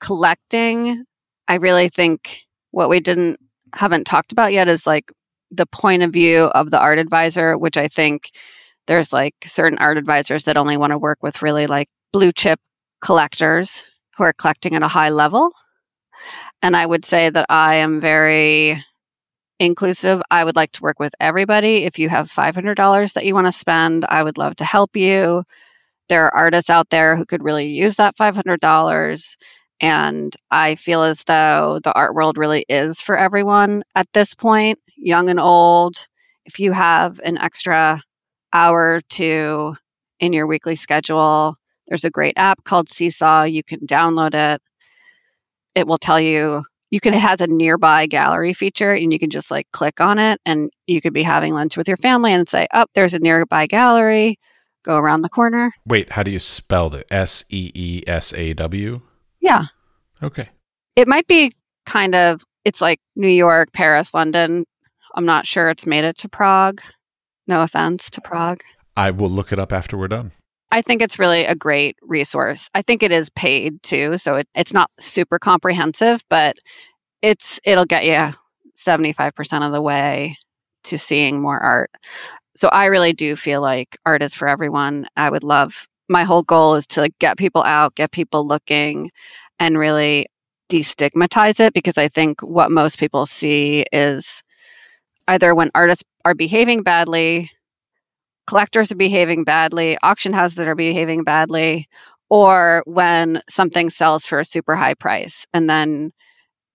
collecting, 0.02 1.06
I 1.48 1.56
really 1.56 1.90
think 1.90 2.42
what 2.72 2.90
we 2.90 3.00
didn't 3.00 3.40
haven't 3.74 4.06
talked 4.06 4.32
about 4.32 4.54
yet 4.54 4.68
is 4.68 4.86
like 4.86 5.12
the 5.52 5.66
point 5.66 6.04
of 6.04 6.12
view 6.12 6.44
of 6.46 6.72
the 6.72 6.80
art 6.80 7.00
advisor, 7.00 7.58
which 7.58 7.78
I 7.78 7.88
think 7.88 8.32
there's 8.88 9.14
like 9.14 9.36
certain 9.44 9.80
art 9.80 9.98
advisors 9.98 10.46
that 10.46 10.58
only 10.58 10.78
want 10.78 10.92
to 10.92 10.98
work 10.98 11.20
with 11.22 11.42
really 11.42 11.68
like 11.68 11.88
blue 12.12 12.32
chip 12.32 12.60
collectors 13.02 13.88
who 14.18 14.24
are 14.24 14.34
collecting 14.34 14.76
at 14.76 14.84
a 14.84 14.88
high 14.88 15.10
level. 15.10 15.52
And 16.62 16.76
I 16.76 16.86
would 16.86 17.06
say 17.06 17.30
that 17.30 17.46
I 17.50 17.76
am 17.76 18.02
very 18.02 18.84
inclusive. 19.60 20.22
I 20.30 20.44
would 20.44 20.56
like 20.56 20.72
to 20.74 20.82
work 20.82 21.00
with 21.00 21.16
everybody. 21.20 21.86
If 21.86 22.00
you 22.00 22.10
have 22.10 22.28
$500 22.30 23.14
that 23.14 23.26
you 23.26 23.34
want 23.34 23.48
to 23.48 23.52
spend, 23.52 24.06
I 24.10 24.24
would 24.24 24.38
love 24.38 24.56
to 24.58 24.66
help 24.66 24.96
you. 24.96 25.44
There 26.10 26.26
are 26.26 26.36
artists 26.36 26.70
out 26.70 26.90
there 26.90 27.16
who 27.16 27.26
could 27.26 27.44
really 27.44 27.68
use 27.68 27.96
that 27.96 28.16
$500. 28.16 29.38
And 29.82 30.34
I 30.52 30.76
feel 30.76 31.04
as 31.04 31.24
though 31.24 31.80
the 31.84 31.94
art 31.94 32.16
world 32.16 32.38
really 32.38 32.66
is 32.70 33.02
for 33.02 33.18
everyone 33.18 33.84
at 33.96 34.08
this 34.14 34.34
point, 34.34 34.80
young 34.98 35.30
and 35.30 35.40
old. 35.40 36.08
If 36.46 36.60
you 36.60 36.72
have 36.72 37.20
an 37.24 37.38
extra 37.38 38.02
hour 38.54 39.02
to 39.10 39.76
in 40.20 40.34
your 40.34 40.48
weekly 40.48 40.76
schedule, 40.76 41.56
there's 41.88 42.06
a 42.06 42.10
great 42.10 42.36
app 42.38 42.64
called 42.64 42.88
Seesaw. 42.88 43.44
You 43.44 43.64
can 43.64 43.82
download 43.82 44.34
it. 44.34 44.62
It 45.76 45.88
will 45.88 45.98
tell 45.98 46.22
you 46.22 46.64
you 46.92 47.00
can 47.00 47.14
it 47.14 47.20
has 47.20 47.42
a 47.42 47.48
nearby 47.48 48.06
gallery 48.06 48.54
feature 48.54 48.94
and 48.94 49.12
you 49.12 49.20
can 49.20 49.30
just 49.30 49.52
like 49.52 49.68
click 49.72 50.00
on 50.00 50.20
it 50.20 50.40
and 50.46 50.70
you 50.88 51.02
could 51.02 51.14
be 51.14 51.24
having 51.24 51.54
lunch 51.54 51.78
with 51.78 51.88
your 51.88 51.98
family 51.98 52.32
and 52.34 52.48
say, 52.48 52.68
"Oh, 52.74 52.86
there's 52.94 53.14
a 53.14 53.20
nearby 53.20 53.68
gallery." 53.68 54.38
Go 54.84 54.98
around 54.98 55.24
the 55.24 55.30
corner. 55.30 55.74
Wait, 55.88 56.12
how 56.12 56.22
do 56.22 56.30
you 56.30 56.40
spell 56.40 56.94
it? 56.94 57.08
S 57.10 57.44
E 57.50 57.72
E 57.74 58.04
S 58.06 58.34
A 58.34 58.54
W? 58.54 59.02
Yeah. 59.40 59.66
Okay. 60.22 60.50
It 60.96 61.08
might 61.08 61.26
be 61.26 61.52
kind 61.88 62.14
of 62.14 62.42
it's 62.66 62.82
like 62.82 63.00
New 63.16 63.28
York, 63.28 63.74
Paris, 63.74 64.14
London. 64.14 64.66
I'm 65.16 65.26
not 65.26 65.48
sure 65.48 65.70
it's 65.70 65.86
made 65.88 66.04
it 66.04 66.18
to 66.20 66.30
Prague. 66.30 66.82
No 67.48 67.64
offense 67.64 68.10
to 68.12 68.22
Prague. 68.22 68.62
I 68.96 69.12
will 69.12 69.30
look 69.30 69.52
it 69.52 69.60
up 69.60 69.74
after 69.74 69.98
we're 69.98 70.08
done. 70.08 70.32
I 70.76 70.82
think 70.82 71.02
it's 71.02 71.20
really 71.20 71.46
a 71.46 71.56
great 71.56 71.96
resource. 72.02 72.70
I 72.76 72.82
think 72.82 73.02
it 73.02 73.14
is 73.14 73.30
paid 73.30 73.82
too, 73.82 74.18
so 74.18 74.36
it, 74.36 74.50
it's 74.54 74.74
not 74.74 74.92
super 75.00 75.40
comprehensive, 75.40 76.22
but 76.30 76.58
it's 77.22 77.62
it'll 77.64 77.86
get 77.86 78.04
you 78.04 78.38
75% 78.78 79.66
of 79.66 79.72
the 79.72 79.82
way 79.82 80.36
to 80.84 80.98
seeing 80.98 81.42
more 81.42 81.58
art. 81.58 81.92
So 82.58 82.68
I 82.68 82.88
really 82.88 83.14
do 83.14 83.38
feel 83.38 83.62
like 83.62 83.96
art 84.06 84.22
is 84.22 84.36
for 84.36 84.50
everyone. 84.50 85.08
I 85.16 85.30
would 85.30 85.46
love 85.46 85.88
my 86.10 86.26
whole 86.26 86.44
goal 86.44 86.76
is 86.76 86.86
to 86.88 87.00
like 87.00 87.18
get 87.20 87.38
people 87.38 87.64
out, 87.64 87.96
get 87.96 88.12
people 88.12 88.46
looking 88.46 89.12
and 89.58 89.80
really 89.80 90.26
destigmatize 90.70 91.62
it 91.62 91.74
because 91.74 91.98
I 91.98 92.10
think 92.10 92.42
what 92.42 92.70
most 92.70 93.00
people 93.00 93.26
see 93.26 93.86
is 93.94 94.44
either 95.30 95.56
when 95.56 95.72
artists 95.74 96.04
are 96.26 96.36
behaving 96.36 96.84
badly 96.84 97.50
collectors 98.48 98.92
are 98.92 98.96
behaving 98.96 99.44
badly, 99.44 99.98
auction 100.04 100.34
houses 100.34 100.68
are 100.68 100.76
behaving 100.76 101.24
badly, 101.24 101.88
or 102.30 102.84
when 102.86 103.42
something 103.50 103.90
sells 103.90 104.26
for 104.26 104.40
a 104.40 104.46
super 104.46 104.76
high 104.76 104.94
price 104.94 105.46
and 105.54 105.70
then 105.70 106.12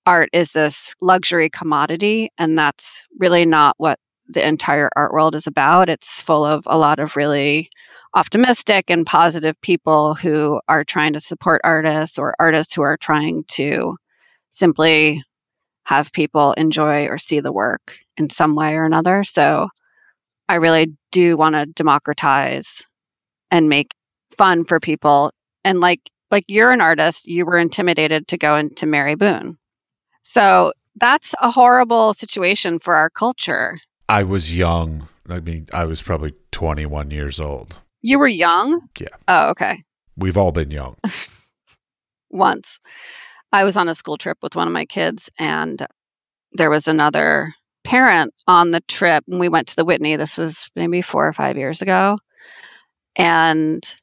art 0.07 0.29
is 0.33 0.53
this 0.53 0.95
luxury 1.01 1.51
commodity 1.51 2.31
and 2.39 2.59
that's 2.59 3.07
really 3.19 3.45
not 3.45 3.75
what 3.79 3.99
the 4.29 4.47
entire 4.47 4.89
art 4.97 5.13
world 5.13 5.35
is 5.35 5.47
about. 5.47 5.89
It's 5.89 6.23
full 6.23 6.45
of 6.45 6.63
a 6.67 6.79
lot 6.79 7.01
of 7.01 7.17
really 7.17 7.69
optimistic 8.15 8.89
and 8.89 9.05
positive 9.05 9.61
people 9.61 10.15
who 10.15 10.61
are 10.69 10.85
trying 10.85 11.13
to 11.15 11.21
support 11.21 11.61
artists 11.65 12.19
or 12.19 12.35
artists 12.39 12.75
who 12.75 12.83
are 12.83 12.97
trying 12.97 13.45
to 13.49 13.97
simply 14.51 15.23
have 15.85 16.13
people 16.13 16.53
enjoy 16.53 17.07
or 17.07 17.19
see 17.19 17.41
the 17.41 17.53
work 17.53 17.99
in 18.17 18.31
some 18.31 18.55
way 18.55 18.77
or 18.77 18.85
another. 18.85 19.25
So 19.25 19.69
i 20.51 20.57
really 20.57 20.87
do 21.13 21.37
want 21.37 21.55
to 21.55 21.67
democratize 21.67 22.85
and 23.51 23.69
make 23.69 23.91
fun 24.37 24.65
for 24.65 24.79
people 24.81 25.31
and 25.65 25.81
like 25.81 26.01
like 26.31 26.45
you're 26.49 26.73
an 26.73 26.81
artist 26.81 27.27
you 27.27 27.45
were 27.47 27.59
intimidated 27.59 28.27
to 28.29 28.37
go 28.39 28.57
into 28.57 28.87
mary 28.87 29.15
boone 29.15 29.57
so 30.23 30.73
that's 30.97 31.35
a 31.41 31.51
horrible 31.51 32.13
situation 32.15 32.79
for 32.79 32.95
our 32.95 33.11
culture 33.11 33.79
I 34.09 34.25
was 34.25 34.57
young. 34.57 35.07
I 35.29 35.39
mean, 35.39 35.69
I 35.73 35.85
was 35.85 36.03
probably 36.03 36.33
21 36.51 37.13
years 37.13 37.39
old. 37.39 37.81
you 38.03 38.19
were 38.19 38.27
young 38.47 38.69
Yeah. 38.99 39.15
oh 39.29 39.51
okay 39.51 39.75
We've 40.17 40.37
all 40.37 40.53
been 40.53 40.71
young. 40.73 40.97
once 42.31 42.81
i 43.53 43.65
was 43.65 43.77
on 43.77 43.89
a 43.89 43.95
school 43.95 44.17
trip 44.17 44.39
with 44.43 44.55
one 44.57 44.67
of 44.67 44.73
my 44.73 44.85
kids 44.85 45.31
and 45.39 45.87
there 46.53 46.71
was 46.71 46.87
another 46.89 47.55
parent 47.91 48.33
on 48.47 48.71
the 48.71 48.81
trip 48.83 49.25
and 49.27 49.41
we 49.41 49.49
went 49.49 49.67
to 49.67 49.75
the 49.75 49.85
whitney 49.85 50.15
this 50.15 50.39
was 50.39 50.71
maybe 50.77 51.03
four 51.03 51.27
or 51.27 51.33
five 51.33 51.57
years 51.59 51.83
ago 51.83 52.19
and 53.17 53.97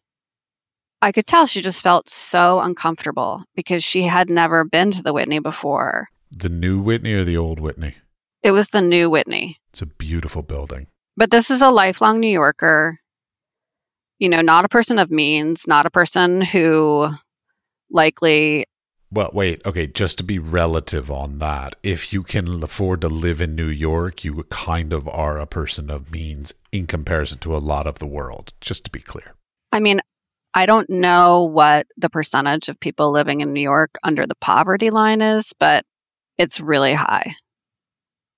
i 1.02 1.12
could 1.12 1.26
tell 1.26 1.46
she 1.46 1.62
just 1.62 1.82
felt 1.82 2.10
so 2.10 2.60
uncomfortable 2.60 3.44
because 3.56 3.84
she 3.84 4.02
had 4.04 4.30
never 4.30 4.66
been 4.66 4.92
to 4.92 5.02
the 5.02 5.14
whitney 5.14 5.40
before 5.40 6.08
The 6.36 6.50
new 6.50 6.82
Whitney 6.82 7.14
or 7.14 7.24
the 7.24 7.38
old 7.38 7.60
Whitney? 7.62 7.96
it 8.44 8.52
was 8.52 8.68
the 8.70 8.82
new 8.82 9.10
whitney 9.10 9.58
It's 9.72 9.82
a 9.82 9.86
beautiful 9.86 10.42
building. 10.44 10.88
but 11.16 11.32
this 11.32 11.50
is 11.50 11.62
a 11.62 11.70
lifelong 11.70 12.20
new 12.20 12.28
yorker 12.42 13.00
you 14.20 14.28
know 14.28 14.42
not 14.42 14.66
a 14.66 14.70
person 14.70 15.00
of 15.00 15.10
means 15.12 15.66
not 15.66 15.86
a 15.86 15.90
person 15.92 16.42
who 16.42 17.08
likely 17.90 18.66
Well, 19.10 19.32
wait. 19.34 19.66
Okay, 19.66 19.88
just 19.88 20.18
to 20.18 20.24
be 20.24 20.38
relative 20.38 21.10
on 21.10 21.40
that, 21.40 21.76
if 21.82 22.12
you 22.12 22.24
can 22.24 22.62
afford 22.62 23.02
to 23.02 23.08
live 23.08 23.40
in 23.40 23.56
New 23.56 23.68
York, 23.68 24.24
you 24.24 24.44
kind 24.50 24.92
of 24.92 25.08
are 25.08 25.40
a 25.40 25.48
person 25.48 25.90
of 25.90 26.12
means 26.12 26.54
in 26.72 26.88
comparison 26.88 27.38
to 27.40 27.56
a 27.56 27.60
lot 27.60 27.88
of 27.88 28.00
the 28.00 28.06
world, 28.06 28.54
just 28.60 28.84
to 28.84 28.92
be 28.92 29.00
clear. 29.00 29.36
I 29.72 29.80
mean, 29.80 30.02
I 30.54 30.66
don't 30.66 30.90
know 30.90 31.44
what 31.44 31.88
the 31.96 32.10
percentage 32.10 32.68
of 32.68 32.80
people 32.80 33.12
living 33.12 33.42
in 33.42 33.54
New 33.54 33.62
York 33.62 33.96
under 34.04 34.26
the 34.26 34.36
poverty 34.42 34.90
line 34.90 35.22
is, 35.22 35.54
but 35.58 35.86
it's 36.38 36.60
really 36.60 36.94
high. 36.94 37.36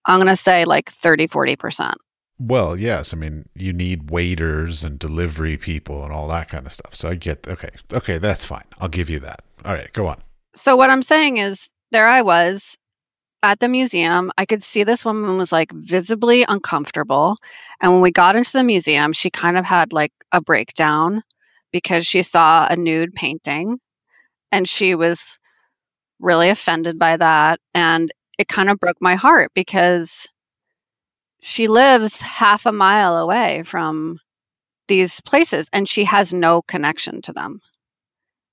I'm 0.05 0.17
going 0.17 0.27
to 0.27 0.35
say 0.35 0.65
like 0.65 0.89
30, 0.89 1.27
40%. 1.27 1.93
Well, 2.37 2.77
yes. 2.77 3.13
I 3.13 3.17
mean, 3.17 3.49
you 3.55 3.73
need 3.73 4.11
waiters 4.11 4.83
and 4.83 4.99
delivery 4.99 5.57
people 5.57 6.03
and 6.03 6.13
all 6.13 6.27
that 6.29 6.47
kind 6.47 6.65
of 6.65 6.71
stuff. 6.71 6.95
So 6.95 7.09
I 7.09 7.15
get, 7.15 7.47
okay. 7.47 7.71
Okay, 7.91 8.17
that's 8.17 8.45
fine. 8.45 8.65
I'll 8.79 8.87
give 8.87 9.09
you 9.09 9.19
that. 9.19 9.43
All 9.65 9.73
right, 9.73 9.91
go 9.93 10.07
on. 10.07 10.21
So, 10.55 10.75
what 10.75 10.89
I'm 10.89 11.01
saying 11.01 11.37
is, 11.37 11.69
there 11.91 12.07
I 12.07 12.21
was 12.21 12.77
at 13.41 13.59
the 13.59 13.69
museum. 13.69 14.31
I 14.37 14.45
could 14.45 14.63
see 14.63 14.83
this 14.83 15.05
woman 15.05 15.37
was 15.37 15.51
like 15.51 15.71
visibly 15.71 16.43
uncomfortable. 16.47 17.37
And 17.81 17.91
when 17.93 18.01
we 18.01 18.11
got 18.11 18.35
into 18.35 18.51
the 18.53 18.63
museum, 18.63 19.13
she 19.13 19.29
kind 19.29 19.57
of 19.57 19.65
had 19.65 19.93
like 19.93 20.11
a 20.31 20.41
breakdown 20.41 21.23
because 21.71 22.05
she 22.05 22.21
saw 22.21 22.67
a 22.69 22.75
nude 22.75 23.13
painting 23.13 23.79
and 24.51 24.67
she 24.67 24.95
was 24.95 25.39
really 26.19 26.49
offended 26.49 26.99
by 26.99 27.17
that. 27.17 27.59
And 27.73 28.11
it 28.37 28.47
kind 28.47 28.69
of 28.69 28.79
broke 28.79 28.97
my 28.99 29.15
heart 29.15 29.51
because 29.53 30.27
she 31.41 31.67
lives 31.67 32.21
half 32.21 32.65
a 32.65 32.71
mile 32.71 33.15
away 33.15 33.63
from 33.63 34.19
these 34.87 35.21
places 35.21 35.69
and 35.71 35.87
she 35.87 36.03
has 36.03 36.33
no 36.33 36.61
connection 36.63 37.21
to 37.21 37.31
them. 37.31 37.61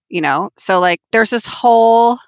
You 0.08 0.20
know, 0.20 0.50
so 0.56 0.78
like 0.80 1.00
there's 1.12 1.30
this 1.30 1.46
whole 1.46 2.18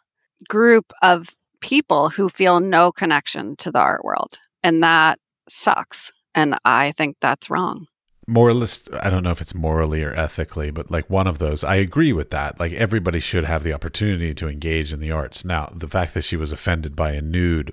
group 0.48 0.92
of 1.02 1.28
people 1.60 2.08
who 2.10 2.28
feel 2.28 2.60
no 2.60 2.92
connection 2.92 3.56
to 3.56 3.70
the 3.70 3.78
art 3.78 4.04
world, 4.04 4.38
and 4.62 4.82
that 4.82 5.18
sucks. 5.48 6.12
And 6.34 6.56
I 6.64 6.92
think 6.92 7.16
that's 7.20 7.50
wrong. 7.50 7.86
moralist 8.28 8.90
i 9.02 9.08
don't 9.08 9.22
know 9.22 9.30
if 9.30 9.40
it's 9.40 9.54
morally 9.54 10.04
or 10.04 10.12
ethically 10.14 10.70
but 10.70 10.90
like 10.90 11.08
one 11.08 11.26
of 11.26 11.38
those 11.38 11.64
i 11.64 11.76
agree 11.76 12.12
with 12.12 12.28
that 12.30 12.60
like 12.60 12.72
everybody 12.74 13.20
should 13.20 13.44
have 13.44 13.62
the 13.62 13.72
opportunity 13.72 14.34
to 14.34 14.46
engage 14.48 14.92
in 14.92 15.00
the 15.00 15.10
arts 15.10 15.46
now 15.46 15.66
the 15.74 15.88
fact 15.88 16.12
that 16.12 16.22
she 16.24 16.36
was 16.36 16.52
offended 16.52 16.94
by 16.94 17.12
a 17.12 17.22
nude 17.22 17.72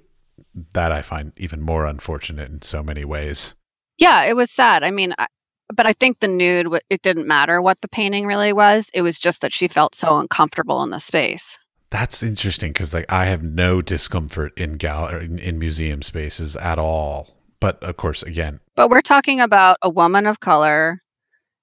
that 0.74 0.94
i 0.94 1.02
find 1.02 1.34
even 1.36 1.62
more 1.62 1.86
unfortunate 1.86 2.50
in 2.50 2.62
so 2.62 2.82
many 2.82 3.04
ways 3.04 3.54
Yeah, 3.98 4.24
it 4.26 4.36
was 4.36 4.52
sad. 4.52 4.84
I 4.84 4.92
mean, 4.92 5.14
I, 5.18 5.28
but 5.74 5.86
I 5.86 5.94
think 5.94 6.20
the 6.20 6.28
nude, 6.28 6.68
it 6.90 7.02
didn't 7.02 7.28
matter 7.28 7.62
what 7.62 7.82
the 7.82 7.88
painting 7.88 8.26
really 8.26 8.54
was. 8.54 8.90
It 8.94 9.02
was 9.02 9.20
just 9.20 9.42
that 9.42 9.54
she 9.54 9.68
felt 9.68 9.96
so 9.96 10.18
uncomfortable 10.18 10.84
in 10.84 10.90
the 10.92 11.00
space. 11.00 11.58
that's 11.92 12.24
interesting 12.24 12.72
because 12.74 12.94
like 12.94 13.06
i 13.10 13.26
have 13.26 13.44
no 13.44 13.80
discomfort 13.82 14.52
in 14.60 14.74
gal 14.74 15.08
in, 15.08 15.38
in 15.40 15.58
museum 15.60 16.02
spaces 16.02 16.56
at 16.58 16.78
all 16.80 17.38
but 17.60 17.82
of 17.84 17.96
course 17.96 18.24
again 18.24 18.60
But 18.76 18.90
we're 18.90 19.02
talking 19.14 19.40
about 19.40 19.78
a 19.82 19.90
woman 19.90 20.26
of 20.28 20.40
color, 20.40 21.00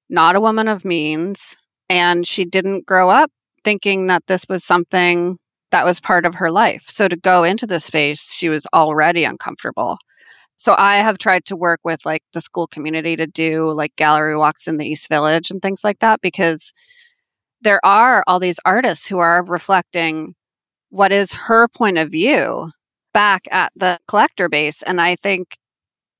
not 0.08 0.36
a 0.36 0.40
woman 0.40 0.68
of 0.68 0.84
means, 0.84 1.56
and 1.90 2.26
she 2.26 2.44
didn't 2.44 2.86
grow 2.86 3.10
up 3.10 3.30
thinking 3.64 4.06
that 4.08 4.22
this 4.26 4.44
was 4.48 4.64
something 4.64 5.36
that 5.70 5.84
was 5.84 6.00
part 6.00 6.24
of 6.26 6.36
her 6.36 6.50
life. 6.50 6.84
So 6.86 7.08
to 7.08 7.16
go 7.16 7.44
into 7.44 7.66
the 7.66 7.80
space, 7.80 8.32
she 8.32 8.48
was 8.48 8.66
already 8.72 9.24
uncomfortable. 9.24 9.98
So 10.62 10.76
I 10.78 10.98
have 10.98 11.18
tried 11.18 11.44
to 11.46 11.56
work 11.56 11.80
with 11.82 12.06
like 12.06 12.22
the 12.32 12.40
school 12.40 12.68
community 12.68 13.16
to 13.16 13.26
do 13.26 13.72
like 13.72 13.96
gallery 13.96 14.36
walks 14.36 14.68
in 14.68 14.76
the 14.76 14.86
East 14.86 15.08
Village 15.08 15.50
and 15.50 15.60
things 15.60 15.82
like 15.82 15.98
that 15.98 16.20
because 16.20 16.72
there 17.62 17.84
are 17.84 18.22
all 18.28 18.38
these 18.38 18.60
artists 18.64 19.08
who 19.08 19.18
are 19.18 19.44
reflecting 19.44 20.36
what 20.90 21.10
is 21.10 21.32
her 21.32 21.66
point 21.66 21.98
of 21.98 22.12
view 22.12 22.70
back 23.12 23.48
at 23.50 23.72
the 23.74 23.98
collector 24.06 24.48
base 24.48 24.84
and 24.84 25.00
I 25.00 25.16
think 25.16 25.58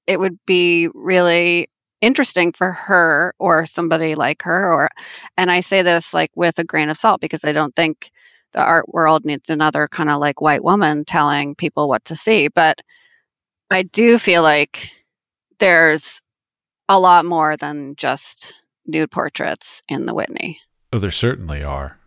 it 0.09 0.19
would 0.19 0.39
be 0.45 0.89
really 0.93 1.69
interesting 2.01 2.51
for 2.51 2.73
her 2.73 3.35
or 3.39 3.65
somebody 3.65 4.17
like 4.17 4.43
her 4.43 4.73
or 4.75 4.89
and 5.37 5.53
I 5.53 5.61
say 5.61 5.83
this 5.83 6.13
like 6.13 6.33
with 6.35 6.59
a 6.59 6.65
grain 6.65 6.89
of 6.89 6.97
salt 6.97 7.21
because 7.21 7.45
I 7.45 7.53
don't 7.53 7.77
think 7.77 8.11
the 8.55 8.61
art 8.61 8.93
world 8.93 9.25
needs 9.25 9.51
another 9.51 9.87
kind 9.87 10.11
of 10.11 10.19
like 10.19 10.41
white 10.41 10.65
woman 10.65 11.05
telling 11.05 11.55
people 11.55 11.89
what 11.89 12.05
to 12.07 12.17
see 12.17 12.49
but 12.49 12.81
I 13.75 13.83
do 13.83 14.19
feel 14.19 14.43
like 14.43 14.91
there's 15.59 16.21
a 16.89 16.99
lot 16.99 17.25
more 17.25 17.57
than 17.57 17.97
just 17.97 18.55
nude 18.87 19.11
portraits 19.11 19.83
in 19.89 20.07
the 20.07 20.15
Whitney. 20.15 20.61
Oh, 20.93 20.99
there 20.99 21.11
certainly 21.11 21.63
are. 21.63 21.99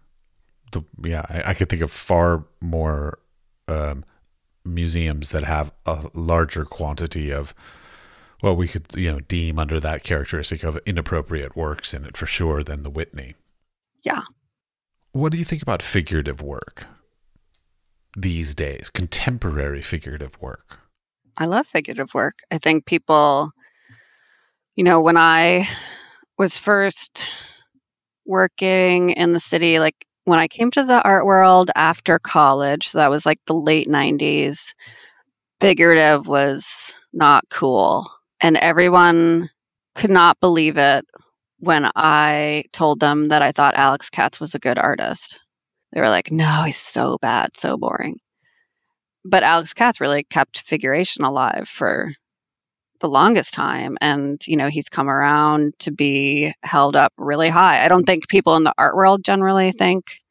The 0.72 0.84
yeah, 1.04 1.26
I, 1.30 1.52
I 1.52 1.54
could 1.54 1.70
think 1.70 1.82
of 1.82 1.92
far 1.92 2.44
more 2.62 3.20
um, 3.68 4.06
museums 4.64 5.30
that 5.32 5.44
have 5.44 5.72
a 5.86 6.10
larger 6.14 6.66
quantity 6.66 7.32
of 7.32 7.54
what 8.42 8.58
we 8.58 8.68
could 8.68 8.88
you 8.96 9.12
know 9.12 9.20
deem 9.22 9.58
under 9.58 9.80
that 9.80 10.04
characteristic 10.04 10.64
of 10.64 10.78
inappropriate 10.86 11.56
works 11.56 11.94
in 11.94 12.06
it 12.06 12.18
for 12.18 12.26
sure 12.26 12.64
than 12.64 12.84
the 12.84 12.90
Whitney. 12.90 13.36
Yeah. 14.04 14.24
What 15.14 15.32
do 15.32 15.38
you 15.38 15.46
think 15.46 15.62
about 15.62 15.82
figurative 15.82 16.42
work 16.42 16.86
these 18.18 18.54
days? 18.54 18.90
Contemporary 18.90 19.82
figurative 19.82 20.40
work. 20.42 20.80
I 21.38 21.46
love 21.46 21.68
figurative 21.68 22.14
work. 22.14 22.40
I 22.50 22.58
think 22.58 22.86
people, 22.86 23.52
you 24.76 24.84
know, 24.84 25.02
when 25.02 25.18
I 25.18 25.68
was 26.38 26.58
first 26.58 27.30
working 28.26 29.12
in 29.12 29.34
the 29.34 29.40
city, 29.40 29.80
like 29.80 30.06
when 30.24 30.40
I 30.40 30.48
came 30.48 30.72
to 30.72 30.84
the 30.84 31.02
art 31.04 31.26
world 31.26 31.72
after 31.76 32.20
college, 32.20 32.88
so 32.88 32.98
that 32.98 33.10
was 33.10 33.26
like 33.26 33.40
the 33.46 33.54
late 33.54 33.90
90s, 33.90 34.74
figurative 35.60 36.28
was 36.28 36.94
not 37.14 37.44
cool. 37.50 38.08
And 38.42 38.58
everyone 38.58 39.50
could 39.94 40.10
not 40.10 40.40
believe 40.40 40.78
it 40.78 41.06
when 41.60 41.90
I 41.96 42.64
told 42.74 43.00
them 43.00 43.30
that 43.30 43.42
I 43.42 43.52
thought 43.52 43.76
Alex 43.76 44.10
Katz 44.10 44.40
was 44.40 44.56
a 44.56 44.60
good 44.60 44.80
artist. 44.80 45.40
They 45.92 46.02
were 46.02 46.10
like, 46.10 46.32
no, 46.32 46.64
he's 46.64 46.78
so 46.78 47.18
bad, 47.22 47.56
so 47.56 47.78
boring 47.78 48.20
but 49.26 49.44
Alex 49.44 49.74
Katz 49.74 50.00
really 50.00 50.24
kept 50.24 50.62
figuration 50.62 51.26
alive 51.26 51.68
for 51.68 52.14
the 53.02 53.10
longest 53.10 53.54
time. 53.54 53.98
And, 54.00 54.42
you 54.48 54.56
know, 54.56 54.68
he's 54.68 54.88
come 54.88 55.10
around 55.10 55.74
to 55.80 55.92
be 55.92 56.54
held 56.64 56.96
up 56.96 57.12
really 57.18 57.50
high. 57.50 57.84
I 57.84 57.88
don't 57.88 58.06
think 58.06 58.30
people 58.30 58.56
in 58.56 58.64
the 58.64 58.74
art 58.78 58.96
world 58.96 59.26
generally 59.26 59.72
think 59.72 60.22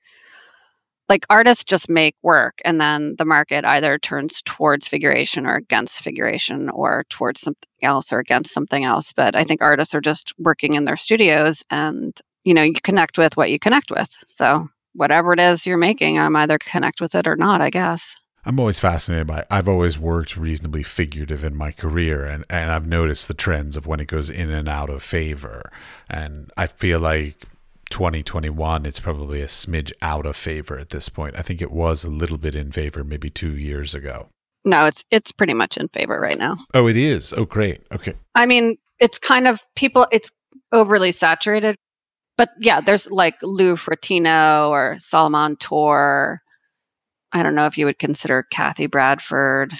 like 1.09 1.27
artists 1.29 1.65
just 1.65 1.91
make 1.91 2.15
work 2.23 2.55
and 2.65 2.81
then 2.81 3.15
the 3.19 3.27
market 3.27 3.65
either 3.67 3.99
turns 3.99 4.41
towards 4.43 4.89
figuration 4.89 5.45
or 5.45 5.55
against 5.57 6.03
figuration 6.03 6.71
or 6.71 7.05
towards 7.11 7.43
something 7.43 7.69
else 7.83 8.11
or 8.11 8.21
against 8.21 8.55
something 8.55 8.85
else. 8.85 9.13
But 9.13 9.37
I 9.37 9.45
think 9.45 9.61
artists 9.61 9.95
are 9.95 10.01
just 10.01 10.33
working 10.39 10.75
in 10.75 10.87
their 10.87 10.97
studios 10.97 11.63
and 11.71 12.19
you 12.45 12.55
know, 12.55 12.63
you 12.63 12.75
connect 12.83 13.19
with 13.19 13.37
what 13.37 13.51
you 13.51 13.59
connect 13.59 13.91
with. 13.91 14.17
So 14.27 14.69
whatever 14.95 15.33
it 15.33 15.41
is 15.41 15.67
you're 15.67 15.79
making, 15.79 16.19
I'm 16.19 16.37
either 16.37 16.59
connect 16.59 17.01
with 17.01 17.15
it 17.15 17.27
or 17.27 17.37
not, 17.37 17.61
I 17.61 17.71
guess. 17.71 18.17
I'm 18.47 18.61
always 18.61 18.79
fascinated 18.79 19.27
by. 19.27 19.45
I've 19.51 19.69
always 19.69 19.99
worked 19.99 20.37
reasonably 20.37 20.83
figurative 20.83 21.45
in 21.45 21.57
my 21.57 21.71
career, 21.71 22.25
and 22.25 22.45
and 22.51 22.71
I've 22.71 22.87
noticed 22.87 23.29
the 23.29 23.35
trends 23.35 23.77
of 23.77 23.87
when 23.87 24.01
it 24.01 24.07
goes 24.07 24.31
in 24.31 24.51
and 24.51 24.69
out 24.69 24.91
of 24.91 25.03
favor. 25.03 25.71
And 26.11 26.51
I 26.57 26.67
feel 26.67 27.01
like 27.01 27.47
2021, 27.91 28.87
it's 28.87 29.01
probably 29.01 29.41
a 29.41 29.47
smidge 29.47 29.93
out 30.03 30.27
of 30.27 30.37
favor 30.37 30.79
at 30.79 30.91
this 30.91 31.09
point. 31.09 31.37
I 31.39 31.43
think 31.43 31.63
it 31.63 31.71
was 31.71 32.05
a 32.05 32.11
little 32.11 32.39
bit 32.39 32.55
in 32.55 32.73
favor 32.73 33.03
maybe 33.03 33.31
two 33.31 33.57
years 33.57 33.95
ago. 33.95 34.29
No, 34.65 34.85
it's 34.87 35.05
it's 35.11 35.33
pretty 35.33 35.55
much 35.55 35.77
in 35.77 35.89
favor 35.89 36.19
right 36.19 36.39
now. 36.39 36.57
Oh, 36.75 36.87
it 36.87 36.97
is. 36.97 37.33
Oh, 37.33 37.45
great. 37.45 37.83
Okay. 37.93 38.15
I 38.35 38.47
mean, 38.47 38.77
it's 38.99 39.19
kind 39.19 39.47
of 39.47 39.63
people. 39.75 40.07
It's 40.13 40.31
overly 40.73 41.13
saturated, 41.13 41.77
but 42.37 42.51
yeah, 42.61 42.81
there's 42.81 43.11
like 43.11 43.37
Lou 43.43 43.77
Fratino 43.77 44.69
or 44.71 44.97
Salman 44.99 45.57
Toor 45.57 46.41
I 47.35 47.43
don't 47.43 47.55
know 47.55 47.67
if 47.67 47.77
you 47.77 47.85
would 47.85 47.99
consider 47.99 48.45
Kathy 48.45 48.87
Bradford 48.87 49.75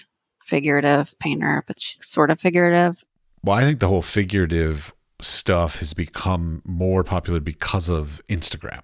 figurative 0.45 1.19
painter, 1.19 1.65
but 1.67 1.81
she's 1.81 1.99
sort 2.07 2.31
of 2.31 2.39
figurative. 2.39 3.03
Well, 3.43 3.57
I 3.57 3.63
think 3.63 3.81
the 3.81 3.89
whole 3.89 4.03
figurative 4.03 4.93
stuff 5.23 5.77
has 5.77 5.95
become 5.95 6.61
more 6.65 7.03
popular 7.05 7.41
because 7.41 7.89
of 7.89 8.21
Instagram. 8.29 8.81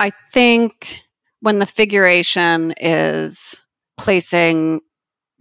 I 0.00 0.12
think 0.30 1.02
when 1.40 1.60
the 1.60 1.66
figuration 1.66 2.74
is 2.78 3.54
placing 3.96 4.80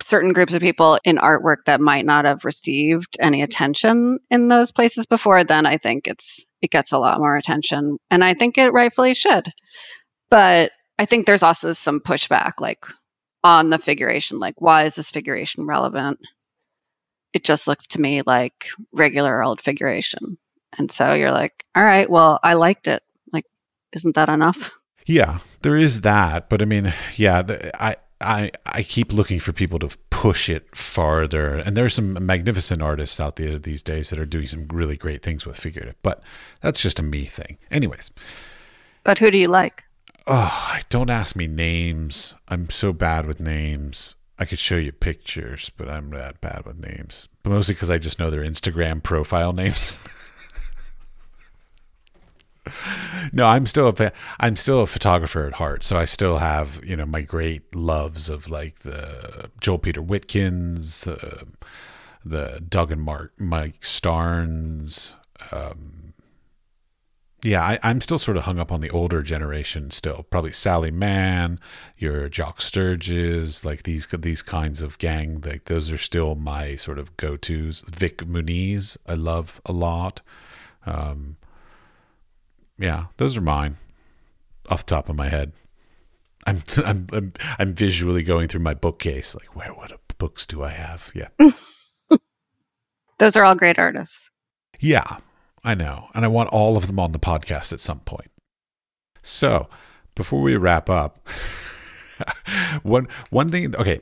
certain 0.02 0.34
groups 0.34 0.54
of 0.54 0.62
people 0.62 1.00
in 1.04 1.18
artwork 1.18 1.58
that 1.66 1.82
might 1.82 2.06
not 2.06 2.26
have 2.26 2.46
received 2.46 3.18
any 3.20 3.42
attention 3.42 4.20
in 4.30 4.48
those 4.48 4.72
places 4.72 5.06
before, 5.06 5.44
then 5.44 5.66
I 5.66 5.78
think 5.78 6.08
it's 6.08 6.46
it 6.62 6.72
gets 6.72 6.92
a 6.92 7.00
lot 7.00 7.20
more 7.20 7.38
attention. 7.38 7.98
And 8.10 8.24
I 8.24 8.34
think 8.34 8.58
it 8.58 8.72
rightfully 8.72 9.14
should. 9.14 9.48
But 10.30 10.72
I 11.00 11.06
think 11.06 11.26
there's 11.26 11.44
also 11.44 11.74
some 11.74 12.00
pushback, 12.00 12.60
like 12.60 12.86
on 13.44 13.70
the 13.70 13.80
figuration. 13.80 14.40
Like, 14.40 14.62
why 14.62 14.84
is 14.86 14.96
this 14.96 15.10
figuration 15.10 15.66
relevant? 15.66 16.20
It 17.34 17.44
just 17.44 17.68
looks 17.68 17.88
to 17.88 18.02
me 18.02 18.22
like 18.26 18.68
regular 18.92 19.44
old 19.44 19.62
figuration. 19.62 20.38
And 20.78 20.92
so 20.92 21.14
you're 21.14 21.32
like, 21.32 21.66
all 21.76 21.84
right, 21.84 22.10
well, 22.10 22.40
I 22.44 22.54
liked 22.54 22.88
it. 22.88 23.04
Like, 23.32 23.46
isn't 23.94 24.16
that 24.16 24.30
enough? 24.30 24.78
Yeah, 25.08 25.40
there 25.64 25.76
is 25.76 26.02
that. 26.02 26.48
But 26.48 26.62
I 26.62 26.66
mean, 26.66 26.94
yeah, 27.16 27.42
the, 27.42 27.84
I, 27.84 27.96
I, 28.22 28.52
I 28.68 28.84
keep 28.84 29.12
looking 29.12 29.40
for 29.40 29.52
people 29.52 29.80
to 29.80 29.90
push 30.12 30.48
it 30.48 30.76
farther. 30.78 31.56
And 31.56 31.76
there's 31.76 31.96
some 31.96 32.24
magnificent 32.24 32.84
artists 32.84 33.20
out 33.20 33.36
there 33.36 33.58
these 33.58 33.82
days 33.82 34.12
that 34.12 34.20
are 34.20 34.28
doing 34.28 34.46
some 34.46 34.68
really 34.68 34.96
great 34.96 35.24
things 35.24 35.46
with 35.46 35.58
figurative. 35.58 35.96
But 36.04 36.22
that's 36.62 36.80
just 36.80 37.00
a 37.00 37.04
me 37.04 37.26
thing. 37.26 37.58
Anyways. 37.72 38.12
But 39.04 39.18
who 39.18 39.32
do 39.32 39.40
you 39.40 39.48
like? 39.48 39.86
Oh, 40.28 40.78
don't 40.90 41.10
ask 41.10 41.36
me 41.36 41.48
names. 41.48 42.36
I'm 42.48 42.70
so 42.70 42.94
bad 42.94 43.26
with 43.26 43.40
names. 43.40 44.16
I 44.38 44.46
could 44.46 44.60
show 44.60 44.78
you 44.78 44.92
pictures, 44.92 45.72
but 45.78 45.90
I'm 45.90 46.10
that 46.12 46.42
bad 46.42 46.66
with 46.66 46.80
names. 46.80 47.30
But 47.44 47.52
mostly 47.52 47.76
because 47.76 47.90
I 47.90 47.98
just 47.98 48.20
know 48.20 48.30
their 48.30 48.44
Instagram 48.44 49.04
profile 49.04 49.54
names. 49.54 49.98
no, 53.34 53.46
I'm 53.46 53.66
still 53.66 53.88
a 53.88 54.12
I'm 54.40 54.56
still 54.56 54.82
a 54.82 54.88
photographer 54.88 55.46
at 55.46 55.54
heart, 55.54 55.84
so 55.84 55.98
I 55.98 56.06
still 56.06 56.38
have 56.38 56.82
you 56.84 56.96
know 56.96 57.06
my 57.06 57.22
great 57.22 57.76
loves 57.76 58.30
of 58.30 58.50
like 58.50 58.80
the 58.80 59.50
Joel 59.60 59.80
Peter 59.80 60.02
Witkins, 60.02 61.02
the 61.02 61.46
the 62.24 62.64
Doug 62.68 62.92
and 62.92 63.02
Mark 63.02 63.34
Mike 63.40 63.84
Starns, 63.84 65.16
um, 65.52 66.01
yeah, 67.44 67.78
I, 67.82 67.90
am 67.90 68.02
still 68.02 68.20
sort 68.20 68.38
of 68.38 68.44
hung 68.44 68.60
up 68.60 68.72
on 68.72 68.82
the 68.82 68.90
older 68.92 69.24
generation 69.24 69.90
still. 69.90 70.26
Probably 70.30 70.52
Sally 70.52 70.92
Mann, 70.92 71.60
your 71.98 72.30
Jock 72.30 72.62
Sturges, 72.62 73.66
like 73.66 73.84
these 73.84 74.08
these 74.08 74.42
kinds 74.42 74.82
of 74.82 74.98
gang. 75.00 75.42
Like 75.44 75.66
those 75.66 75.92
are 75.92 75.98
still 75.98 76.36
my 76.36 76.76
sort 76.76 77.00
of 77.00 77.16
go 77.18 77.38
tos. 77.38 77.82
Vik 77.92 78.26
Muniz, 78.26 78.96
I 79.08 79.16
love 79.16 79.60
a 79.66 79.72
lot. 79.72 80.22
Um, 80.86 81.38
yeah, 82.78 83.06
those 83.18 83.36
are 83.36 83.42
mine, 83.42 83.78
off 84.70 84.86
the 84.86 84.96
top 84.96 85.10
of 85.10 85.16
my 85.16 85.30
head. 85.30 85.54
I'm 86.46 86.58
I'm 86.86 87.08
I'm, 87.12 87.34
I'm 87.58 87.74
visually 87.74 88.22
going 88.24 88.50
through 88.50 88.62
my 88.62 88.76
bookcase, 88.76 89.34
like 89.34 89.56
where 89.56 89.74
what 89.74 89.92
books 90.20 90.46
do 90.46 90.64
I 90.64 90.70
have? 90.70 91.12
Yeah, 91.16 91.30
those 93.18 93.36
are 93.36 93.44
all 93.44 93.56
great 93.56 93.80
artists. 93.80 94.30
Yeah, 94.80 95.18
I 95.64 95.76
know. 95.76 96.10
And 96.14 96.26
I 96.26 96.28
want 96.28 96.50
all 96.50 96.78
of 96.78 96.88
them 96.88 97.00
on 97.00 97.12
the 97.12 97.20
podcast 97.20 97.72
at 97.72 97.80
some 97.80 98.00
point. 98.00 98.32
So, 99.22 99.68
before 100.16 100.42
we 100.42 100.56
wrap 100.56 100.90
up, 100.90 101.28
one 102.84 103.08
one 103.30 103.50
thing 103.50 103.76
okay, 103.76 104.02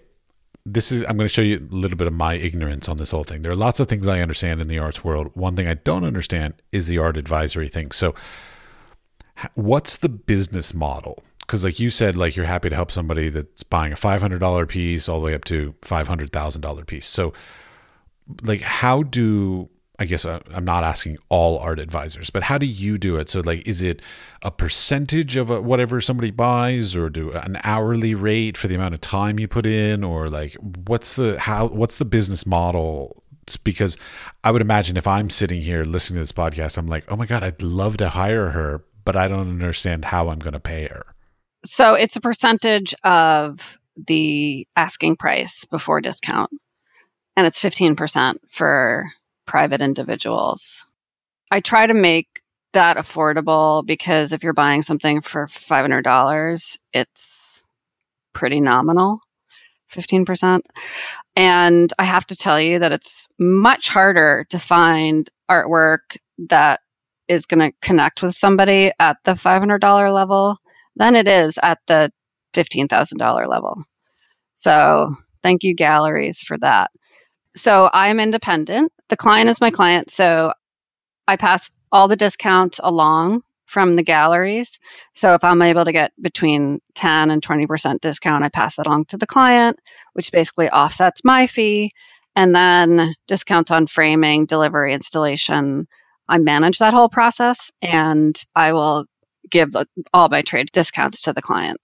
this 0.66 0.92
is 0.92 1.02
I'm 1.04 1.18
going 1.18 1.28
to 1.28 1.34
show 1.34 1.42
you 1.42 1.58
a 1.58 1.76
little 1.76 1.98
bit 1.98 2.08
of 2.08 2.14
my 2.14 2.36
ignorance 2.36 2.88
on 2.88 2.98
this 2.98 3.12
whole 3.12 3.24
thing. 3.24 3.42
There 3.42 3.52
are 3.52 3.56
lots 3.56 3.80
of 3.80 3.88
things 3.88 4.08
I 4.08 4.22
understand 4.22 4.62
in 4.62 4.68
the 4.68 4.80
arts 4.80 5.04
world. 5.04 5.32
One 5.34 5.56
thing 5.56 5.68
I 5.68 5.74
don't 5.74 6.04
understand 6.04 6.56
is 6.72 6.88
the 6.88 6.98
art 6.98 7.18
advisory 7.18 7.70
thing. 7.70 7.92
So, 7.92 8.16
what's 9.56 9.98
the 9.98 10.10
business 10.10 10.74
model? 10.74 11.24
Because, 11.42 11.64
like 11.64 11.80
you 11.80 11.90
said, 11.90 12.16
like 12.16 12.36
you're 12.36 12.46
happy 12.46 12.70
to 12.70 12.76
help 12.76 12.92
somebody 12.92 13.30
that's 13.30 13.64
buying 13.64 13.92
a 13.92 13.96
$500 13.96 14.68
piece 14.68 15.10
all 15.10 15.20
the 15.20 15.26
way 15.26 15.34
up 15.34 15.46
to 15.46 15.74
$500,000 15.82 16.88
piece. 16.88 17.08
So, 17.08 17.34
like, 18.44 18.62
how 18.62 19.04
do 19.04 19.70
I 20.02 20.06
guess 20.06 20.24
uh, 20.24 20.40
I'm 20.54 20.64
not 20.64 20.86
asking 20.86 21.18
all 21.28 21.60
art 21.60 21.78
advisors, 21.78 22.30
but 22.30 22.42
how 22.42 22.58
do 22.58 22.66
you 22.66 22.98
do 22.98 23.18
it? 23.18 23.30
So, 23.30 23.42
like, 23.42 23.68
is 23.68 23.82
it 23.82 24.02
a 24.42 24.50
percentage 24.50 25.36
of 25.36 25.50
a, 25.50 25.62
whatever 25.62 26.00
somebody 26.00 26.32
buys, 26.32 26.96
or 26.96 27.10
do 27.10 27.32
an 27.34 27.60
hourly 27.66 28.16
rate 28.16 28.58
for 28.58 28.70
the 28.70 28.76
amount 28.76 28.94
of 28.94 29.02
time 29.02 29.40
you 29.40 29.48
put 29.48 29.66
in, 29.66 30.04
or 30.04 30.30
like, 30.30 30.56
what's 30.88 31.16
the 31.16 31.38
how? 31.38 31.68
What's 31.68 31.98
the 31.98 32.06
business 32.06 32.46
model? 32.46 33.24
Because 33.64 33.98
I 34.44 34.52
would 34.52 34.62
imagine 34.62 34.96
if 34.96 35.06
I'm 35.06 35.30
sitting 35.30 35.60
here 35.60 35.84
listening 35.84 36.16
to 36.18 36.22
this 36.22 36.32
podcast, 36.32 36.78
I'm 36.78 36.88
like, 36.88 37.04
oh 37.10 37.18
my 37.18 37.26
god, 37.26 37.44
I'd 37.44 37.62
love 37.62 37.98
to 37.98 38.10
hire 38.10 38.52
her, 38.52 38.86
but 39.04 39.18
I 39.18 39.28
don't 39.28 39.50
understand 39.50 40.06
how 40.06 40.30
I'm 40.30 40.40
going 40.40 40.54
to 40.54 40.60
pay 40.60 40.88
her. 40.88 41.06
So 41.66 41.94
it's 41.94 42.16
a 42.16 42.22
percentage 42.22 42.96
of 43.04 43.78
the 43.98 44.66
asking 44.78 45.18
price 45.18 45.66
before 45.66 46.00
discount, 46.00 46.52
and 47.36 47.46
it's 47.46 47.60
fifteen 47.60 47.98
percent 47.98 48.40
for 48.48 49.12
private 49.50 49.82
individuals. 49.82 50.86
I 51.50 51.60
try 51.60 51.88
to 51.88 51.94
make 51.96 52.28
that 52.74 52.98
affordable 52.98 53.84
because 53.84 54.32
if 54.32 54.44
you're 54.44 54.54
buying 54.54 54.84
something 54.84 55.22
for 55.22 55.48
$500, 55.48 56.78
it's 56.94 57.64
pretty 58.32 58.62
nominal. 58.62 59.22
15%. 59.92 60.62
And 61.36 61.92
I 61.98 62.04
have 62.04 62.28
to 62.28 62.36
tell 62.36 62.62
you 62.62 62.78
that 62.78 62.92
it's 62.92 63.28
much 63.40 63.90
harder 63.90 64.46
to 64.52 64.60
find 64.60 65.28
artwork 65.50 66.18
that 66.50 66.82
is 67.28 67.48
going 67.48 67.72
to 67.72 67.76
connect 67.82 68.22
with 68.22 68.36
somebody 68.36 68.92
at 69.00 69.18
the 69.24 69.32
$500 69.32 70.14
level 70.14 70.58
than 70.96 71.16
it 71.16 71.28
is 71.28 71.58
at 71.64 71.80
the 71.88 72.12
$15,000 72.54 73.48
level. 73.48 73.84
So 74.54 75.10
thank 75.42 75.64
you, 75.64 75.74
galleries, 75.74 76.40
for 76.40 76.60
that. 76.60 76.92
So 77.56 77.90
I'm 77.94 78.20
independent. 78.20 78.92
The 79.10 79.18
client 79.18 79.50
is 79.50 79.62
my 79.62 79.72
client. 79.72 80.10
So 80.10 80.54
I 81.28 81.36
pass 81.36 81.72
all 81.92 82.08
the 82.08 82.16
discounts 82.16 82.80
along 82.84 83.42
from 83.66 83.96
the 83.96 84.04
galleries. 84.04 84.80
So 85.14 85.36
if 85.36 85.44
I'm 85.44 85.62
able 85.62 85.86
to 85.86 85.92
get 85.92 86.12
between 86.22 86.80
10 86.96 87.30
and 87.30 87.42
20% 87.42 88.02
discount, 88.02 88.44
I 88.44 88.50
pass 88.50 88.76
that 88.76 88.88
along 88.88 89.06
to 89.06 89.18
the 89.18 89.28
client, 89.28 89.78
which 90.14 90.32
basically 90.32 90.70
offsets 90.70 91.24
my 91.24 91.46
fee. 91.48 91.92
And 92.36 92.56
then 92.56 93.14
discounts 93.28 93.72
on 93.72 93.88
framing, 93.88 94.46
delivery, 94.46 94.94
installation. 94.94 95.88
I 96.28 96.38
manage 96.38 96.78
that 96.78 96.94
whole 96.94 97.10
process 97.10 97.72
and 97.82 98.42
I 98.56 98.72
will 98.74 99.06
give 99.50 99.70
all 100.14 100.30
my 100.30 100.42
trade 100.42 100.72
discounts 100.72 101.22
to 101.24 101.34
the 101.34 101.42
client. 101.42 101.82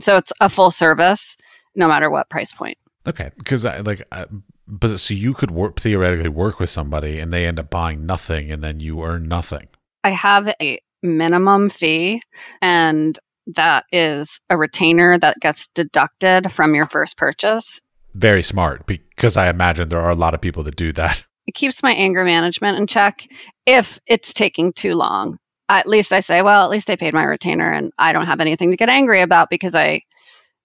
So 0.00 0.16
it's 0.16 0.32
a 0.40 0.48
full 0.48 0.70
service 0.70 1.36
no 1.74 1.88
matter 1.88 2.10
what 2.10 2.30
price 2.30 2.52
point. 2.52 2.78
Okay, 3.06 3.30
because 3.36 3.66
I 3.66 3.80
like 3.80 4.02
I, 4.12 4.26
but 4.66 4.98
so 4.98 5.14
you 5.14 5.34
could 5.34 5.50
work 5.50 5.80
theoretically 5.80 6.28
work 6.28 6.60
with 6.60 6.70
somebody 6.70 7.18
and 7.18 7.32
they 7.32 7.46
end 7.46 7.58
up 7.58 7.70
buying 7.70 8.06
nothing 8.06 8.50
and 8.50 8.62
then 8.62 8.80
you 8.80 9.02
earn 9.02 9.28
nothing. 9.28 9.68
I 10.04 10.10
have 10.10 10.54
a 10.60 10.80
minimum 11.02 11.68
fee 11.68 12.22
and 12.60 13.18
that 13.46 13.84
is 13.92 14.40
a 14.50 14.56
retainer 14.56 15.18
that 15.18 15.40
gets 15.40 15.68
deducted 15.68 16.52
from 16.52 16.74
your 16.74 16.86
first 16.86 17.16
purchase. 17.16 17.80
Very 18.14 18.42
smart 18.42 18.86
because 18.86 19.36
I 19.36 19.48
imagine 19.48 19.88
there 19.88 20.00
are 20.00 20.10
a 20.10 20.16
lot 20.16 20.34
of 20.34 20.40
people 20.40 20.62
that 20.64 20.76
do 20.76 20.92
that. 20.92 21.24
It 21.46 21.54
keeps 21.54 21.82
my 21.82 21.92
anger 21.92 22.24
management 22.24 22.78
in 22.78 22.86
check 22.86 23.26
if 23.66 23.98
it's 24.06 24.32
taking 24.32 24.72
too 24.72 24.94
long. 24.94 25.38
At 25.68 25.88
least 25.88 26.12
I 26.12 26.20
say, 26.20 26.40
well, 26.40 26.64
at 26.64 26.70
least 26.70 26.86
they 26.86 26.96
paid 26.96 27.14
my 27.14 27.24
retainer 27.24 27.70
and 27.70 27.92
I 27.98 28.12
don't 28.12 28.26
have 28.26 28.40
anything 28.40 28.70
to 28.70 28.76
get 28.76 28.88
angry 28.88 29.20
about 29.22 29.50
because 29.50 29.74
I, 29.74 30.02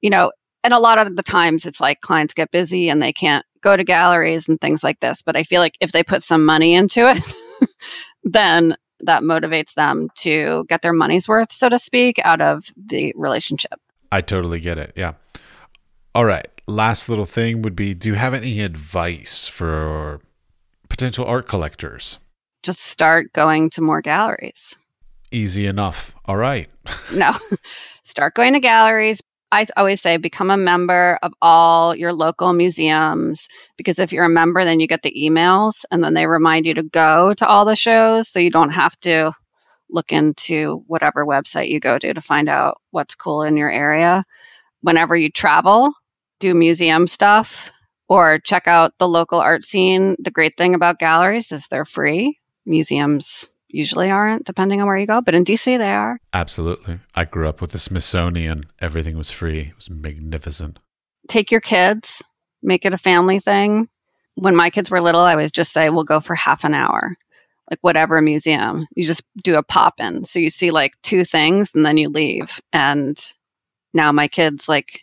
you 0.01 0.09
know, 0.09 0.31
and 0.63 0.73
a 0.73 0.79
lot 0.79 0.99
of 0.99 1.15
the 1.15 1.23
times 1.23 1.65
it's 1.65 1.81
like 1.81 2.01
clients 2.01 2.33
get 2.33 2.51
busy 2.51 2.89
and 2.89 3.01
they 3.01 3.13
can't 3.13 3.45
go 3.61 3.77
to 3.77 3.83
galleries 3.83 4.47
and 4.47 4.59
things 4.59 4.83
like 4.83 4.99
this. 4.99 5.21
But 5.21 5.35
I 5.35 5.43
feel 5.43 5.61
like 5.61 5.77
if 5.81 5.91
they 5.91 6.03
put 6.03 6.23
some 6.23 6.45
money 6.45 6.73
into 6.73 7.09
it, 7.09 7.21
then 8.23 8.75
that 9.01 9.23
motivates 9.23 9.73
them 9.75 10.09
to 10.15 10.65
get 10.67 10.81
their 10.81 10.93
money's 10.93 11.27
worth, 11.27 11.51
so 11.51 11.69
to 11.69 11.77
speak, 11.77 12.19
out 12.23 12.41
of 12.41 12.65
the 12.75 13.13
relationship. 13.15 13.79
I 14.11 14.21
totally 14.21 14.59
get 14.59 14.77
it. 14.77 14.93
Yeah. 14.95 15.13
All 16.15 16.25
right. 16.25 16.47
Last 16.65 17.07
little 17.09 17.25
thing 17.25 17.61
would 17.61 17.75
be 17.75 17.93
do 17.93 18.09
you 18.09 18.15
have 18.15 18.33
any 18.33 18.61
advice 18.61 19.47
for 19.47 20.21
potential 20.89 21.25
art 21.25 21.47
collectors? 21.47 22.19
Just 22.63 22.81
start 22.81 23.31
going 23.33 23.69
to 23.71 23.81
more 23.81 24.01
galleries. 24.01 24.77
Easy 25.31 25.67
enough. 25.67 26.15
All 26.25 26.37
right. 26.37 26.69
no, 27.13 27.33
start 28.03 28.33
going 28.33 28.53
to 28.53 28.59
galleries. 28.59 29.21
I 29.51 29.65
always 29.77 30.01
say 30.01 30.17
become 30.17 30.49
a 30.49 30.57
member 30.57 31.17
of 31.23 31.33
all 31.41 31.95
your 31.95 32.11
local 32.11 32.51
museums 32.53 33.47
because 33.77 33.97
if 33.97 34.11
you're 34.11 34.25
a 34.25 34.29
member, 34.29 34.65
then 34.65 34.79
you 34.79 34.87
get 34.87 35.03
the 35.03 35.15
emails 35.17 35.85
and 35.89 36.03
then 36.03 36.13
they 36.13 36.27
remind 36.27 36.65
you 36.65 36.73
to 36.73 36.83
go 36.83 37.33
to 37.33 37.47
all 37.47 37.63
the 37.63 37.75
shows. 37.75 38.27
So 38.27 38.39
you 38.39 38.51
don't 38.51 38.71
have 38.71 38.99
to 39.01 39.31
look 39.89 40.11
into 40.11 40.83
whatever 40.87 41.25
website 41.25 41.69
you 41.69 41.79
go 41.79 41.97
to 41.97 42.13
to 42.13 42.21
find 42.21 42.49
out 42.49 42.81
what's 42.91 43.15
cool 43.15 43.43
in 43.43 43.55
your 43.55 43.71
area. 43.71 44.25
Whenever 44.81 45.15
you 45.15 45.31
travel, 45.31 45.93
do 46.39 46.53
museum 46.53 47.07
stuff 47.07 47.71
or 48.09 48.39
check 48.39 48.67
out 48.67 48.97
the 48.99 49.07
local 49.07 49.39
art 49.39 49.63
scene. 49.63 50.15
The 50.19 50.31
great 50.31 50.57
thing 50.57 50.75
about 50.75 50.99
galleries 50.99 51.51
is 51.51 51.67
they're 51.67 51.85
free. 51.85 52.37
Museums 52.65 53.49
usually 53.77 54.09
aren't, 54.09 54.45
depending 54.45 54.81
on 54.81 54.87
where 54.87 54.97
you 54.97 55.05
go, 55.05 55.21
but 55.21 55.35
in 55.35 55.43
DC 55.43 55.77
they 55.77 55.93
are. 55.93 56.19
Absolutely. 56.33 56.99
I 57.15 57.25
grew 57.25 57.47
up 57.47 57.61
with 57.61 57.71
the 57.71 57.79
Smithsonian. 57.79 58.65
Everything 58.79 59.17
was 59.17 59.31
free, 59.31 59.59
it 59.59 59.75
was 59.75 59.89
magnificent. 59.89 60.79
Take 61.27 61.51
your 61.51 61.61
kids, 61.61 62.23
make 62.61 62.85
it 62.85 62.93
a 62.93 62.97
family 62.97 63.39
thing. 63.39 63.89
When 64.35 64.55
my 64.55 64.69
kids 64.69 64.91
were 64.91 65.01
little, 65.01 65.21
I 65.21 65.31
always 65.31 65.51
just 65.51 65.73
say, 65.73 65.89
we'll 65.89 66.03
go 66.03 66.19
for 66.19 66.35
half 66.35 66.63
an 66.63 66.73
hour 66.73 67.15
like 67.69 67.79
whatever 67.81 68.21
museum. 68.21 68.87
You 68.95 69.05
just 69.05 69.23
do 69.43 69.55
a 69.55 69.63
pop 69.63 69.99
in. 69.99 70.25
So 70.25 70.39
you 70.39 70.49
see 70.49 70.71
like 70.71 70.93
two 71.03 71.23
things 71.23 71.71
and 71.75 71.85
then 71.85 71.97
you 71.97 72.09
leave. 72.09 72.61
And 72.71 73.17
now 73.93 74.11
my 74.11 74.27
kids 74.27 74.69
like 74.69 75.01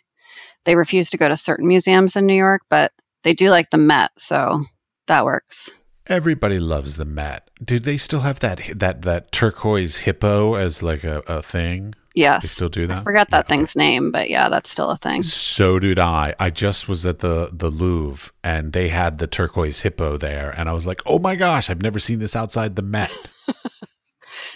they 0.65 0.75
refuse 0.75 1.09
to 1.11 1.17
go 1.17 1.27
to 1.27 1.35
certain 1.35 1.67
museums 1.67 2.15
in 2.15 2.25
New 2.25 2.33
York, 2.33 2.63
but 2.69 2.91
they 3.23 3.33
do 3.33 3.49
like 3.49 3.69
the 3.69 3.77
Met, 3.77 4.11
so 4.17 4.65
that 5.07 5.25
works. 5.25 5.69
Everybody 6.07 6.59
loves 6.59 6.97
the 6.97 7.05
Met. 7.05 7.49
Do 7.63 7.79
they 7.79 7.97
still 7.97 8.19
have 8.21 8.39
that 8.41 8.61
that 8.75 9.01
that 9.03 9.31
turquoise 9.31 9.97
hippo 9.97 10.53
as 10.55 10.83
like 10.83 11.03
a, 11.03 11.19
a 11.27 11.41
thing? 11.41 11.95
Yes. 12.13 12.43
They 12.43 12.47
still 12.47 12.69
do 12.69 12.87
that? 12.87 12.99
I 12.99 13.03
forgot 13.03 13.31
that 13.31 13.45
Yeah, 13.49 13.55
thing's 13.55 13.75
name, 13.75 14.11
but 14.11 14.29
yeah, 14.29 14.47
that's 14.47 14.69
still 14.69 14.89
a 14.91 14.95
thing. 14.97 15.21
So 15.23 15.79
did 15.79 15.99
I. 15.99 16.33
I 16.39 16.49
just 16.49 16.87
was 16.87 17.05
at 17.05 17.19
the 17.19 17.49
the 17.51 17.69
Louvre 17.69 18.31
and 18.43 18.71
they 18.71 18.89
had 18.89 19.17
the 19.17 19.27
turquoise 19.27 19.81
hippo 19.81 20.15
there, 20.17 20.51
and 20.51 20.69
I 20.69 20.73
was 20.73 20.85
like, 20.85 21.01
"Oh 21.05 21.19
my 21.19 21.35
gosh, 21.35 21.69
I've 21.69 21.81
never 21.81 21.99
seen 21.99 22.19
this 22.19 22.35
outside 22.35 22.75
the 22.75 22.81
Met." 22.83 23.11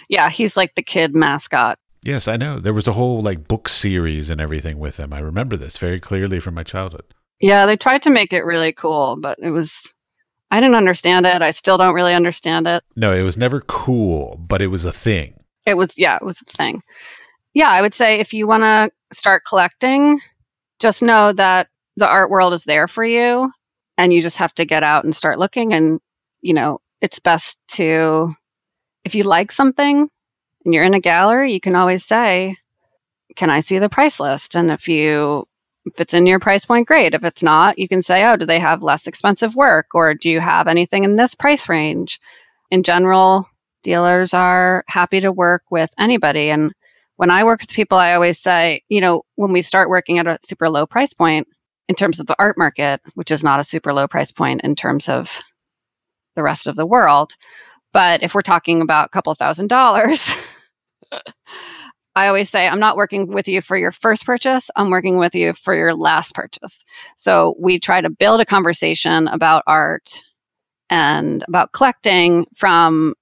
Yeah, 0.08 0.28
he's 0.28 0.56
like 0.56 0.74
the 0.74 0.82
kid 0.82 1.14
mascot. 1.14 1.78
yes, 2.04 2.26
I 2.26 2.36
know. 2.36 2.58
There 2.58 2.74
was 2.74 2.88
a 2.88 2.92
whole 2.92 3.22
like 3.22 3.46
book 3.48 3.68
series 3.68 4.28
and 4.30 4.40
everything 4.40 4.78
with 4.78 4.96
him. 4.96 5.12
I 5.12 5.20
remember 5.20 5.56
this 5.56 5.78
very 5.78 6.00
clearly 6.00 6.40
from 6.40 6.54
my 6.54 6.64
childhood. 6.64 7.04
Yeah, 7.40 7.64
they 7.66 7.76
tried 7.76 8.02
to 8.02 8.10
make 8.10 8.32
it 8.32 8.44
really 8.44 8.72
cool, 8.72 9.16
but 9.20 9.38
it 9.40 9.50
was 9.50 9.94
I 10.50 10.60
didn't 10.60 10.76
understand 10.76 11.26
it. 11.26 11.42
I 11.42 11.50
still 11.50 11.78
don't 11.78 11.94
really 11.94 12.14
understand 12.14 12.66
it. 12.66 12.82
No, 12.96 13.12
it 13.12 13.22
was 13.22 13.36
never 13.36 13.60
cool, 13.60 14.36
but 14.40 14.60
it 14.60 14.66
was 14.66 14.84
a 14.84 14.92
thing. 14.92 15.34
It 15.66 15.76
was 15.76 15.96
yeah, 15.98 16.16
it 16.16 16.24
was 16.24 16.42
a 16.42 16.44
thing. 16.44 16.82
Yeah, 17.54 17.68
I 17.68 17.80
would 17.80 17.94
say 17.94 18.18
if 18.18 18.32
you 18.32 18.46
want 18.46 18.62
to 18.62 18.90
start 19.12 19.44
collecting, 19.46 20.20
just 20.78 21.02
know 21.02 21.32
that 21.32 21.68
the 21.96 22.08
art 22.08 22.30
world 22.30 22.52
is 22.52 22.64
there 22.64 22.88
for 22.88 23.04
you 23.04 23.52
and 23.98 24.12
you 24.12 24.22
just 24.22 24.38
have 24.38 24.54
to 24.54 24.64
get 24.64 24.82
out 24.82 25.04
and 25.04 25.14
start 25.14 25.38
looking 25.38 25.72
and 25.72 26.00
you 26.40 26.54
know, 26.54 26.80
it's 27.00 27.20
best 27.20 27.60
to 27.68 28.32
if 29.04 29.14
you 29.14 29.24
like 29.24 29.52
something 29.52 30.08
and 30.64 30.74
you're 30.74 30.84
in 30.84 30.94
a 30.94 31.00
gallery, 31.00 31.52
you 31.52 31.60
can 31.60 31.74
always 31.74 32.04
say, 32.04 32.56
"Can 33.36 33.50
I 33.50 33.60
see 33.60 33.78
the 33.78 33.88
price 33.88 34.20
list?" 34.20 34.56
And 34.56 34.70
if 34.70 34.88
you 34.88 35.46
if 35.86 36.00
it's 36.00 36.14
in 36.14 36.26
your 36.26 36.38
price 36.38 36.64
point, 36.64 36.86
great. 36.86 37.14
If 37.14 37.24
it's 37.24 37.42
not, 37.42 37.78
you 37.78 37.88
can 37.88 38.02
say, 38.02 38.24
"Oh, 38.24 38.36
do 38.36 38.46
they 38.46 38.58
have 38.58 38.82
less 38.82 39.06
expensive 39.06 39.54
work 39.54 39.88
or 39.94 40.14
do 40.14 40.30
you 40.30 40.40
have 40.40 40.68
anything 40.68 41.04
in 41.04 41.16
this 41.16 41.34
price 41.34 41.68
range?" 41.68 42.20
In 42.70 42.82
general, 42.82 43.48
dealers 43.82 44.34
are 44.34 44.84
happy 44.88 45.20
to 45.20 45.32
work 45.32 45.64
with 45.70 45.90
anybody 45.98 46.50
and 46.50 46.72
when 47.20 47.30
I 47.30 47.44
work 47.44 47.60
with 47.60 47.74
people, 47.74 47.98
I 47.98 48.14
always 48.14 48.38
say, 48.38 48.80
you 48.88 49.02
know, 49.02 49.24
when 49.36 49.52
we 49.52 49.60
start 49.60 49.90
working 49.90 50.18
at 50.18 50.26
a 50.26 50.38
super 50.40 50.70
low 50.70 50.86
price 50.86 51.12
point 51.12 51.46
in 51.86 51.94
terms 51.94 52.18
of 52.18 52.26
the 52.26 52.36
art 52.38 52.56
market, 52.56 53.02
which 53.12 53.30
is 53.30 53.44
not 53.44 53.60
a 53.60 53.64
super 53.64 53.92
low 53.92 54.08
price 54.08 54.32
point 54.32 54.62
in 54.64 54.74
terms 54.74 55.06
of 55.06 55.42
the 56.34 56.42
rest 56.42 56.66
of 56.66 56.76
the 56.76 56.86
world, 56.86 57.36
but 57.92 58.22
if 58.22 58.34
we're 58.34 58.40
talking 58.40 58.80
about 58.80 59.04
a 59.04 59.08
couple 59.10 59.34
thousand 59.34 59.66
dollars, 59.66 60.30
I 62.20 62.28
always 62.28 62.50
say, 62.50 62.68
I'm 62.68 62.78
not 62.78 62.98
working 62.98 63.28
with 63.28 63.48
you 63.48 63.62
for 63.62 63.78
your 63.78 63.92
first 63.92 64.26
purchase. 64.26 64.70
I'm 64.76 64.90
working 64.90 65.16
with 65.16 65.34
you 65.34 65.54
for 65.54 65.74
your 65.74 65.94
last 65.94 66.34
purchase. 66.34 66.84
So 67.16 67.54
we 67.58 67.78
try 67.78 68.02
to 68.02 68.10
build 68.10 68.42
a 68.42 68.44
conversation 68.44 69.26
about 69.28 69.62
art 69.66 70.22
and 70.90 71.42
about 71.48 71.72
collecting 71.72 72.44
from 72.54 73.14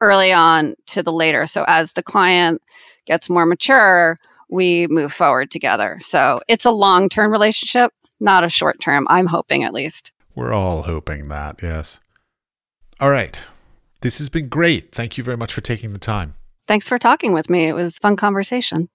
early 0.00 0.32
on 0.32 0.76
to 0.86 1.02
the 1.02 1.12
later. 1.12 1.46
So 1.46 1.64
as 1.66 1.94
the 1.94 2.02
client 2.02 2.62
gets 3.06 3.28
more 3.28 3.44
mature, 3.44 4.20
we 4.48 4.86
move 4.86 5.12
forward 5.12 5.50
together. 5.50 5.98
So 6.00 6.40
it's 6.46 6.64
a 6.64 6.70
long 6.70 7.08
term 7.08 7.32
relationship, 7.32 7.92
not 8.20 8.44
a 8.44 8.48
short 8.48 8.80
term. 8.80 9.08
I'm 9.10 9.26
hoping 9.26 9.64
at 9.64 9.74
least. 9.74 10.12
We're 10.36 10.52
all 10.52 10.82
hoping 10.82 11.26
that, 11.28 11.60
yes. 11.60 11.98
All 13.00 13.10
right. 13.10 13.36
This 14.02 14.18
has 14.18 14.28
been 14.28 14.46
great. 14.48 14.92
Thank 14.92 15.18
you 15.18 15.24
very 15.24 15.36
much 15.36 15.52
for 15.52 15.60
taking 15.60 15.92
the 15.92 15.98
time. 15.98 16.34
Thanks 16.66 16.88
for 16.88 16.98
talking 16.98 17.32
with 17.32 17.48
me. 17.48 17.66
It 17.66 17.74
was 17.74 17.98
fun 17.98 18.16
conversation. 18.16 18.88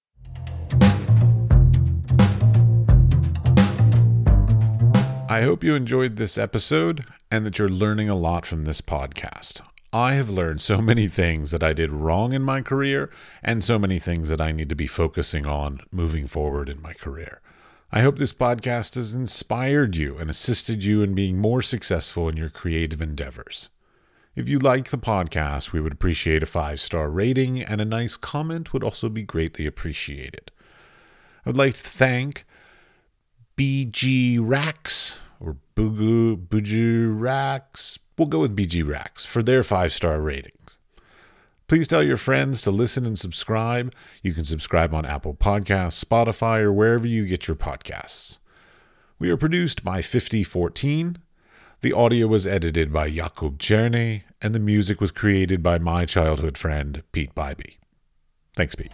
I 5.30 5.44
hope 5.44 5.64
you 5.64 5.76
enjoyed 5.76 6.18
this 6.18 6.38
episode 6.38 7.06
and 7.32 7.46
that 7.46 7.58
you're 7.58 7.70
learning 7.70 8.10
a 8.10 8.16
lot 8.16 8.46
from 8.46 8.66
this 8.66 8.82
podcast. 8.82 9.62
I 9.94 10.14
have 10.16 10.30
learned 10.30 10.62
so 10.62 10.82
many 10.82 11.08
things 11.08 11.52
that 11.52 11.64
I 11.64 11.72
did 11.72 11.94
wrong 11.94 12.34
in 12.34 12.42
my 12.42 12.62
career 12.62 13.10
and 13.42 13.64
so 13.64 13.80
many 13.80 13.98
things 13.98 14.28
that 14.28 14.42
I 14.42 14.52
need 14.52 14.68
to 14.70 14.76
be 14.76 14.88
focusing 14.88 15.46
on 15.46 15.80
moving 15.92 16.28
forward 16.28 16.68
in 16.68 16.82
my 16.82 16.92
career. 16.92 17.40
I 17.94 18.02
hope 18.02 18.18
this 18.18 18.34
podcast 18.34 18.96
has 18.96 19.14
inspired 19.14 19.96
you 19.96 20.18
and 20.18 20.30
assisted 20.30 20.84
you 20.84 21.02
in 21.02 21.14
being 21.14 21.38
more 21.38 21.62
successful 21.62 22.28
in 22.28 22.36
your 22.36 22.50
creative 22.50 23.02
endeavors. 23.02 23.70
If 24.34 24.48
you 24.48 24.60
like 24.60 24.86
the 24.86 24.98
podcast, 24.98 25.74
we 25.74 25.82
would 25.82 25.92
appreciate 25.92 26.42
a 26.42 26.46
five 26.46 26.80
star 26.80 27.10
rating, 27.10 27.62
and 27.62 27.82
a 27.82 27.86
nice 27.86 28.16
comment 28.16 28.72
would 28.72 28.84
also 28.84 29.10
be 29.10 29.24
greatly 29.24 29.66
appreciated. 29.66 30.52
I 31.46 31.50
would 31.50 31.58
like 31.58 31.74
to 31.76 31.84
thank 31.84 32.46
BG 33.58 34.38
Rax 34.40 35.20
or 35.38 35.58
Bugu 35.76 36.48
Buju 36.48 37.20
Rax. 37.20 38.00
We'll 38.18 38.30
go 38.30 38.40
with 38.40 38.56
BG 38.56 38.88
Rax 38.88 39.26
for 39.26 39.44
their 39.44 39.64
five 39.64 39.92
star 39.92 40.22
ratings. 40.22 40.78
Please 41.68 41.88
tell 41.88 42.04
your 42.04 42.18
friends 42.18 42.62
to 42.62 42.72
listen 42.72 43.06
and 43.06 43.20
subscribe. 43.20 43.94
You 44.24 44.34
can 44.34 44.46
subscribe 44.46 44.94
on 44.94 45.06
Apple 45.06 45.34
Podcasts, 45.34 46.04
Spotify, 46.04 46.60
or 46.60 46.72
wherever 46.72 47.08
you 47.08 47.26
get 47.26 47.50
your 47.50 47.58
podcasts. 47.58 48.38
We 49.20 49.30
are 49.30 49.38
produced 49.38 49.84
by 49.84 50.02
5014. 50.02 51.18
The 51.84 51.94
audio 51.94 52.28
was 52.28 52.46
edited 52.46 52.94
by 52.94 53.10
Jakub 53.10 53.58
Černý, 53.58 54.22
and 54.40 54.54
the 54.54 54.60
music 54.60 55.02
was 55.02 55.10
created 55.10 55.64
by 55.64 55.80
my 55.80 56.06
childhood 56.06 56.56
friend, 56.56 57.02
Peat 57.12 57.34
Biby. 57.34 57.78
Thanks, 58.56 58.76
Peat. 58.76 58.92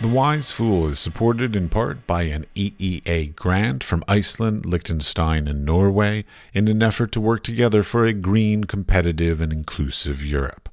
The 0.00 0.08
Wise 0.08 0.50
Fool 0.50 0.88
is 0.88 0.98
supported 0.98 1.54
in 1.54 1.68
part 1.68 2.04
by 2.08 2.22
an 2.22 2.46
EEA 2.56 3.36
grant 3.36 3.84
from 3.84 4.02
Iceland, 4.08 4.66
Liechtenstein, 4.66 5.46
and 5.46 5.64
Norway 5.64 6.24
in 6.52 6.66
an 6.66 6.82
effort 6.82 7.12
to 7.12 7.20
work 7.20 7.44
together 7.44 7.84
for 7.84 8.06
a 8.06 8.12
green, 8.12 8.64
competitive, 8.64 9.40
and 9.40 9.52
inclusive 9.52 10.24
Europe. 10.24 10.68